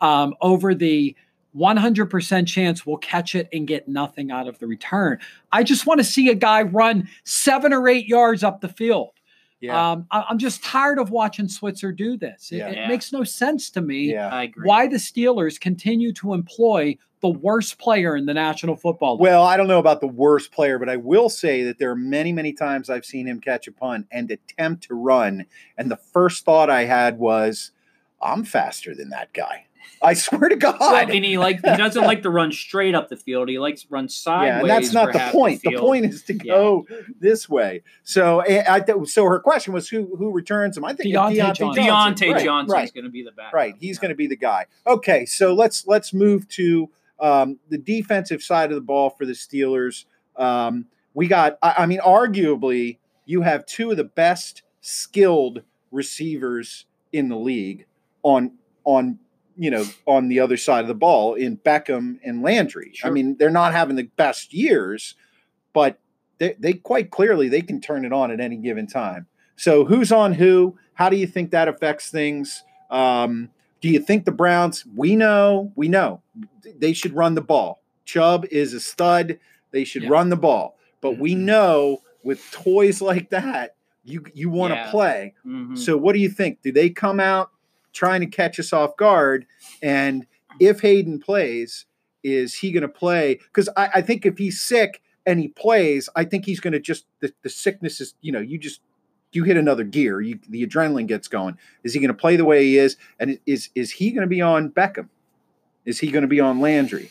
um, 0.00 0.34
over 0.40 0.74
the 0.76 1.16
100% 1.56 2.46
chance 2.46 2.86
we'll 2.86 2.98
catch 2.98 3.34
it 3.34 3.48
and 3.52 3.66
get 3.66 3.88
nothing 3.88 4.30
out 4.30 4.46
of 4.46 4.58
the 4.60 4.66
return. 4.66 5.18
I 5.50 5.64
just 5.64 5.86
want 5.86 5.98
to 5.98 6.04
see 6.04 6.28
a 6.28 6.34
guy 6.34 6.62
run 6.62 7.08
seven 7.24 7.72
or 7.72 7.88
eight 7.88 8.06
yards 8.06 8.44
up 8.44 8.60
the 8.60 8.68
field. 8.68 9.10
Yeah, 9.60 9.92
Um, 9.92 10.06
I, 10.12 10.24
am 10.30 10.38
just 10.38 10.62
tired 10.62 11.00
of 11.00 11.10
watching 11.10 11.48
Switzer 11.48 11.90
do 11.90 12.16
this. 12.16 12.52
It, 12.52 12.58
Yeah. 12.58 12.68
it 12.68 12.76
Yeah. 12.76 12.88
makes 12.88 13.12
no 13.12 13.24
sense 13.24 13.70
to 13.70 13.80
me 13.80 14.12
yeah. 14.12 14.28
I 14.28 14.44
agree. 14.44 14.68
why 14.68 14.86
the 14.86 14.98
Steelers 14.98 15.58
continue 15.58 16.12
to 16.12 16.32
employ 16.34 16.96
the 17.20 17.28
worst 17.28 17.78
player 17.78 18.16
in 18.16 18.26
the 18.26 18.34
National 18.34 18.76
Football 18.76 19.14
League. 19.14 19.20
Well, 19.22 19.42
I 19.44 19.56
don't 19.56 19.68
know 19.68 19.78
about 19.78 20.00
the 20.00 20.06
worst 20.08 20.52
player, 20.52 20.78
but 20.78 20.88
I 20.88 20.96
will 20.96 21.28
say 21.28 21.62
that 21.64 21.78
there 21.78 21.90
are 21.90 21.96
many, 21.96 22.32
many 22.32 22.52
times 22.52 22.88
I've 22.90 23.04
seen 23.04 23.26
him 23.26 23.40
catch 23.40 23.66
a 23.66 23.72
punt 23.72 24.06
and 24.10 24.30
attempt 24.30 24.84
to 24.84 24.94
run, 24.94 25.46
and 25.76 25.90
the 25.90 25.96
first 25.96 26.44
thought 26.44 26.70
I 26.70 26.84
had 26.84 27.18
was, 27.18 27.72
"I'm 28.22 28.44
faster 28.44 28.94
than 28.94 29.10
that 29.10 29.32
guy." 29.32 29.64
I 30.02 30.12
swear 30.14 30.48
to 30.50 30.56
Well, 30.62 30.76
God. 30.78 31.10
and 31.10 31.24
he 31.24 31.38
like 31.38 31.56
he 31.56 31.76
doesn't 31.76 32.04
like 32.04 32.22
to 32.22 32.30
run 32.30 32.52
straight 32.52 32.94
up 32.94 33.08
the 33.08 33.16
field. 33.16 33.48
He 33.48 33.58
likes 33.58 33.82
to 33.82 33.88
run 33.90 34.08
sideways. 34.08 34.48
yeah, 34.48 34.60
and 34.60 34.68
that's 34.84 34.92
not 34.92 35.12
the 35.12 35.18
point. 35.32 35.62
The, 35.62 35.70
field. 35.70 35.80
point 35.82 36.04
is 36.04 36.22
to 36.24 36.34
Yeah. 36.34 36.42
go 36.54 36.86
this 37.20 37.48
way. 37.48 37.82
So, 38.04 38.40
eh, 38.40 38.62
I, 38.68 38.84
so 39.04 39.24
her 39.24 39.40
question 39.40 39.72
was 39.72 39.88
who 39.88 40.14
who 40.16 40.30
returns 40.30 40.76
him? 40.76 40.84
I 40.84 40.92
think 40.92 41.12
Diontae 41.12 41.36
Diontae 41.36 41.36
Johnson. 41.36 41.74
Johnson. 41.74 42.28
Diontae 42.28 42.32
Right, 42.34 42.44
Johnson's 42.44 42.72
right. 42.72 42.94
going 42.94 43.04
to 43.04 43.10
be 43.10 43.22
the 43.24 43.32
back. 43.32 43.52
Right, 43.52 43.74
he's 43.80 43.98
going 43.98 44.10
to 44.10 44.14
be 44.14 44.26
the 44.28 44.36
guy. 44.36 44.66
Okay, 44.86 45.24
so 45.24 45.54
let's 45.54 45.86
let's 45.86 46.12
move 46.12 46.46
to 46.50 46.90
um, 47.20 47.58
the 47.68 47.78
defensive 47.78 48.42
side 48.42 48.70
of 48.70 48.74
the 48.74 48.82
ball 48.82 49.10
for 49.10 49.26
the 49.26 49.32
Steelers. 49.32 50.04
Um, 50.36 50.86
we 51.14 51.26
got, 51.26 51.58
I, 51.62 51.74
I 51.78 51.86
mean, 51.86 52.00
arguably, 52.00 52.98
you 53.24 53.42
have 53.42 53.66
two 53.66 53.90
of 53.90 53.96
the 53.96 54.04
best 54.04 54.62
skilled 54.80 55.62
receivers 55.90 56.86
in 57.12 57.28
the 57.28 57.36
league 57.36 57.86
on 58.22 58.52
on 58.84 59.18
you 59.56 59.70
know 59.70 59.84
on 60.06 60.28
the 60.28 60.40
other 60.40 60.56
side 60.56 60.82
of 60.82 60.88
the 60.88 60.94
ball 60.94 61.34
in 61.34 61.56
Beckham 61.56 62.18
and 62.24 62.42
Landry. 62.42 62.94
I 63.04 63.10
mean, 63.10 63.36
they're 63.38 63.50
not 63.50 63.72
having 63.72 63.96
the 63.96 64.04
best 64.16 64.54
years, 64.54 65.14
but 65.72 65.98
they, 66.38 66.54
they 66.58 66.72
quite 66.74 67.10
clearly 67.10 67.48
they 67.48 67.62
can 67.62 67.80
turn 67.80 68.04
it 68.04 68.12
on 68.12 68.30
at 68.30 68.40
any 68.40 68.56
given 68.56 68.86
time. 68.86 69.26
So 69.56 69.84
who's 69.84 70.12
on 70.12 70.34
who? 70.34 70.78
How 70.94 71.08
do 71.08 71.16
you 71.16 71.26
think 71.26 71.50
that 71.50 71.68
affects 71.68 72.10
things? 72.10 72.62
Um, 72.90 73.50
do 73.80 73.88
you 73.88 74.00
think 74.00 74.24
the 74.24 74.32
Browns? 74.32 74.84
We 74.96 75.16
know, 75.16 75.72
we 75.76 75.88
know 75.88 76.22
they 76.78 76.92
should 76.92 77.12
run 77.14 77.34
the 77.34 77.40
ball. 77.40 77.82
Chubb 78.04 78.44
is 78.50 78.72
a 78.74 78.80
stud. 78.80 79.38
They 79.70 79.84
should 79.84 80.02
Yeah. 80.04 80.08
run 80.10 80.28
the 80.30 80.36
ball. 80.36 80.76
But 81.00 81.18
we 81.18 81.34
Mhm. 81.34 81.38
know 81.40 82.02
with 82.22 82.42
toys 82.50 83.00
like 83.00 83.30
that, 83.30 83.74
you 84.04 84.24
you 84.34 84.48
want 84.50 84.72
to 84.72 84.76
Yeah. 84.76 84.90
play. 84.90 85.34
Mhm. 85.46 85.76
So 85.78 85.96
what 85.96 86.14
do 86.14 86.18
you 86.20 86.30
think? 86.30 86.62
Do 86.62 86.72
they 86.72 86.90
come 86.90 87.20
out 87.20 87.50
trying 87.92 88.20
to 88.20 88.26
catch 88.26 88.58
us 88.58 88.72
off 88.72 88.96
guard? 88.96 89.46
And 89.82 90.26
if 90.58 90.80
Haden 90.80 91.20
plays, 91.20 91.84
is 92.24 92.54
he 92.54 92.72
going 92.72 92.82
to 92.82 92.88
play? 92.88 93.34
Because 93.36 93.68
I, 93.76 93.90
I 93.96 94.02
think 94.02 94.24
if 94.26 94.38
he's 94.38 94.60
sick 94.60 95.02
and 95.26 95.38
he 95.38 95.48
plays, 95.48 96.08
I 96.16 96.24
think 96.24 96.46
he's 96.46 96.58
going 96.60 96.72
to 96.72 96.80
just 96.80 97.04
the, 97.20 97.32
the 97.42 97.48
sickness 97.50 98.00
is 98.00 98.14
you 98.22 98.32
know 98.32 98.40
you 98.40 98.58
just 98.58 98.80
you 99.32 99.44
hit 99.44 99.56
another 99.56 99.84
gear. 99.84 100.20
You, 100.20 100.38
the 100.48 100.66
adrenaline 100.66 101.06
gets 101.06 101.28
going. 101.28 101.58
Is 101.84 101.94
he 101.94 102.00
going 102.00 102.08
to 102.08 102.14
play 102.14 102.36
the 102.36 102.44
way 102.44 102.64
he 102.64 102.78
is? 102.78 102.96
And 103.18 103.38
is 103.46 103.70
is 103.74 103.92
he 103.92 104.10
going 104.10 104.22
to 104.22 104.28
be 104.28 104.40
on 104.40 104.70
Beckham? 104.70 105.08
Is 105.84 106.00
he 106.00 106.10
going 106.10 106.22
to 106.22 106.28
be 106.28 106.40
on 106.40 106.60
Landry? 106.60 107.10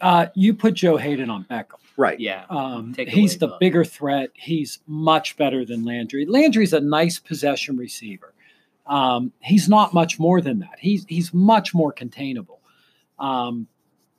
Uh, 0.00 0.26
you 0.34 0.54
put 0.54 0.74
Joe 0.74 0.96
Haden 0.96 1.30
on 1.30 1.44
Beckham. 1.44 1.78
Right. 1.96 2.18
Yeah. 2.18 2.44
Um, 2.48 2.94
he's 2.94 3.38
the 3.38 3.48
the- 3.48 3.56
bigger 3.58 3.84
threat. 3.84 4.30
He's 4.34 4.80
much 4.86 5.36
better 5.36 5.64
than 5.64 5.84
Landry. 5.84 6.26
Landry's 6.26 6.72
a 6.72 6.80
nice 6.80 7.18
possession 7.18 7.76
receiver. 7.76 8.32
Um, 8.86 9.32
he's 9.40 9.68
not 9.68 9.94
much 9.94 10.18
more 10.18 10.40
than 10.40 10.58
that. 10.60 10.78
He's 10.78 11.04
he's 11.08 11.32
much 11.32 11.72
more 11.72 11.92
containable. 11.92 12.60
Um, 13.18 13.68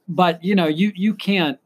but 0.07 0.43
you 0.43 0.55
know, 0.55 0.67
you 0.67 0.93
you 0.95 1.13
can't 1.15 1.59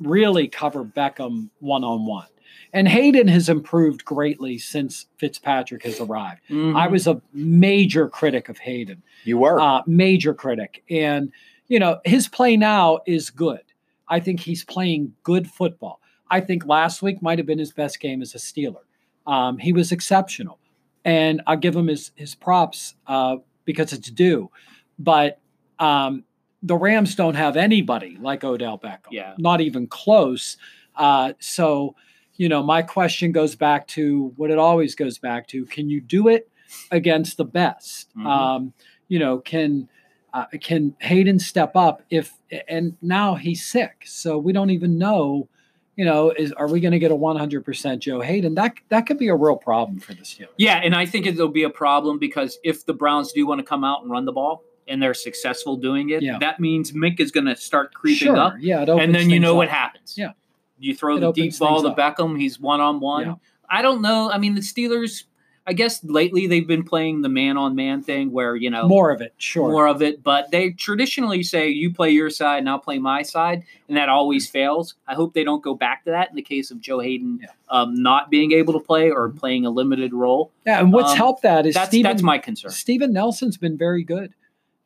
really 0.00 0.48
cover 0.48 0.84
Beckham 0.84 1.48
one 1.60 1.84
on 1.84 2.04
one. 2.04 2.26
And 2.74 2.88
Haden 2.88 3.28
has 3.28 3.48
improved 3.48 4.04
greatly 4.04 4.58
since 4.58 5.06
Fitzpatrick 5.16 5.84
has 5.84 6.00
arrived. 6.00 6.40
Mhm. 6.50 6.76
I 6.76 6.88
was 6.88 7.06
a 7.06 7.22
major 7.32 8.08
critic 8.08 8.48
of 8.50 8.58
Haden 8.58 9.02
You 9.24 9.38
were. 9.38 9.58
uh, 9.60 9.82
major 9.86 10.34
critic. 10.34 10.82
And, 10.90 11.30
you 11.68 11.78
know, 11.78 12.00
his 12.04 12.28
play 12.28 12.56
now 12.56 12.98
is 13.06 13.30
good. 13.30 13.60
I 14.08 14.18
think 14.20 14.40
he's 14.40 14.64
playing 14.64 15.14
good 15.22 15.48
football. 15.48 16.00
I 16.30 16.40
think 16.40 16.66
last 16.66 17.00
week 17.00 17.22
might 17.22 17.38
have 17.38 17.46
been 17.46 17.60
his 17.60 17.72
best 17.72 18.00
game 18.00 18.20
as 18.20 18.34
a 18.34 18.38
Steeler. 18.38 18.82
Um, 19.26 19.56
he 19.58 19.72
was 19.72 19.92
exceptional. 19.92 20.58
And 21.04 21.42
I'll 21.46 21.56
give 21.56 21.76
him 21.76 21.86
his, 21.86 22.10
his 22.16 22.34
props 22.34 22.96
uh, 23.06 23.36
because 23.64 23.92
it's 23.92 24.10
due. 24.10 24.50
But 24.98 25.38
um, 25.78 26.24
the 26.62 26.76
Rams 26.76 27.14
don't 27.14 27.34
have 27.34 27.56
anybody 27.56 28.16
like 28.20 28.42
Odell 28.42 28.78
Beckham, 28.78 29.12
Yeah. 29.12 29.34
not 29.38 29.60
even 29.60 29.86
close. 29.86 30.56
Uh, 30.96 31.34
so, 31.38 31.94
you 32.36 32.48
know, 32.48 32.62
my 32.62 32.82
question 32.82 33.32
goes 33.32 33.54
back 33.54 33.86
to 33.88 34.32
what 34.36 34.50
it 34.50 34.58
always 34.58 34.94
goes 34.94 35.18
back 35.18 35.46
to 35.48 35.64
can 35.66 35.88
you 35.88 36.00
do 36.00 36.28
it 36.28 36.48
against 36.90 37.36
the 37.36 37.44
best? 37.44 38.08
Mhm. 38.16 38.26
Um, 38.26 38.72
you 39.08 39.18
know, 39.18 39.38
can 39.38 39.88
uh, 40.32 40.46
can 40.60 40.96
Haden 41.00 41.38
step 41.38 41.76
up 41.76 42.02
if 42.10 42.32
and 42.68 42.96
now 43.00 43.36
he's 43.36 43.64
sick, 43.64 44.02
so 44.04 44.36
we 44.38 44.52
don't 44.52 44.70
even 44.70 44.98
know. 44.98 45.48
You 45.96 46.04
know, 46.04 46.30
is 46.32 46.50
are 46.52 46.68
we 46.68 46.80
going 46.80 46.90
to 46.90 46.98
get 46.98 47.12
a 47.12 47.16
100% 47.16 48.00
Joe 48.00 48.20
Haden? 48.20 48.56
That 48.56 48.74
that 48.88 49.06
could 49.06 49.16
be 49.18 49.28
a 49.28 49.36
real 49.36 49.54
problem 49.56 50.00
for 50.00 50.12
the 50.12 50.22
Steelers. 50.22 50.48
Yeah, 50.58 50.80
and 50.82 50.92
I 50.92 51.06
think 51.06 51.24
it'll 51.26 51.46
be 51.46 51.62
a 51.62 51.70
problem 51.70 52.18
because 52.18 52.58
if 52.64 52.84
the 52.84 52.92
Browns 52.94 53.30
do 53.32 53.46
want 53.46 53.60
to 53.60 53.64
come 53.64 53.84
out 53.84 54.02
and 54.02 54.10
run 54.10 54.24
the 54.24 54.32
ball 54.32 54.64
and 54.88 55.00
they're 55.00 55.14
successful 55.14 55.76
doing 55.76 56.10
it, 56.10 56.20
Yeah. 56.22 56.38
that 56.40 56.58
means 56.58 56.90
Mick 56.90 57.20
is 57.20 57.30
going 57.30 57.46
to 57.46 57.54
start 57.54 57.94
creeping 57.94 58.26
sure, 58.26 58.36
up, 58.36 58.54
yeah, 58.58 58.82
and 58.82 59.14
then 59.14 59.30
you 59.30 59.38
know 59.38 59.54
what 59.54 59.68
happens. 59.68 60.18
Yeah. 60.18 60.32
You 60.78 60.94
throw 60.94 61.16
It 61.16 61.20
the 61.20 61.32
deep 61.32 61.58
ball 61.58 61.82
to. 61.82 61.90
Beckham. 61.90 62.38
He's 62.38 62.58
one 62.60 62.80
on 62.80 63.00
one. 63.00 63.40
I 63.70 63.82
don't 63.82 64.02
know. 64.02 64.30
I 64.30 64.38
mean, 64.38 64.54
the 64.54 64.60
Steelers. 64.60 65.24
I 65.66 65.72
guess 65.72 66.04
lately 66.04 66.46
they've 66.46 66.66
been 66.66 66.82
playing 66.84 67.22
the 67.22 67.30
man 67.30 67.56
on 67.56 67.74
man 67.74 68.02
thing, 68.02 68.32
where 68.32 68.54
you 68.54 68.68
know 68.68 68.86
More 68.86 69.10
of 69.10 69.22
it, 69.22 69.32
sure. 69.38 69.70
more 69.70 69.86
of 69.86 70.02
it, 70.02 70.22
but 70.22 70.50
they 70.50 70.72
traditionally 70.72 71.42
say 71.42 71.70
you 71.70 71.90
play 71.90 72.10
your 72.10 72.28
side 72.28 72.58
and 72.58 72.68
I'll 72.68 72.78
play 72.78 72.98
my 72.98 73.22
side, 73.22 73.62
and 73.88 73.96
that 73.96 74.10
always 74.10 74.46
fails. 74.46 74.94
I 75.08 75.14
hope 75.14 75.32
they 75.32 75.42
don't 75.42 75.62
go 75.62 75.74
back 75.74 76.04
to 76.04 76.10
that 76.10 76.28
in 76.28 76.36
the 76.36 76.42
case 76.42 76.70
of 76.70 76.80
Joe 76.82 76.98
Haden 76.98 77.38
Yeah. 77.40 77.48
um, 77.70 77.94
not 77.94 78.28
being 78.28 78.52
able 78.52 78.74
to 78.74 78.78
play 78.78 79.10
or 79.10 79.30
playing 79.30 79.64
a 79.64 79.70
limited 79.70 80.12
role. 80.12 80.52
yeah, 80.66 80.80
and 80.80 80.92
what's 80.92 81.12
um, 81.12 81.16
helped 81.16 81.40
that 81.44 81.64
is 81.64 81.72
That's 81.74 81.88
Steven, 81.88 82.10
that's 82.10 82.22
my 82.22 82.36
concern. 82.36 82.70
Steven 82.70 83.14
Nelson's 83.14 83.56
been 83.56 83.78
very 83.78 84.04
good. 84.04 84.34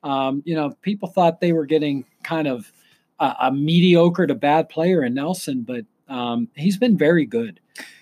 Um, 0.04 0.44
you 0.46 0.54
know, 0.54 0.76
people 0.82 1.08
thought 1.08 1.40
they 1.40 1.52
were 1.52 1.66
getting 1.66 2.04
kind 2.22 2.46
of 2.46 2.72
a, 3.18 3.34
a 3.42 3.52
mediocre 3.52 4.26
to 4.26 4.34
bad 4.34 4.68
player 4.68 5.02
in 5.02 5.14
Nelson, 5.14 5.62
but 5.62 5.84
um, 6.08 6.48
he's 6.54 6.78
been 6.78 6.96
very 6.96 7.26
good. 7.26 7.60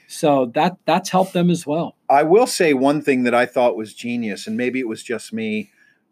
So 0.09 0.47
that 0.55 0.77
that's 0.85 1.11
helped 1.11 1.33
them 1.33 1.51
as 1.51 1.67
well. 1.67 1.97
I 2.09 2.23
will 2.23 2.47
say 2.47 2.75
one 2.75 3.03
thing 3.03 3.25
that 3.25 3.35
I 3.35 3.47
thought 3.47 3.77
was 3.77 3.93
genius, 3.93 4.47
and 4.47 4.57
maybe 4.57 4.79
it 4.79 4.89
was 4.89 5.03
just 5.03 5.33
me 5.33 5.71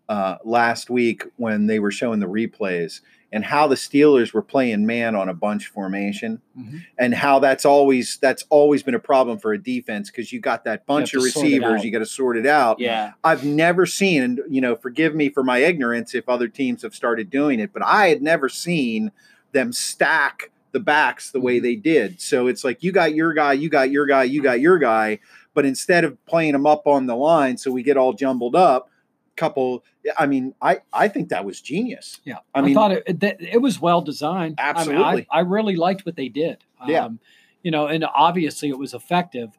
uh, 0.08 0.36
last 0.44 0.90
week 0.90 1.24
when 1.36 1.66
they 1.66 1.78
were 1.78 1.92
showing 1.92 2.20
the 2.20 2.26
replays 2.26 3.00
and 3.34 3.44
how 3.44 3.66
the 3.66 3.74
Steelers 3.74 4.32
were 4.32 4.40
playing 4.42 4.86
man 4.86 5.16
on 5.16 5.28
a 5.28 5.34
bunch 5.34 5.66
formation, 5.66 6.40
Mhm. 6.56 6.82
and 6.96 7.12
how 7.14 7.40
that's 7.40 7.64
always 7.64 8.16
that's 8.22 8.44
always 8.48 8.82
been 8.84 8.94
a 8.94 8.98
problem 9.00 9.38
for 9.38 9.52
a 9.52 9.58
defense 9.62 10.08
because 10.08 10.32
you 10.32 10.40
got 10.40 10.64
that 10.64 10.86
bunch 10.86 11.12
of 11.14 11.22
receivers, 11.24 11.84
you 11.84 11.90
got 11.90 11.98
to 11.98 12.06
sort 12.06 12.36
it 12.36 12.46
out. 12.46 12.78
Yeah, 12.78 13.12
I've 13.24 13.44
never 13.44 13.86
seen, 13.86 14.22
and 14.22 14.40
you 14.48 14.60
know, 14.60 14.76
forgive 14.76 15.14
me 15.16 15.28
for 15.28 15.42
my 15.42 15.58
ignorance 15.58 16.14
if 16.14 16.28
other 16.28 16.46
teams 16.48 16.82
have 16.82 16.94
started 16.94 17.28
doing 17.28 17.58
it, 17.58 17.72
but 17.72 17.82
I 17.84 18.08
had 18.08 18.22
never 18.22 18.48
seen 18.48 19.10
them 19.52 19.72
stack 19.72 20.50
the 20.72 20.80
backs 20.80 21.30
the 21.32 21.38
Mm-hmm. 21.38 21.46
way 21.46 21.58
they 21.58 21.74
did. 21.76 22.20
So 22.20 22.46
it's 22.46 22.62
like 22.64 22.82
you 22.84 22.92
got 22.92 23.14
your 23.14 23.32
guy, 23.34 23.52
you 23.54 23.68
got 23.68 23.90
your 23.90 24.06
guy, 24.06 24.22
you 24.24 24.40
got 24.42 24.60
your 24.60 24.78
guy, 24.78 25.18
but 25.54 25.66
instead 25.66 26.04
of 26.04 26.24
playing 26.26 26.52
them 26.52 26.66
up 26.66 26.86
on 26.86 27.06
the 27.06 27.16
line, 27.16 27.56
so 27.56 27.70
we 27.72 27.82
get 27.82 27.96
all 27.96 28.12
jumbled 28.12 28.54
up, 28.56 28.90
couple. 29.36 29.84
I 30.18 30.26
mean, 30.26 30.54
I 30.60 30.80
I 30.92 31.08
think 31.08 31.28
that 31.30 31.44
was 31.44 31.60
genius. 31.60 32.20
Yeah, 32.24 32.38
I 32.54 32.58
I, 32.58 32.62
mean- 32.62 32.74
thought 32.74 32.92
it, 32.92 33.20
that 33.20 33.40
it 33.40 33.60
was 33.60 33.80
well 33.80 34.00
designed. 34.00 34.56
I, 34.58 34.70
mean, 34.70 34.76
Absolutely. 34.76 35.26
I, 35.30 35.38
I 35.38 35.40
really 35.40 35.76
liked 35.76 36.06
what 36.06 36.16
they 36.16 36.28
did. 36.28 36.64
Yeah. 36.86 37.06
Um, 37.06 37.20
you 37.62 37.70
know, 37.70 37.86
and 37.86 38.04
obviously 38.14 38.68
it 38.68 38.78
was 38.78 38.92
effective 38.92 39.50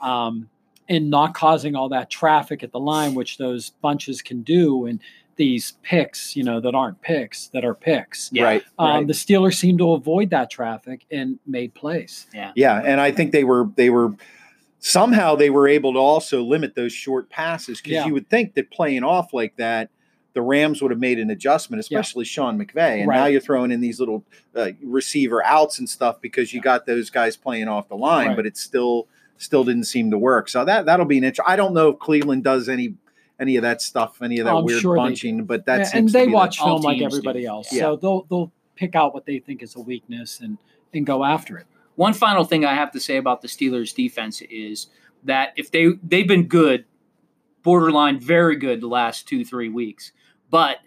um, 0.00 0.48
in 0.88 1.10
not 1.10 1.32
causing 1.32 1.76
all 1.76 1.88
that 1.90 2.10
traffic 2.10 2.64
at 2.64 2.72
the 2.72 2.80
line, 2.80 3.14
which 3.14 3.38
those 3.38 3.70
bunches 3.70 4.20
can 4.20 4.42
do, 4.42 4.86
and 4.86 4.98
these 5.36 5.74
picks, 5.82 6.36
you 6.36 6.42
know, 6.42 6.60
that 6.60 6.74
aren't 6.74 7.00
picks, 7.00 7.48
that 7.48 7.64
are 7.64 7.74
picks. 7.74 8.30
Yeah. 8.32 8.44
Right. 8.44 8.62
Um, 8.78 8.88
right. 8.88 9.06
The 9.06 9.12
Steelers 9.12 9.54
seemed 9.54 9.78
to 9.78 9.92
avoid 9.92 10.30
that 10.30 10.50
traffic 10.50 11.06
and 11.10 11.38
made 11.46 11.72
plays. 11.74 12.26
yeah, 12.34 12.52
Yeah, 12.56 12.82
and 12.84 13.00
I 13.00 13.12
think 13.12 13.32
they 13.32 13.44
were 13.44 13.68
they 13.76 13.90
were 13.90 14.12
somehow 14.84 15.36
they 15.36 15.48
were 15.48 15.68
able 15.68 15.92
to 15.92 15.98
also 15.98 16.42
limit 16.42 16.74
those 16.74 16.92
short 16.92 17.30
passes 17.30 17.78
because 17.78 17.92
Yeah. 17.92 18.06
you 18.06 18.12
would 18.14 18.28
think 18.28 18.54
that 18.54 18.70
playing 18.70 19.04
off 19.04 19.32
like 19.32 19.54
that, 19.56 19.90
the 20.34 20.42
Rams 20.42 20.82
would 20.82 20.90
have 20.90 20.98
made 20.98 21.20
an 21.20 21.30
adjustment, 21.30 21.78
especially 21.78 22.24
Sean 22.24 22.58
McVay. 22.58 22.98
And 23.00 23.08
now 23.08 23.26
you're 23.26 23.40
throwing 23.40 23.70
in 23.70 23.80
these 23.80 24.00
little 24.00 24.24
uh, 24.56 24.70
receiver 24.82 25.44
outs 25.44 25.78
and 25.78 25.88
stuff 25.88 26.20
because 26.20 26.52
you 26.52 26.60
got 26.60 26.84
those 26.86 27.10
guys 27.10 27.36
playing 27.36 27.68
off 27.68 27.88
the 27.88 27.96
line, 27.96 28.28
Right. 28.28 28.36
but 28.36 28.44
it 28.46 28.56
still 28.56 29.06
still 29.36 29.62
didn't 29.64 29.84
seem 29.84 30.10
to 30.10 30.18
work. 30.18 30.48
So 30.48 30.64
that 30.64 30.86
that'll 30.86 31.06
be 31.06 31.18
an 31.18 31.24
interesting. 31.24 31.52
I 31.52 31.56
don't 31.56 31.74
know 31.74 31.90
if 31.90 31.98
Cleveland 32.00 32.42
does 32.44 32.68
any 32.68 32.94
any 33.40 33.56
of 33.56 33.62
that 33.62 33.82
stuff, 33.82 34.20
any 34.22 34.38
of 34.38 34.46
that 34.46 34.54
I'm 34.54 34.64
weird 34.64 34.80
sure 34.80 34.96
they 34.96 35.02
bunching, 35.02 35.44
but 35.44 35.66
that 35.66 35.78
Yeah, 35.78 35.84
seems 35.84 35.94
and 35.94 36.08
to 36.08 36.12
they 36.12 36.26
be 36.26 36.32
watch 36.32 36.60
all 36.60 36.66
film 36.78 36.82
like 36.82 36.98
teams 36.98 37.12
do. 37.12 37.18
everybody 37.18 37.44
else, 37.46 37.72
Yeah. 37.72 37.80
so 37.82 37.96
they'll 37.96 38.26
they'll 38.30 38.52
pick 38.76 38.94
out 38.96 39.14
what 39.14 39.26
they 39.26 39.38
think 39.38 39.62
is 39.62 39.76
a 39.76 39.80
weakness 39.80 40.40
and 40.40 40.58
and 40.94 41.04
go 41.06 41.24
after 41.24 41.56
it. 41.58 41.66
One 41.96 42.12
final 42.14 42.44
thing 42.44 42.64
I 42.64 42.74
have 42.74 42.90
to 42.92 43.00
say 43.00 43.16
about 43.16 43.42
the 43.42 43.48
Steelers 43.48 43.94
defense 43.94 44.40
is 44.42 44.86
that 45.24 45.52
if 45.56 45.70
they 45.70 45.88
they've 46.02 46.26
been 46.26 46.46
good, 46.48 46.84
borderline 47.62 48.18
very 48.18 48.56
good 48.56 48.80
the 48.80 48.86
last 48.88 49.28
two 49.28 49.44
three 49.44 49.68
weeks, 49.68 50.12
but 50.50 50.78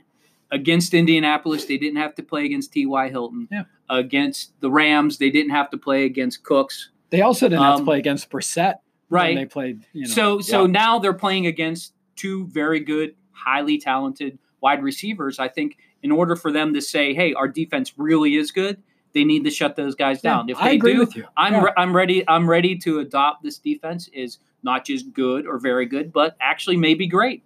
against 0.51 0.93
Indianapolis 0.93 1.65
they 1.65 1.77
didn't 1.77 1.97
have 1.97 2.15
to 2.15 2.23
play 2.23 2.45
against 2.45 2.73
T.Y. 2.73 3.09
Hilton. 3.09 3.47
Yeah. 3.51 3.63
Against 3.89 4.59
the 4.61 4.69
Rams 4.71 5.17
they 5.17 5.29
didn't 5.29 5.51
have 5.51 5.69
to 5.71 5.77
play 5.77 6.05
against 6.05 6.43
Cooks. 6.43 6.89
They 7.11 7.21
also 7.21 7.47
didn't 7.47 7.61
have 7.63 7.75
to 7.75 7.79
Um, 7.81 7.85
play 7.85 7.99
against 7.99 8.29
Brissett. 8.29 8.75
when 9.09 9.21
Right. 9.21 9.35
They 9.35 9.45
played. 9.45 9.85
You 9.93 10.03
know, 10.03 10.07
So 10.07 10.39
so 10.41 10.61
Yeah. 10.65 10.71
now 10.71 10.99
they're 10.99 11.13
playing 11.13 11.45
against 11.47 11.93
two 12.15 12.47
very 12.47 12.79
good, 12.79 13.15
highly 13.31 13.77
talented 13.77 14.37
wide 14.61 14.81
receivers. 14.83 15.37
I 15.39 15.47
think 15.47 15.77
in 16.01 16.11
order 16.11 16.35
for 16.35 16.51
them 16.51 16.73
to 16.73 16.81
say, 16.81 17.13
"Hey, 17.13 17.33
our 17.33 17.47
defense 17.47 17.93
really 17.97 18.35
is 18.35 18.51
good," 18.51 18.81
they 19.15 19.23
need 19.23 19.43
to 19.45 19.49
shut 19.49 19.75
those 19.75 19.95
guys 19.95 20.19
Yeah, 20.23 20.31
down. 20.33 20.49
If 20.49 20.57
I 20.59 20.69
they 20.69 20.75
agree 20.75 20.93
do, 20.93 20.99
with 20.99 21.15
you. 21.15 21.25
I'm 21.35 21.53
Yeah. 21.53 21.63
re- 21.63 21.71
I'm 21.75 21.95
ready. 21.95 22.23
I'm 22.27 22.47
ready 22.47 22.77
to 22.79 22.99
adopt 22.99 23.41
this 23.41 23.57
defense 23.57 24.07
is 24.13 24.37
not 24.61 24.85
just 24.85 25.11
good 25.13 25.47
or 25.47 25.57
very 25.57 25.87
good, 25.87 26.13
but 26.13 26.35
actually 26.39 26.77
maybe 26.77 27.07
great. 27.07 27.41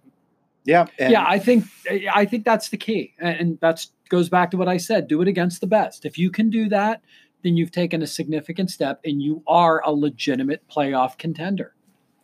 yeah, 0.64 0.86
and- 0.98 1.12
yeah, 1.12 1.24
I 1.26 1.38
think 1.38 1.64
I 2.12 2.26
think 2.26 2.44
that's 2.44 2.68
the 2.68 2.76
key, 2.76 3.14
and 3.18 3.40
and 3.40 3.58
that's 3.60 3.92
goes 4.10 4.28
back 4.28 4.50
to 4.50 4.58
what 4.58 4.68
I 4.68 4.76
said: 4.76 5.08
do 5.08 5.22
it 5.22 5.28
against 5.28 5.62
the 5.62 5.66
best. 5.66 6.04
If 6.04 6.18
you 6.18 6.30
can 6.30 6.50
do 6.50 6.68
that, 6.68 7.00
then 7.42 7.56
you've 7.56 7.70
taken 7.70 8.02
a 8.02 8.06
significant 8.06 8.70
step, 8.70 9.00
and 9.04 9.22
you 9.22 9.42
are 9.46 9.80
a 9.86 9.92
legitimate 9.92 10.62
playoff 10.68 11.16
contender. 11.16 11.74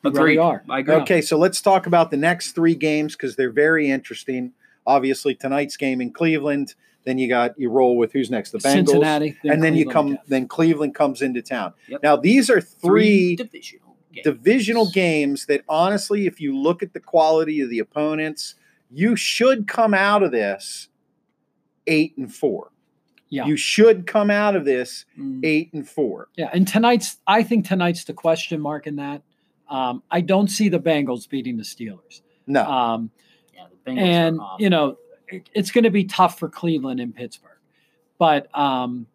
You 0.05 0.11
Agreed. 0.11 0.23
really 0.23 0.39
are. 0.39 0.63
I 0.69 0.81
agree. 0.81 0.95
Okay, 0.97 1.21
so 1.23 1.39
let's 1.39 1.61
talk 1.63 1.87
about 1.87 2.11
the 2.11 2.17
next 2.17 2.53
three 2.53 2.75
games 2.75 3.17
because 3.17 3.37
they're 3.37 3.51
very 3.51 3.89
interesting. 3.91 4.53
Obviously, 4.87 5.35
tonight's 5.35 5.77
game 5.77 6.01
in 6.01 6.13
Cleveland. 6.13 6.75
Then 7.07 7.17
you 7.19 7.29
got 7.29 7.59
you 7.59 7.71
roll 7.71 7.97
with 7.97 8.13
who's 8.13 8.31
next, 8.31 8.51
the 8.51 8.59
Bengals, 8.59 8.73
Cincinnati, 8.89 9.37
then 9.43 9.53
and 9.53 9.63
then 9.63 9.75
you 9.77 9.89
come. 9.89 10.07
again. 10.09 10.19
Then 10.27 10.49
Cleveland 10.49 10.95
comes 10.95 11.23
into 11.23 11.41
town. 11.41 11.73
Yep. 11.89 12.03
Now 12.03 12.17
these 12.17 12.51
are 12.51 12.61
three 12.61 13.37
divisional 13.37 13.97
games. 14.13 14.25
divisional 14.25 14.91
games 14.91 15.47
that, 15.47 15.63
honestly, 15.69 16.27
if 16.27 16.41
you 16.41 16.55
look 16.59 16.83
at 16.83 16.93
the 16.93 17.01
quality 17.01 17.61
of 17.61 17.71
the 17.71 17.79
opponents, 17.79 18.57
you 18.91 19.15
should 19.17 19.69
come 19.69 19.95
out 19.95 20.23
of 20.25 20.33
this 20.33 20.89
eight 21.87 22.15
and 22.19 22.35
four. 22.35 22.73
Yeah. 23.29 23.47
You 23.47 23.57
should 23.57 24.07
come 24.07 24.31
out 24.31 24.55
of 24.57 24.65
this 24.65 25.05
Mm. 25.19 25.45
eight 25.45 25.73
and 25.73 25.89
four. 25.89 26.29
Yeah, 26.37 26.51
and 26.53 26.67
tonight's 26.67 27.19
I 27.27 27.43
think 27.45 27.67
tonight's 27.67 28.05
the 28.05 28.15
question 28.15 28.61
mark 28.61 28.87
in 28.87 28.97
that. 28.97 29.23
Um, 29.69 30.03
I 30.11 30.21
don't 30.21 30.49
see 30.49 30.69
the 30.69 30.79
Bengals 30.81 31.29
beating 31.29 31.57
the 31.57 31.63
Steelers. 31.65 32.23
No, 32.49 32.63
Um, 32.65 33.11
Yeah, 33.55 33.65
the 33.85 33.91
Bengals 33.93 33.99
and 34.01 34.41
are 34.41 34.57
you 34.61 34.71
know 34.71 34.89
it- 34.91 34.99
it's 35.55 35.71
going 35.71 35.85
to 35.85 35.91
be 35.91 36.05
tough 36.05 36.39
for 36.39 36.49
Cleveland 36.49 37.01
and 37.01 37.15
Pittsburgh, 37.15 37.59
but 38.19 38.49
um, 38.57 39.07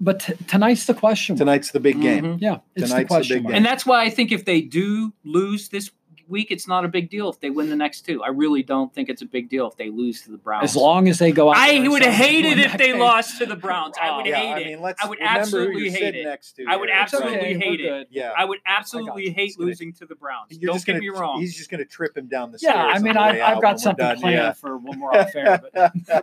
but 0.00 0.20
t- 0.20 0.34
tonight's 0.46 0.86
the 0.86 0.94
question. 0.94 1.36
Tonight's 1.36 1.70
the 1.70 1.80
big 1.80 2.00
game. 2.00 2.24
Mhm. 2.24 2.38
yeah, 2.40 2.58
it's 2.74 2.88
tonight's 2.88 2.92
the 2.92 2.98
the 2.98 3.04
question. 3.06 3.36
big 3.38 3.46
game. 3.46 3.54
And 3.54 3.64
that's 3.64 3.86
why 3.86 4.02
I 4.04 4.10
think 4.10 4.32
if 4.32 4.44
they 4.44 4.60
do 4.60 5.12
lose 5.24 5.68
this 5.68 5.90
week, 6.28 6.50
it's 6.50 6.66
not 6.68 6.84
a 6.84 6.88
big 6.88 7.10
deal 7.10 7.28
if 7.30 7.40
they 7.40 7.50
win 7.50 7.68
the 7.70 7.76
next 7.76 8.02
two. 8.02 8.22
I 8.22 8.28
really 8.28 8.62
don't 8.62 8.92
think 8.94 9.08
it's 9.08 9.22
a 9.22 9.26
big 9.26 9.48
deal 9.48 9.66
if 9.68 9.76
they 9.76 9.90
lose 9.90 10.22
to 10.22 10.30
the 10.30 10.38
Browns. 10.38 10.64
As 10.70 10.76
long 10.76 11.08
as 11.08 11.18
they 11.18 11.32
go 11.32 11.50
out, 11.50 11.56
I 11.56 11.72
and 11.72 11.88
would 11.90 12.02
have 12.02 12.14
say, 12.14 12.42
hated 12.42 12.58
if 12.58 12.72
they 12.78 12.88
game." 12.92 12.98
lost 12.98 13.38
to 13.38 13.46
the 13.46 13.56
Browns. 13.56 13.94
I 14.00 14.16
would 14.16 14.26
Oh, 14.26 14.28
Yeah, 14.30 14.36
hate 14.36 14.52
I 14.52 14.58
it. 14.60 14.66
mean, 14.66 14.80
let's 14.82 15.02
I 15.04 15.08
would 15.08 15.18
absolutely 15.20 15.90
hate 15.90 16.14
it. 16.14 16.24
next 16.24 16.52
to. 16.56 16.64
I 16.68 16.76
would 16.76 16.88
here. 16.88 17.02
It's 17.02 17.14
okay, 17.14 17.24
absolutely 17.26 17.54
we're 17.54 17.58
hate 17.58 17.80
it. 17.80 18.08
Yeah. 18.10 18.32
I 18.36 18.44
would 18.44 18.58
absolutely 18.66 19.26
got 19.26 19.34
hate 19.34 19.56
gonna- 19.56 19.66
losing 19.68 19.92
to 19.94 20.06
the 20.06 20.14
Browns. 20.14 20.48
You're 20.50 20.68
Don't 20.68 20.76
just 20.76 20.86
get 20.86 20.92
gonna, 20.92 21.00
me 21.02 21.08
wrong. 21.10 21.40
He's 21.40 21.56
just 21.56 21.70
going 21.70 21.78
to 21.82 21.84
trip 21.90 22.16
him 22.16 22.26
down 22.26 22.52
the 22.52 22.58
stairs. 22.58 22.74
Yeah. 22.76 22.84
I 22.84 22.98
mean, 22.98 23.16
I, 23.16 23.32
way 23.32 23.40
out 23.40 23.56
I've 23.56 23.62
got 23.62 23.80
something 23.80 24.04
done. 24.04 24.18
planned 24.20 24.34
Yeah. 24.36 24.52
for 24.52 24.78
when 24.78 25.00
we're 25.00 25.12
off 25.12 25.34
air. 25.34 25.60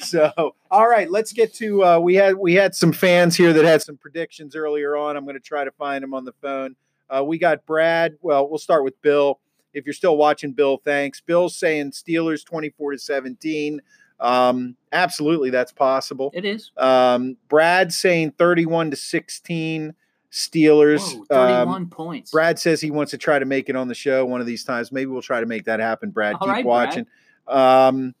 So 0.00 0.54
all 0.70 0.88
right 0.88 1.10
let's 1.10 1.32
get 1.32 1.54
to 1.54 1.84
uh, 1.84 1.98
we 1.98 2.14
had 2.14 2.34
we 2.36 2.54
had 2.54 2.74
some 2.74 2.92
fans 2.92 3.36
here 3.36 3.52
that 3.52 3.64
had 3.64 3.82
some 3.82 3.96
predictions 3.96 4.56
earlier 4.56 4.96
on 4.96 5.16
i'm 5.16 5.24
going 5.24 5.34
to 5.36 5.40
try 5.40 5.62
to 5.64 5.70
find 5.72 6.02
them 6.02 6.14
on 6.14 6.24
the 6.24 6.32
phone 6.42 6.74
uh, 7.14 7.22
we 7.22 7.38
got 7.38 7.64
brad 7.66 8.14
well 8.22 8.48
we'll 8.48 8.58
start 8.58 8.84
with 8.84 9.00
bill 9.02 9.40
if 9.74 9.84
you're 9.86 9.92
still 9.92 10.16
watching 10.16 10.52
bill 10.52 10.78
thanks 10.84 11.20
bill's 11.20 11.56
saying 11.56 11.90
steelers 11.90 12.44
24 12.44 12.92
to 12.92 12.98
17 12.98 13.80
um, 14.20 14.76
absolutely 14.92 15.50
that's 15.50 15.72
possible 15.72 16.30
it 16.34 16.44
is. 16.44 16.70
um, 16.76 17.36
brad 17.48 17.92
saying 17.92 18.30
31 18.38 18.90
to 18.90 18.96
16 18.96 19.94
steelers 20.32 21.14
Whoa, 21.14 21.20
um, 21.38 21.66
31 21.66 21.86
points. 21.90 22.30
Brad 22.30 22.58
says 22.58 22.80
he 22.80 22.90
wants 22.90 23.10
to 23.10 23.18
try 23.18 23.38
to 23.38 23.44
make 23.44 23.68
it 23.68 23.76
on 23.76 23.86
the 23.88 23.94
show 23.94 24.24
one 24.24 24.40
of 24.40 24.46
these 24.46 24.64
times. 24.64 24.90
Maybe 24.90 25.10
we'll 25.10 25.20
try 25.20 25.40
to 25.40 25.46
make 25.46 25.64
that 25.66 25.78
happen, 25.78 26.10
Brad. 26.10 26.36
All 26.36 26.46
Keep 26.46 26.48
right, 26.48 26.64
watching. 26.64 27.06
Um, 27.46 28.14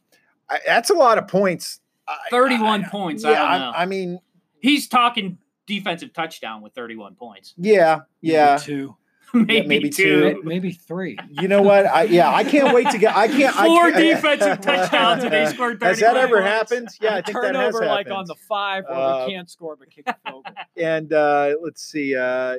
I, 0.50 0.58
that's 0.66 0.90
a 0.90 0.94
lot 0.94 1.16
of 1.16 1.26
points. 1.26 1.80
I- 2.06 2.18
31 2.30 2.84
I- 2.84 2.88
points. 2.88 3.24
Yeah, 3.24 3.30
I 3.42 3.58
don't 3.58 3.60
know. 3.60 3.78
I, 3.78 3.82
I 3.82 3.86
mean, 3.86 4.20
He's 4.60 4.88
talking 4.88 5.38
defensive 5.78 6.12
touchdown 6.12 6.62
with 6.62 6.74
31 6.74 7.14
points. 7.14 7.54
yeah, 7.58 8.00
yeah. 8.20 8.52
maybe 8.56 8.62
two, 8.64 8.96
maybe, 9.34 9.66
maybe 9.66 9.90
two. 9.90 10.20
May- 10.20 10.40
maybe 10.44 10.72
three. 10.72 11.18
You 11.30 11.48
know 11.48 11.62
what? 11.62 11.86
I, 11.86 12.02
yeah, 12.04 12.30
I 12.32 12.44
can't 12.44 12.74
wait 12.74 12.90
to 12.90 12.98
get. 12.98 13.16
I 13.16 13.28
can't. 13.28 13.56
I 13.56 13.66
Four 13.66 13.90
can't- 13.92 14.04
defensive 14.04 14.60
touchdowns 14.60 15.24
and 15.24 15.32
they 15.32 15.46
scored 15.46 15.80
31 15.80 15.88
Has 15.88 16.00
that 16.00 16.16
ever 16.16 16.36
points. 16.42 16.48
happened? 16.48 16.88
Yeah, 17.00 17.14
I 17.16 17.22
think 17.22 17.38
that 17.40 17.54
has 17.54 17.74
turnover 17.74 17.86
like 17.86 18.10
on 18.10 18.24
the 18.26 18.34
five 18.48 18.84
where 18.88 18.98
Uh, 18.98 19.26
we 19.26 19.32
can't 19.32 19.50
score 19.50 19.76
but 19.76 19.90
kick 19.90 20.04
a 20.08 20.16
field 20.26 20.44
goal. 20.44 20.54
and 20.76 21.12
uh, 21.12 21.54
let's 21.62 21.82
see. 21.82 22.14
Uh, 22.16 22.56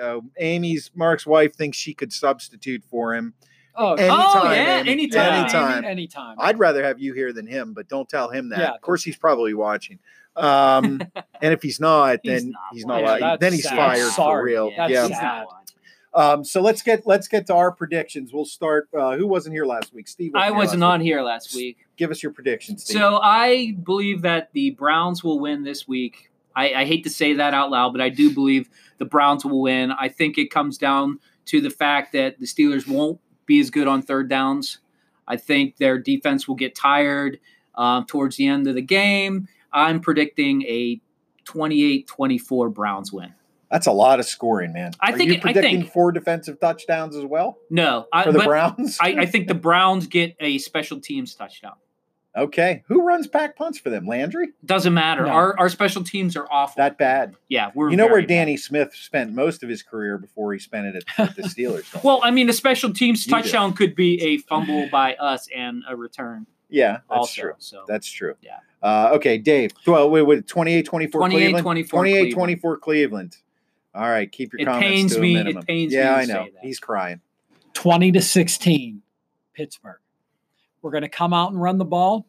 uh, 0.00 0.20
Amy's 0.38 0.90
Mark's 0.94 1.24
wife 1.26 1.54
thinks 1.54 1.78
she 1.78 1.94
could 1.94 2.12
substitute 2.12 2.82
for 2.90 3.14
him. 3.14 3.34
Oh, 3.76 3.94
Anytime, 3.94 4.18
oh 4.20 4.52
yeah, 4.52 4.78
Amy. 4.80 4.90
anytime. 4.90 5.42
Anytime. 5.42 5.84
anytime. 5.84 6.36
I'd 6.38 6.58
rather 6.58 6.84
have 6.84 7.00
you 7.00 7.12
here 7.12 7.32
than 7.32 7.46
him, 7.46 7.72
but 7.74 7.88
don't 7.88 8.08
tell 8.08 8.28
him 8.30 8.50
that. 8.50 8.58
Yeah. 8.58 8.70
Of 8.74 8.80
course, 8.80 9.02
he's 9.02 9.16
probably 9.16 9.54
watching. 9.54 9.98
Um, 10.36 11.00
and 11.42 11.52
if 11.52 11.62
he's 11.62 11.80
not, 11.80 12.20
He's 12.22 12.42
then 12.42 12.50
not 12.50 12.60
he's 12.72 12.86
not. 12.86 13.02
Yeah, 13.02 13.16
allowed- 13.18 13.40
then 13.40 13.52
he's 13.52 13.64
sad. 13.64 13.76
fired 13.76 14.12
for 14.12 14.42
real. 14.42 14.70
That's 14.76 14.92
yeah. 14.92 15.08
he's 15.08 15.16
sad. 15.16 15.46
Um, 16.12 16.44
so 16.44 16.60
let's 16.60 16.82
get 16.82 17.04
let's 17.06 17.26
get 17.26 17.46
to 17.48 17.54
our 17.54 17.72
predictions. 17.72 18.32
We'll 18.32 18.44
start. 18.44 18.88
Uh, 18.96 19.16
who 19.16 19.26
wasn't 19.26 19.54
here 19.54 19.66
last 19.66 19.92
week? 19.92 20.06
Steve. 20.06 20.32
I 20.36 20.52
wasn't 20.52 20.60
here 20.60 20.66
last 20.70 20.78
not 20.78 20.98
week. 21.00 21.06
here 21.06 21.22
last 21.22 21.54
week. 21.56 21.78
Give 21.96 22.10
us 22.12 22.22
your 22.22 22.30
predictions, 22.32 22.84
Steve. 22.84 22.98
So 22.98 23.18
I 23.20 23.72
believe 23.82 24.22
that 24.22 24.50
the 24.52 24.70
Browns 24.70 25.24
will 25.24 25.40
win 25.40 25.64
this 25.64 25.88
week. 25.88 26.30
I, 26.54 26.72
I 26.72 26.84
hate 26.84 27.02
to 27.02 27.10
say 27.10 27.32
that 27.34 27.52
out 27.52 27.70
loud, 27.72 27.90
but 27.90 28.00
I 28.00 28.10
do 28.10 28.32
believe 28.32 28.70
the 28.98 29.04
Browns 29.04 29.44
will 29.44 29.60
win. 29.62 29.90
I 29.90 30.08
think 30.08 30.38
it 30.38 30.52
comes 30.52 30.78
down 30.78 31.18
to 31.46 31.60
the 31.60 31.70
fact 31.70 32.12
that 32.12 32.38
the 32.38 32.46
Steelers 32.46 32.86
won't 32.86 33.18
be 33.46 33.60
as 33.60 33.70
good 33.70 33.88
on 33.88 34.02
third 34.02 34.28
downs. 34.28 34.78
I 35.26 35.36
think 35.36 35.76
their 35.78 35.98
defense 35.98 36.46
will 36.46 36.54
get 36.54 36.74
tired 36.74 37.38
um, 37.74 38.04
towards 38.06 38.36
the 38.36 38.46
end 38.46 38.66
of 38.66 38.74
the 38.74 38.82
game. 38.82 39.48
I'm 39.72 40.00
predicting 40.00 40.62
a 40.62 41.00
28-24 41.46 42.72
Browns 42.72 43.12
win. 43.12 43.34
That's 43.70 43.86
a 43.86 43.92
lot 43.92 44.20
of 44.20 44.26
scoring, 44.26 44.72
man. 44.72 44.92
I 45.00 45.12
Are 45.12 45.16
think 45.16 45.32
you 45.32 45.40
predicting 45.40 45.80
think- 45.80 45.92
four 45.92 46.12
defensive 46.12 46.60
touchdowns 46.60 47.16
as 47.16 47.24
well 47.24 47.58
No, 47.70 48.06
I, 48.12 48.24
for 48.24 48.32
the 48.32 48.40
Browns. 48.40 48.98
I, 49.00 49.14
I 49.20 49.26
think 49.26 49.48
the 49.48 49.54
Browns 49.54 50.06
get 50.06 50.36
a 50.38 50.58
special 50.58 51.00
teams 51.00 51.34
touchdown. 51.34 51.74
Okay, 52.36 52.82
who 52.86 53.02
runs 53.06 53.26
pack 53.26 53.56
punts 53.56 53.78
for 53.78 53.90
them? 53.90 54.06
Landry? 54.06 54.48
Doesn't 54.64 54.94
matter. 54.94 55.22
No. 55.24 55.30
Our 55.30 55.58
our 55.58 55.68
special 55.68 56.02
teams 56.04 56.36
are 56.36 56.46
awful. 56.50 56.74
That 56.80 56.98
bad? 56.98 57.36
yeah, 57.48 57.70
we're 57.74 57.90
you 57.90 57.96
know 57.96 58.04
where 58.04 58.14
very 58.14 58.22
bad. 58.22 58.28
Danny 58.28 58.56
Smith 58.56 58.94
spent 58.94 59.32
most 59.32 59.62
of 59.62 59.68
his 59.68 59.82
career 59.82 60.18
before 60.18 60.52
he 60.52 60.58
spent 60.58 60.86
it 60.94 61.04
at, 61.16 61.28
at 61.30 61.36
the 61.36 61.42
Steelers. 61.44 62.02
Well, 62.04 62.20
I 62.22 62.30
mean, 62.30 62.48
a 62.48 62.52
special 62.52 62.92
teams 62.92 63.26
You 63.26 63.30
do. 63.34 63.42
touchdown 63.42 63.72
could 63.74 63.94
be 63.94 64.20
a 64.22 64.38
fumble 64.38 64.88
by 64.90 65.14
us 65.14 65.48
and 65.54 65.82
a 65.88 65.96
return. 65.96 66.46
yeah, 66.68 66.98
that's 67.08 67.18
also, 67.18 67.42
true. 67.42 67.52
So 67.58 67.84
That's 67.86 68.08
true. 68.10 68.34
Yeah. 68.42 68.58
Uh, 68.82 69.12
okay, 69.14 69.38
Dave. 69.38 69.70
Well, 69.86 70.10
wait, 70.10 70.22
wait, 70.22 70.46
28 70.46 70.84
24 70.84 71.18
28, 71.20 71.38
Cleveland. 71.40 71.62
24 71.62 71.98
28 72.00 72.12
Cleveland. 72.14 72.32
24 72.34 72.76
Cleveland. 72.78 73.36
All 73.94 74.02
right, 74.02 74.30
keep 74.30 74.52
your 74.52 74.60
It 74.60 74.64
comments 74.66 74.88
pains 74.88 75.12
to 75.12 75.18
a 75.18 75.22
me- 75.22 75.30
it 75.36 75.44
minimum. 75.44 75.62
pains 75.64 75.92
me 75.92 75.98
yeah, 75.98 76.10
to 76.10 76.16
I 76.16 76.24
say 76.24 76.32
know. 76.32 76.44
that. 76.52 76.62
He's 76.64 76.78
crying. 76.80 77.20
20 77.74 78.12
to 78.12 78.20
16 78.20 79.02
Pittsburgh. 79.54 79.98
We're 80.84 80.90
going 80.90 81.02
to 81.02 81.08
come 81.08 81.32
out 81.32 81.50
and 81.50 81.60
run 81.60 81.78
the 81.78 81.86
ball. 81.86 82.26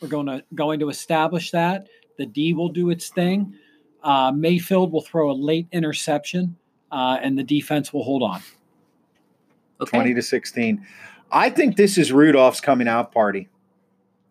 We're 0.00 0.06
going 0.06 0.26
to 0.26 0.44
going 0.54 0.78
to 0.78 0.90
establish 0.90 1.50
that. 1.50 1.88
The 2.18 2.24
D 2.24 2.54
will 2.54 2.68
do 2.68 2.90
its 2.90 3.08
thing. 3.08 3.54
Uh, 4.00 4.30
Mayfield 4.30 4.92
will 4.92 5.02
throw 5.02 5.28
a 5.28 5.34
late 5.34 5.66
interception, 5.72 6.56
uh, 6.92 7.18
and 7.20 7.36
the 7.36 7.42
defense 7.42 7.92
will 7.92 8.04
hold 8.04 8.22
on. 8.22 8.40
okay. 9.80 9.90
20 9.98 10.14
to 10.14 10.22
16. 10.22 10.86
I 11.32 11.50
think 11.50 11.76
this 11.76 11.98
is 11.98 12.12
Rudolph's 12.12 12.60
coming 12.60 12.86
out 12.86 13.10
party. 13.10 13.48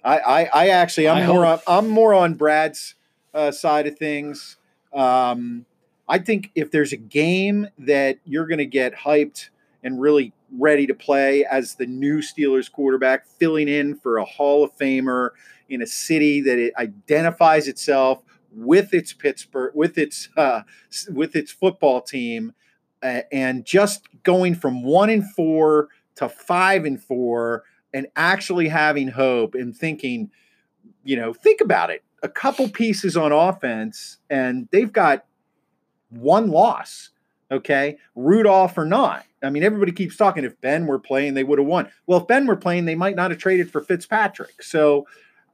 I, 0.06 0.20
I, 0.20 0.50
I 0.54 0.68
actually, 0.70 1.10
I'm 1.10 1.24
I 1.24 1.28
more 1.28 1.46
on. 1.46 1.60
I'm 1.68 1.90
more 1.90 2.14
on 2.14 2.36
Brad's 2.36 2.96
uh, 3.34 3.52
side 3.52 3.88
of 3.88 3.98
things. 3.98 4.56
Um, 4.94 5.66
I 6.08 6.20
think 6.20 6.52
if 6.56 6.72
there's 6.72 6.94
a 6.94 6.98
game 6.98 7.68
that 7.80 8.20
you're 8.24 8.48
going 8.48 8.60
to 8.60 8.66
get 8.66 8.96
hyped 8.96 9.50
and 9.86 10.02
really 10.02 10.34
ready 10.52 10.88
to 10.88 10.96
play 10.96 11.46
as 11.46 11.76
the 11.76 11.86
new 11.86 12.18
Steelers 12.18 12.70
quarterback, 12.70 13.28
filling 13.28 13.68
in 13.68 13.96
for 13.96 14.18
a 14.18 14.26
Hall 14.26 14.64
of 14.64 14.76
Famer 14.76 15.30
in 15.70 15.82
a 15.82 15.86
city 15.86 16.42
that 16.42 16.58
it 16.58 16.74
identifies 16.76 17.68
itself 17.68 18.24
with 18.52 18.94
its 18.94 19.14
Pittsburgh, 19.14 19.72
with 19.76 19.98
its 19.98 20.30
uh, 20.36 20.62
with 21.10 21.36
its 21.36 21.52
football 21.52 22.02
team, 22.02 22.54
uh, 23.04 23.22
and 23.32 23.64
just 23.64 24.08
going 24.24 24.56
from 24.56 24.84
one 24.84 25.10
and 25.12 25.30
four 25.34 25.90
to 26.16 26.30
five 26.30 26.84
and 26.84 27.02
four, 27.02 27.64
and 27.94 28.08
actually 28.16 28.70
having 28.70 29.10
hope 29.10 29.54
and 29.54 29.78
thinking, 29.78 30.32
you 31.04 31.16
know, 31.16 31.32
think 31.32 31.62
about 31.62 31.92
it. 31.92 32.04
A 32.24 32.30
couple 32.30 32.68
pieces 32.70 33.16
on 33.16 33.32
offense, 33.32 34.18
and 34.32 34.68
they've 34.72 34.92
got 34.92 35.26
one 36.10 36.50
loss. 36.50 37.12
Okay, 37.52 37.98
Rudolph 38.16 38.78
or 38.78 38.86
not. 38.86 39.24
I 39.44 39.50
mean, 39.52 39.64
everybody 39.64 39.92
keeps 39.92 40.18
talking. 40.18 40.44
If 40.44 40.60
Ben 40.62 40.88
were 40.88 40.98
playing, 41.00 41.36
they 41.36 41.44
would 41.44 41.60
have 41.60 41.68
won. 41.68 41.88
Well, 42.08 42.20
if 42.22 42.28
Ben 42.28 42.48
were 42.48 42.56
playing, 42.56 42.86
they 42.86 42.96
might 42.96 43.16
not 43.16 43.30
have 43.30 43.40
traded 43.40 43.70
for 43.72 43.82
Fitzpatrick. 43.82 44.64
So, 44.64 45.06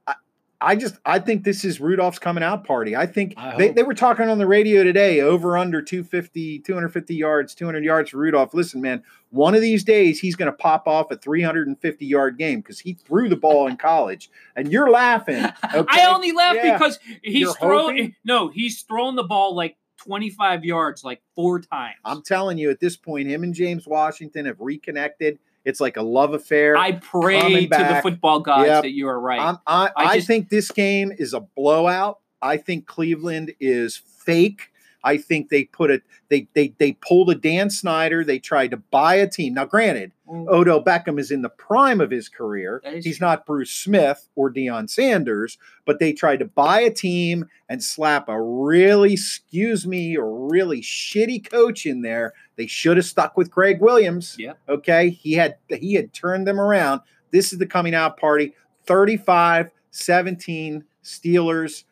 I, 0.06 0.14
I 0.62 0.76
just 0.76 0.96
I 1.04 1.18
think 1.18 1.44
this 1.44 1.64
is 1.66 1.80
Rudolph's 1.80 2.18
coming 2.18 2.42
out 2.42 2.64
party. 2.64 2.96
I 2.96 3.04
think 3.04 3.34
I 3.36 3.56
they, 3.58 3.68
they 3.72 3.82
were 3.82 3.92
talking 3.92 4.30
on 4.30 4.38
the 4.38 4.46
radio 4.46 4.82
today 4.84 5.20
over 5.20 5.58
under 5.58 5.82
250, 5.82 6.60
250 6.60 7.14
yards, 7.14 7.54
200 7.54 7.84
yards 7.84 8.08
for 8.10 8.16
Rudolph. 8.16 8.54
Listen, 8.54 8.80
man, 8.80 9.02
one 9.28 9.54
of 9.54 9.60
these 9.60 9.84
days 9.84 10.18
he's 10.18 10.34
going 10.36 10.50
to 10.50 10.56
pop 10.56 10.88
off 10.88 11.10
a 11.10 11.16
350 11.16 12.06
yard 12.06 12.38
game 12.38 12.60
because 12.60 12.78
he 12.80 12.94
threw 12.94 13.28
the 13.28 13.36
ball 13.36 13.66
in 13.66 13.76
college. 13.76 14.30
And 14.56 14.72
you're 14.72 14.90
laughing. 14.90 15.44
Okay? 15.74 16.02
I 16.02 16.06
only 16.06 16.32
laugh 16.32 16.54
Yeah. 16.56 16.76
because 16.78 16.98
he's 17.22 17.54
throwing. 17.56 18.14
No, 18.24 18.48
he's 18.48 18.82
throwing 18.82 19.16
the 19.16 19.22
ball 19.24 19.54
like 19.54 19.76
25 20.04 20.64
yards, 20.64 21.04
like 21.04 21.20
four 21.34 21.60
times. 21.60 21.96
I'm 22.04 22.22
telling 22.22 22.58
you, 22.58 22.70
at 22.70 22.80
this 22.80 22.96
point, 22.96 23.28
him 23.28 23.42
and 23.42 23.54
James 23.54 23.86
Washington 23.86 24.46
have 24.46 24.60
reconnected. 24.60 25.38
It's 25.64 25.80
like 25.80 25.96
a 25.96 26.02
love 26.02 26.34
affair. 26.34 26.76
I 26.76 26.92
pray 26.92 27.66
to 27.66 27.68
the 27.68 28.00
football 28.02 28.40
gods 28.40 28.66
Yep. 28.66 28.82
that 28.82 28.90
you 28.92 29.06
are 29.08 29.20
right. 29.20 29.40
I'm, 29.40 29.58
I, 29.66 29.90
I 29.96 30.04
I 30.04 30.14
just- 30.16 30.26
think 30.26 30.48
this 30.48 30.70
game 30.70 31.12
is 31.16 31.34
a 31.34 31.40
blowout. 31.40 32.18
I 32.40 32.56
think 32.56 32.86
Cleveland 32.86 33.54
is 33.60 33.96
fake. 33.96 34.71
I 35.04 35.16
think 35.16 35.48
they 35.48 35.64
put 35.64 35.90
a 35.90 36.00
they 36.28 36.48
they 36.54 36.74
they 36.78 36.92
pulled 36.92 37.30
a 37.30 37.34
Dan 37.34 37.70
Snyder. 37.70 38.24
They 38.24 38.38
tried 38.38 38.70
to 38.70 38.76
buy 38.76 39.16
a 39.16 39.28
team. 39.28 39.54
Now, 39.54 39.64
granted, 39.64 40.12
mm. 40.28 40.48
Odell 40.48 40.82
Beckham 40.82 41.18
is 41.18 41.30
in 41.30 41.42
the 41.42 41.48
prime 41.48 42.00
of 42.00 42.10
his 42.10 42.28
career. 42.28 42.82
He's 42.84 43.18
true. 43.18 43.26
not 43.26 43.46
Bruce 43.46 43.70
Smith 43.70 44.28
or 44.36 44.50
Deion 44.50 44.88
Sanders, 44.88 45.58
but 45.84 45.98
they 45.98 46.12
tried 46.12 46.38
to 46.38 46.44
buy 46.44 46.80
a 46.80 46.90
team 46.90 47.48
and 47.68 47.82
slap 47.82 48.28
a 48.28 48.40
really, 48.40 49.14
excuse 49.14 49.86
me, 49.86 50.14
a 50.16 50.24
really 50.24 50.80
shitty 50.80 51.50
coach 51.50 51.86
in 51.86 52.02
there. 52.02 52.32
They 52.56 52.66
should 52.66 52.96
have 52.96 53.06
stuck 53.06 53.36
with 53.36 53.50
Gregg 53.50 53.80
Williams. 53.80 54.36
Yep. 54.38 54.58
Okay. 54.68 55.10
He 55.10 55.32
had 55.32 55.56
he 55.68 55.94
had 55.94 56.12
turned 56.12 56.46
them 56.46 56.60
around. 56.60 57.00
This 57.30 57.52
is 57.52 57.58
the 57.58 57.66
coming 57.66 57.94
out 57.94 58.18
party. 58.18 58.54
35 58.86 59.70
17 59.92 60.84
Steelers, 61.04 61.84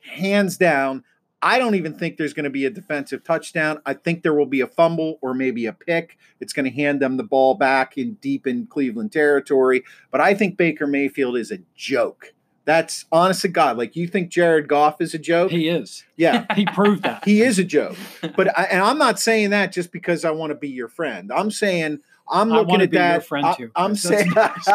hands 0.00 0.56
down. 0.56 1.04
I 1.40 1.58
don't 1.58 1.74
even 1.76 1.94
think 1.94 2.16
there's 2.16 2.32
going 2.34 2.44
to 2.44 2.50
be 2.50 2.64
a 2.64 2.70
defensive 2.70 3.22
touchdown. 3.22 3.80
I 3.86 3.94
think 3.94 4.22
there 4.22 4.34
will 4.34 4.46
be 4.46 4.60
a 4.60 4.66
fumble 4.66 5.18
or 5.22 5.34
maybe 5.34 5.66
a 5.66 5.72
pick. 5.72 6.18
It's 6.40 6.52
going 6.52 6.64
to 6.64 6.70
hand 6.72 7.00
them 7.00 7.16
the 7.16 7.22
ball 7.22 7.54
back 7.54 7.96
in 7.96 8.14
deep 8.14 8.46
in 8.46 8.66
Cleveland 8.66 9.12
territory. 9.12 9.84
But 10.10 10.20
I 10.20 10.34
think 10.34 10.56
Baker 10.56 10.86
Mayfield 10.86 11.36
is 11.36 11.52
a 11.52 11.58
joke. 11.76 12.32
That's 12.64 13.06
honest 13.12 13.42
to 13.42 13.48
God. 13.48 13.78
Like 13.78 13.96
you 13.96 14.06
think 14.08 14.30
Jared 14.30 14.68
Goff 14.68 15.00
is 15.00 15.14
a 15.14 15.18
joke? 15.18 15.50
He 15.50 15.68
is. 15.68 16.04
yeah, 16.16 16.44
He 16.54 16.66
proved 16.66 17.02
that. 17.04 17.24
he 17.24 17.40
is 17.40 17.58
a 17.58 17.64
joke. 17.64 17.96
But 18.36 18.58
I, 18.58 18.64
and 18.64 18.82
I'm 18.82 18.98
not 18.98 19.18
saying 19.18 19.50
that 19.50 19.72
just 19.72 19.90
because 19.92 20.24
I 20.24 20.32
want 20.32 20.50
to 20.50 20.54
be 20.54 20.68
your 20.68 20.88
friend. 20.88 21.32
I'm 21.32 21.50
saying 21.50 22.00
I'm 22.30 22.50
looking 22.50 22.82
at 22.82 22.90
be 22.90 22.96
your 22.98 23.04
that. 23.06 23.24
friend 23.26 23.46
I, 23.46 23.54
too, 23.54 23.70
I'm 23.74 23.94
saying 23.96 24.32
That's 24.34 24.68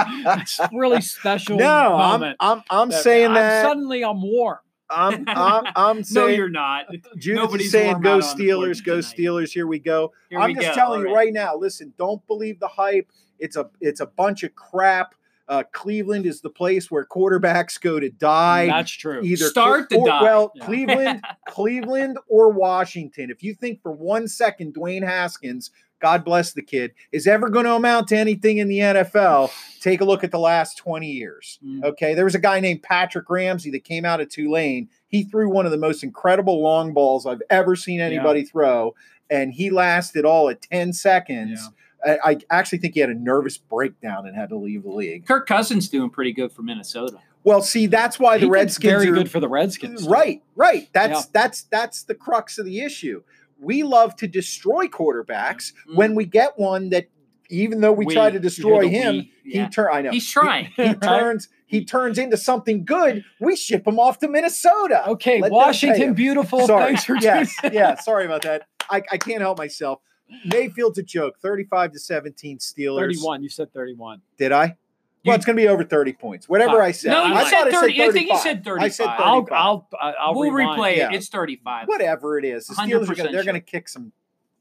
It's 0.60 0.60
really 0.74 1.02
special 1.02 1.58
no. 1.60 1.96
I'm. 1.96 2.24
I'm 2.40 2.64
I'm 2.70 2.90
that- 2.90 3.04
saying 3.04 3.26
I'm- 3.26 3.34
that. 3.36 3.64
suddenly 3.64 4.04
I'm 4.04 4.22
warm. 4.24 4.58
I'm 4.90 5.24
I'm 5.28 5.66
I'm 5.76 5.98
no, 5.98 6.02
saying. 6.04 6.38
you're 6.38 6.50
not. 6.50 6.86
Judith 7.18 7.44
nobody's 7.44 7.66
is 7.68 7.72
saying 7.72 8.02
go 8.02 8.20
Steelers, 8.20 8.84
go 8.84 9.02
tonight. 9.02 9.16
Steelers. 9.18 9.52
Here 9.52 9.68
we 9.68 9.80
go. 9.80 10.12
Here 10.30 10.40
I'm 10.40 10.50
we 10.50 10.56
just 10.56 10.68
go. 10.70 10.74
telling 10.76 11.08
you 11.08 11.14
right 11.16 11.34
now. 11.34 11.56
Listen, 11.56 11.94
don't 11.98 12.26
believe 12.28 12.60
the 12.60 12.68
hype. 12.68 13.10
It's 13.40 13.56
a 13.56 13.70
it's 13.82 14.00
a 14.00 14.06
bunch 14.06 14.44
of 14.44 14.56
crap. 14.56 15.16
Uh, 15.50 15.62
Cleveland 15.74 16.26
is 16.26 16.40
the 16.40 16.50
place 16.50 16.90
where 16.90 17.06
quarterbacks 17.06 17.80
go 17.80 18.00
to 18.00 18.10
die. 18.10 18.68
That's 18.68 18.92
true. 18.92 19.22
Either 19.22 19.46
Start 19.50 19.90
to 19.90 19.98
or- 19.98 20.08
die. 20.08 20.24
Well, 20.24 20.52
Yeah. 20.56 20.66
Cleveland, 20.66 21.22
Cleveland, 21.50 22.18
or 22.30 22.50
Washington. 22.50 23.30
If 23.30 23.44
you 23.44 23.54
think 23.54 23.82
for 23.82 23.92
one 23.92 24.30
second 24.30 24.74
Dwayne 24.74 25.04
Haskins, 25.06 25.70
God 26.04 26.26
bless 26.26 26.52
the 26.52 26.62
kid, 26.62 26.94
is 27.14 27.28
ever 27.28 27.48
going 27.48 27.64
to 27.64 27.74
amount 27.76 28.10
to 28.10 28.18
anything 28.18 28.58
in 28.58 28.68
the 28.68 28.80
NFL, 28.80 29.50
take 29.80 30.02
a 30.02 30.04
look 30.04 30.22
at 30.22 30.32
the 30.32 30.38
last 30.38 30.78
20 30.78 31.10
years. 31.10 31.60
Mm. 31.66 31.82
Okay. 31.82 32.14
There 32.14 32.26
was 32.26 32.36
a 32.36 32.40
guy 32.40 32.60
named 32.60 32.84
Patrick 32.84 33.30
Ramsey 33.30 33.72
that 33.72 33.86
came 33.86 34.04
out 34.04 34.20
of 34.20 34.28
Tulane. 34.28 34.90
He 35.08 35.24
threw 35.24 35.50
one 35.50 35.66
of 35.66 35.72
the 35.72 35.78
most 35.78 36.04
incredible 36.04 36.62
long 36.62 36.94
balls 36.94 37.26
I've 37.26 37.42
ever 37.50 37.78
seen 37.78 38.02
anybody 38.02 38.44
throw, 38.44 38.96
and 39.30 39.54
he 39.54 39.70
lasted 39.70 40.26
all 40.26 40.50
at 40.50 40.62
10 40.64 40.92
seconds. 40.92 41.70
I, 42.06 42.18
I 42.26 42.38
actually 42.50 42.80
think 42.80 42.96
he 42.96 43.00
had 43.00 43.10
a 43.10 43.14
nervous 43.14 43.58
breakdown 43.58 44.28
and 44.28 44.36
had 44.36 44.50
to 44.50 44.58
leave 44.58 44.84
the 44.84 44.92
league. 44.92 45.26
Kirk 45.26 45.48
Cousins 45.48 45.88
doing 45.88 46.10
pretty 46.10 46.34
good 46.34 46.52
for 46.52 46.64
Minnesota. 46.64 47.20
Well, 47.46 47.62
see, 47.62 47.88
that's 47.88 48.20
why 48.20 48.40
He 48.40 48.46
the 48.46 48.52
Redskins 48.52 48.92
very 48.92 49.08
are 49.10 49.14
good 49.14 49.32
for 49.32 49.40
the 49.40 49.48
Redskins. 49.48 50.06
Right, 50.06 50.42
right. 50.58 50.90
That's 50.92 51.22
Yeah. 51.22 51.26
that's 51.32 51.62
that's 51.64 52.04
the 52.04 52.16
crux 52.16 52.58
of 52.58 52.66
the 52.66 52.82
issue. 52.82 53.24
We 53.64 53.84
love 53.84 54.16
to 54.18 54.28
destroy 54.28 54.88
quarterbacks 54.88 55.74
Mm. 55.90 55.96
when 55.96 56.16
we 56.16 56.26
get 56.26 56.58
one 56.60 56.90
that, 56.90 57.08
even 57.50 57.82
though 57.82 57.92
we, 57.94 58.06
We. 58.06 58.14
try 58.14 58.30
to 58.32 58.40
destroy 58.40 58.88
him, 58.90 59.16
we? 59.16 59.32
he 59.44 59.58
Yeah. 59.58 59.70
turn. 59.70 59.90
I 59.92 60.02
know 60.02 60.12
He's 60.12 60.30
trying. 60.30 60.66
He, 60.76 60.84
he 60.84 60.84
Right? 60.90 61.02
turns. 61.02 61.50
He 61.66 61.84
turns 61.86 62.18
into 62.20 62.38
something 62.38 62.86
good. 62.86 63.24
We 63.40 63.56
ship 63.56 63.88
him 63.88 64.00
off 64.00 64.20
to 64.20 64.28
Minnesota. 64.28 65.10
Okay, 65.10 65.42
Let 65.42 65.52
Washington, 65.52 66.14
beautiful. 66.14 66.68
Sorry. 66.68 66.84
Thanks 66.86 67.04
for 67.06 67.16
yes, 67.16 67.54
yeah. 67.72 67.96
Sorry 67.96 68.26
about 68.26 68.44
that. 68.44 68.68
I, 68.92 69.02
I 69.12 69.18
can't 69.18 69.42
help 69.42 69.58
myself. 69.58 70.00
Mayfield's 70.46 70.98
a 71.00 71.04
joke. 71.04 71.40
Thirty-five 71.42 71.92
to 71.94 72.00
seventeen 72.00 72.58
Steelers. 72.60 73.00
31. 73.16 73.44
You 73.44 73.50
said 73.50 73.74
31. 73.74 74.22
Did 74.38 74.52
I? 74.52 74.78
Well, 75.26 75.36
it's 75.36 75.46
going 75.46 75.56
to 75.56 75.62
be 75.62 75.68
over 75.68 75.84
thirty 75.84 76.14
points. 76.14 76.50
Whatever 76.50 76.82
I 76.82 76.92
said. 76.92 77.12
No, 77.12 77.26
you 77.26 77.34
I 77.34 77.44
said 77.44 77.52
thought 77.52 77.68
I 77.68 77.72
30 77.82 78.04
I 78.04 78.12
think 78.12 78.30
you 78.30 78.38
35. 78.38 78.42
said 78.42 78.68
I 78.68 78.88
said 78.90 79.06
35. 79.06 79.20
I'll, 79.20 79.40
35. 79.42 79.58
I'll, 79.58 79.88
I'll 80.20 80.36
we'll 80.36 80.52
rewind. 80.52 80.80
replay 80.82 80.98
Yeah. 80.98 81.10
it. 81.12 81.16
It's 81.16 81.30
35. 81.30 81.88
whatever 81.88 82.38
it 82.38 82.46
is. 82.46 82.68
The 82.68 82.76
Steelers 82.76 83.10
are 83.10 83.14
100% 83.14 83.18
going 83.18 83.32
they're 83.32 83.44
going 83.44 83.54
to 83.56 83.62
kick 83.62 83.88
some 83.88 84.12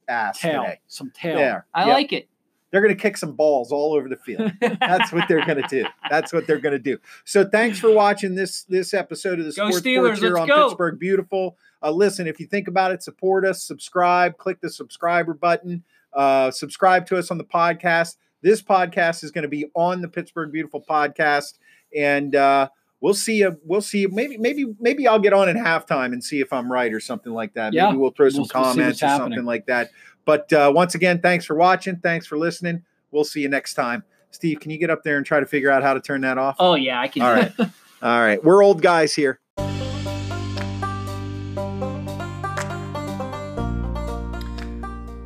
ass 0.08 0.40
Tail. 0.40 0.62
today. 0.62 0.80
Some 0.88 1.10
tail. 1.10 1.36
There. 1.36 1.66
I 1.74 1.86
Yep. 1.86 1.94
like 1.94 2.12
it. 2.12 2.28
They're 2.70 2.80
going 2.80 2.94
to 2.96 3.00
kick 3.00 3.18
some 3.18 3.32
balls 3.32 3.70
all 3.70 3.92
over 3.92 4.08
the 4.08 4.16
field. 4.16 4.50
That's 4.60 5.12
what 5.12 5.28
they're 5.28 5.44
going 5.44 5.60
to 5.60 5.68
do. 5.68 5.84
That's 6.10 6.32
what 6.32 6.46
they're 6.46 6.58
going 6.58 6.72
to 6.72 6.78
do. 6.78 6.96
So 7.26 7.44
thanks 7.46 7.78
for 7.78 7.92
watching 7.92 8.34
this 8.34 8.62
this 8.64 8.94
episode 8.94 9.38
of 9.40 9.44
the 9.44 9.52
Go 9.52 9.68
Sports 9.70 9.86
Steelers, 9.86 10.18
here 10.20 10.38
on 10.38 10.48
go. 10.48 10.68
Pittsburgh 10.68 10.98
Beautiful. 10.98 11.58
Uh, 11.82 11.90
listen, 11.90 12.26
if 12.26 12.40
you 12.40 12.46
think 12.46 12.68
about 12.68 12.90
it, 12.92 13.02
support 13.02 13.44
us, 13.44 13.62
subscribe, 13.62 14.38
click 14.38 14.60
the 14.62 14.70
subscriber 14.70 15.34
button, 15.34 15.82
uh, 16.14 16.50
subscribe 16.50 17.04
to 17.08 17.18
us 17.18 17.30
on 17.30 17.36
the 17.36 17.44
podcast. 17.44 18.16
This 18.42 18.60
podcast 18.62 19.24
is 19.24 19.30
going 19.30 19.42
to 19.42 19.48
be 19.48 19.66
on 19.74 20.00
the 20.02 20.08
Pittsburgh 20.08 20.52
Beautiful 20.52 20.84
podcast, 20.88 21.54
and 21.96 22.34
uh, 22.34 22.68
we'll 23.00 23.14
see 23.14 23.36
you. 23.38 23.58
We'll 23.64 23.80
see 23.80 24.00
you. 24.00 24.08
Maybe, 24.08 24.36
maybe, 24.36 24.66
maybe 24.80 25.06
I'll 25.06 25.18
get 25.20 25.32
on 25.32 25.48
at 25.48 25.56
halftime 25.56 26.06
and 26.12 26.22
see 26.22 26.40
if 26.40 26.52
I'm 26.52 26.70
right 26.70 26.92
or 26.92 27.00
something 27.00 27.32
like 27.32 27.54
that. 27.54 27.72
Yeah. 27.72 27.86
Maybe 27.86 27.98
we'll 27.98 28.10
throw 28.10 28.28
some 28.28 28.40
We'll- 28.42 28.48
we'll 28.54 28.64
comments 28.74 29.02
or 29.02 29.06
happening. 29.06 29.24
something 29.36 29.44
like 29.44 29.66
that. 29.66 29.90
But 30.24 30.52
uh, 30.52 30.72
once 30.74 30.94
again, 30.94 31.20
thanks 31.20 31.44
for 31.44 31.54
watching. 31.56 31.96
Thanks 31.96 32.26
for 32.26 32.36
listening. 32.38 32.82
We'll 33.10 33.24
see 33.24 33.40
you 33.40 33.48
next 33.48 33.74
time. 33.74 34.04
Steve, 34.30 34.60
can 34.60 34.70
you 34.70 34.78
get 34.78 34.88
up 34.88 35.02
there 35.04 35.16
and 35.18 35.26
try 35.26 35.40
to 35.40 35.46
figure 35.46 35.70
out 35.70 35.82
how 35.82 35.94
to 35.94 36.00
turn 36.00 36.22
that 36.22 36.38
off? 36.38 36.56
Oh, 36.58 36.74
yeah, 36.74 37.00
I 37.00 37.08
can 37.08 37.22
All 37.22 37.32
right. 37.32 37.52
All 38.02 38.20
right. 38.20 38.42
We're 38.42 38.62
old 38.64 38.80
guys 38.82 39.14
here. 39.14 39.38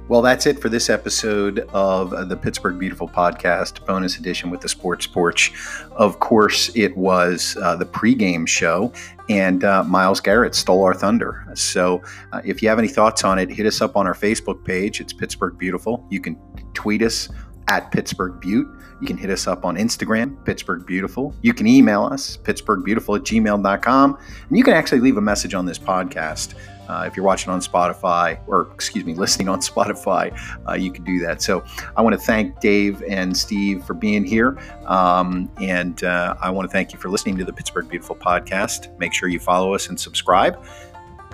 Well, 0.09 0.23
that's 0.23 0.47
it 0.47 0.61
for 0.61 0.69
this 0.69 0.89
episode 0.89 1.59
of 1.73 2.29
the 2.29 2.37
Pittsburgh 2.37 2.79
Beautiful 2.79 3.09
Podcast, 3.09 3.85
bonus 3.87 4.19
edition 4.19 4.51
with 4.51 4.61
the 4.61 4.69
Sports 4.69 5.05
Porch. 5.05 5.53
Of 5.97 6.21
course, 6.21 6.71
it 6.77 6.97
was 6.97 7.57
uh, 7.61 7.75
the 7.75 7.87
pregame 7.87 8.47
show, 8.47 8.93
and 9.29 9.65
uh, 9.65 9.83
Myles 9.83 10.21
Garrett 10.21 10.55
stole 10.55 10.85
our 10.85 10.95
thunder. 10.95 11.45
So, 11.55 12.03
uh, 12.33 12.41
if 12.45 12.63
you 12.63 12.69
have 12.69 12.79
any 12.79 12.87
thoughts 12.87 13.25
on 13.25 13.41
it, 13.41 13.51
hit 13.51 13.67
us 13.67 13.81
up 13.81 13.97
on 13.97 14.07
our 14.07 14.15
Facebook 14.15 14.65
page. 14.65 15.01
It's 15.01 15.13
Pittsburgh 15.13 15.59
Beautiful. 15.59 16.07
You 16.09 16.21
can 16.21 16.39
tweet 16.73 17.03
us 17.03 17.29
at 17.67 17.91
Pittsburgh 17.91 18.41
Butte. 18.41 18.69
You 19.01 19.09
can 19.09 19.17
hit 19.17 19.31
us 19.31 19.49
up 19.49 19.65
on 19.65 19.77
Instagram, 19.77 20.43
Pittsburgh 20.45 20.87
Beautiful. 20.87 21.35
You 21.43 21.53
can 21.53 21.67
email 21.67 22.05
us, 22.05 22.37
pittsburghbeautiful 22.37 23.17
at 23.17 23.25
gmail.com. 23.25 24.19
And 24.49 24.57
you 24.57 24.63
can 24.63 24.75
actually 24.75 25.01
leave 25.01 25.17
a 25.17 25.21
message 25.21 25.53
on 25.53 25.67
this 25.67 25.79
podcast. 25.79 26.55
Uh, 26.89 27.05
if 27.07 27.17
you're 27.17 27.25
watching 27.25 27.53
on 27.53 27.61
Spotify, 27.61 28.39
or 28.47 28.71
excuse 28.75 29.05
me, 29.05 29.15
listening 29.27 29.49
on 29.49 29.61
Spotify, 29.61 30.37
uh, 30.69 30.75
you 30.75 30.93
can 30.93 31.05
do 31.05 31.19
that. 31.21 31.43
So 31.43 31.65
I 31.97 32.03
want 32.03 32.15
to 32.15 32.21
thank 32.21 32.61
Dave 32.61 33.03
and 33.09 33.37
Steve 33.37 33.85
for 33.85 33.95
being 33.95 34.25
here. 34.25 34.59
Um, 34.87 35.51
and 35.61 36.03
uh, 36.05 36.37
I 36.41 36.51
want 36.51 36.69
to 36.69 36.73
thank 36.73 36.93
you 36.93 36.99
for 36.99 37.09
listening 37.09 37.37
to 37.39 37.45
the 37.45 37.53
Pittsburgh 37.53 37.89
Beautiful 37.89 38.17
podcast. 38.17 38.97
Make 38.99 39.13
sure 39.13 39.29
you 39.29 39.41
follow 39.41 39.75
us 39.75 39.89
and 39.89 39.99
subscribe. 39.99 40.63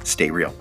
Stay 0.05 0.31
real. 0.31 0.55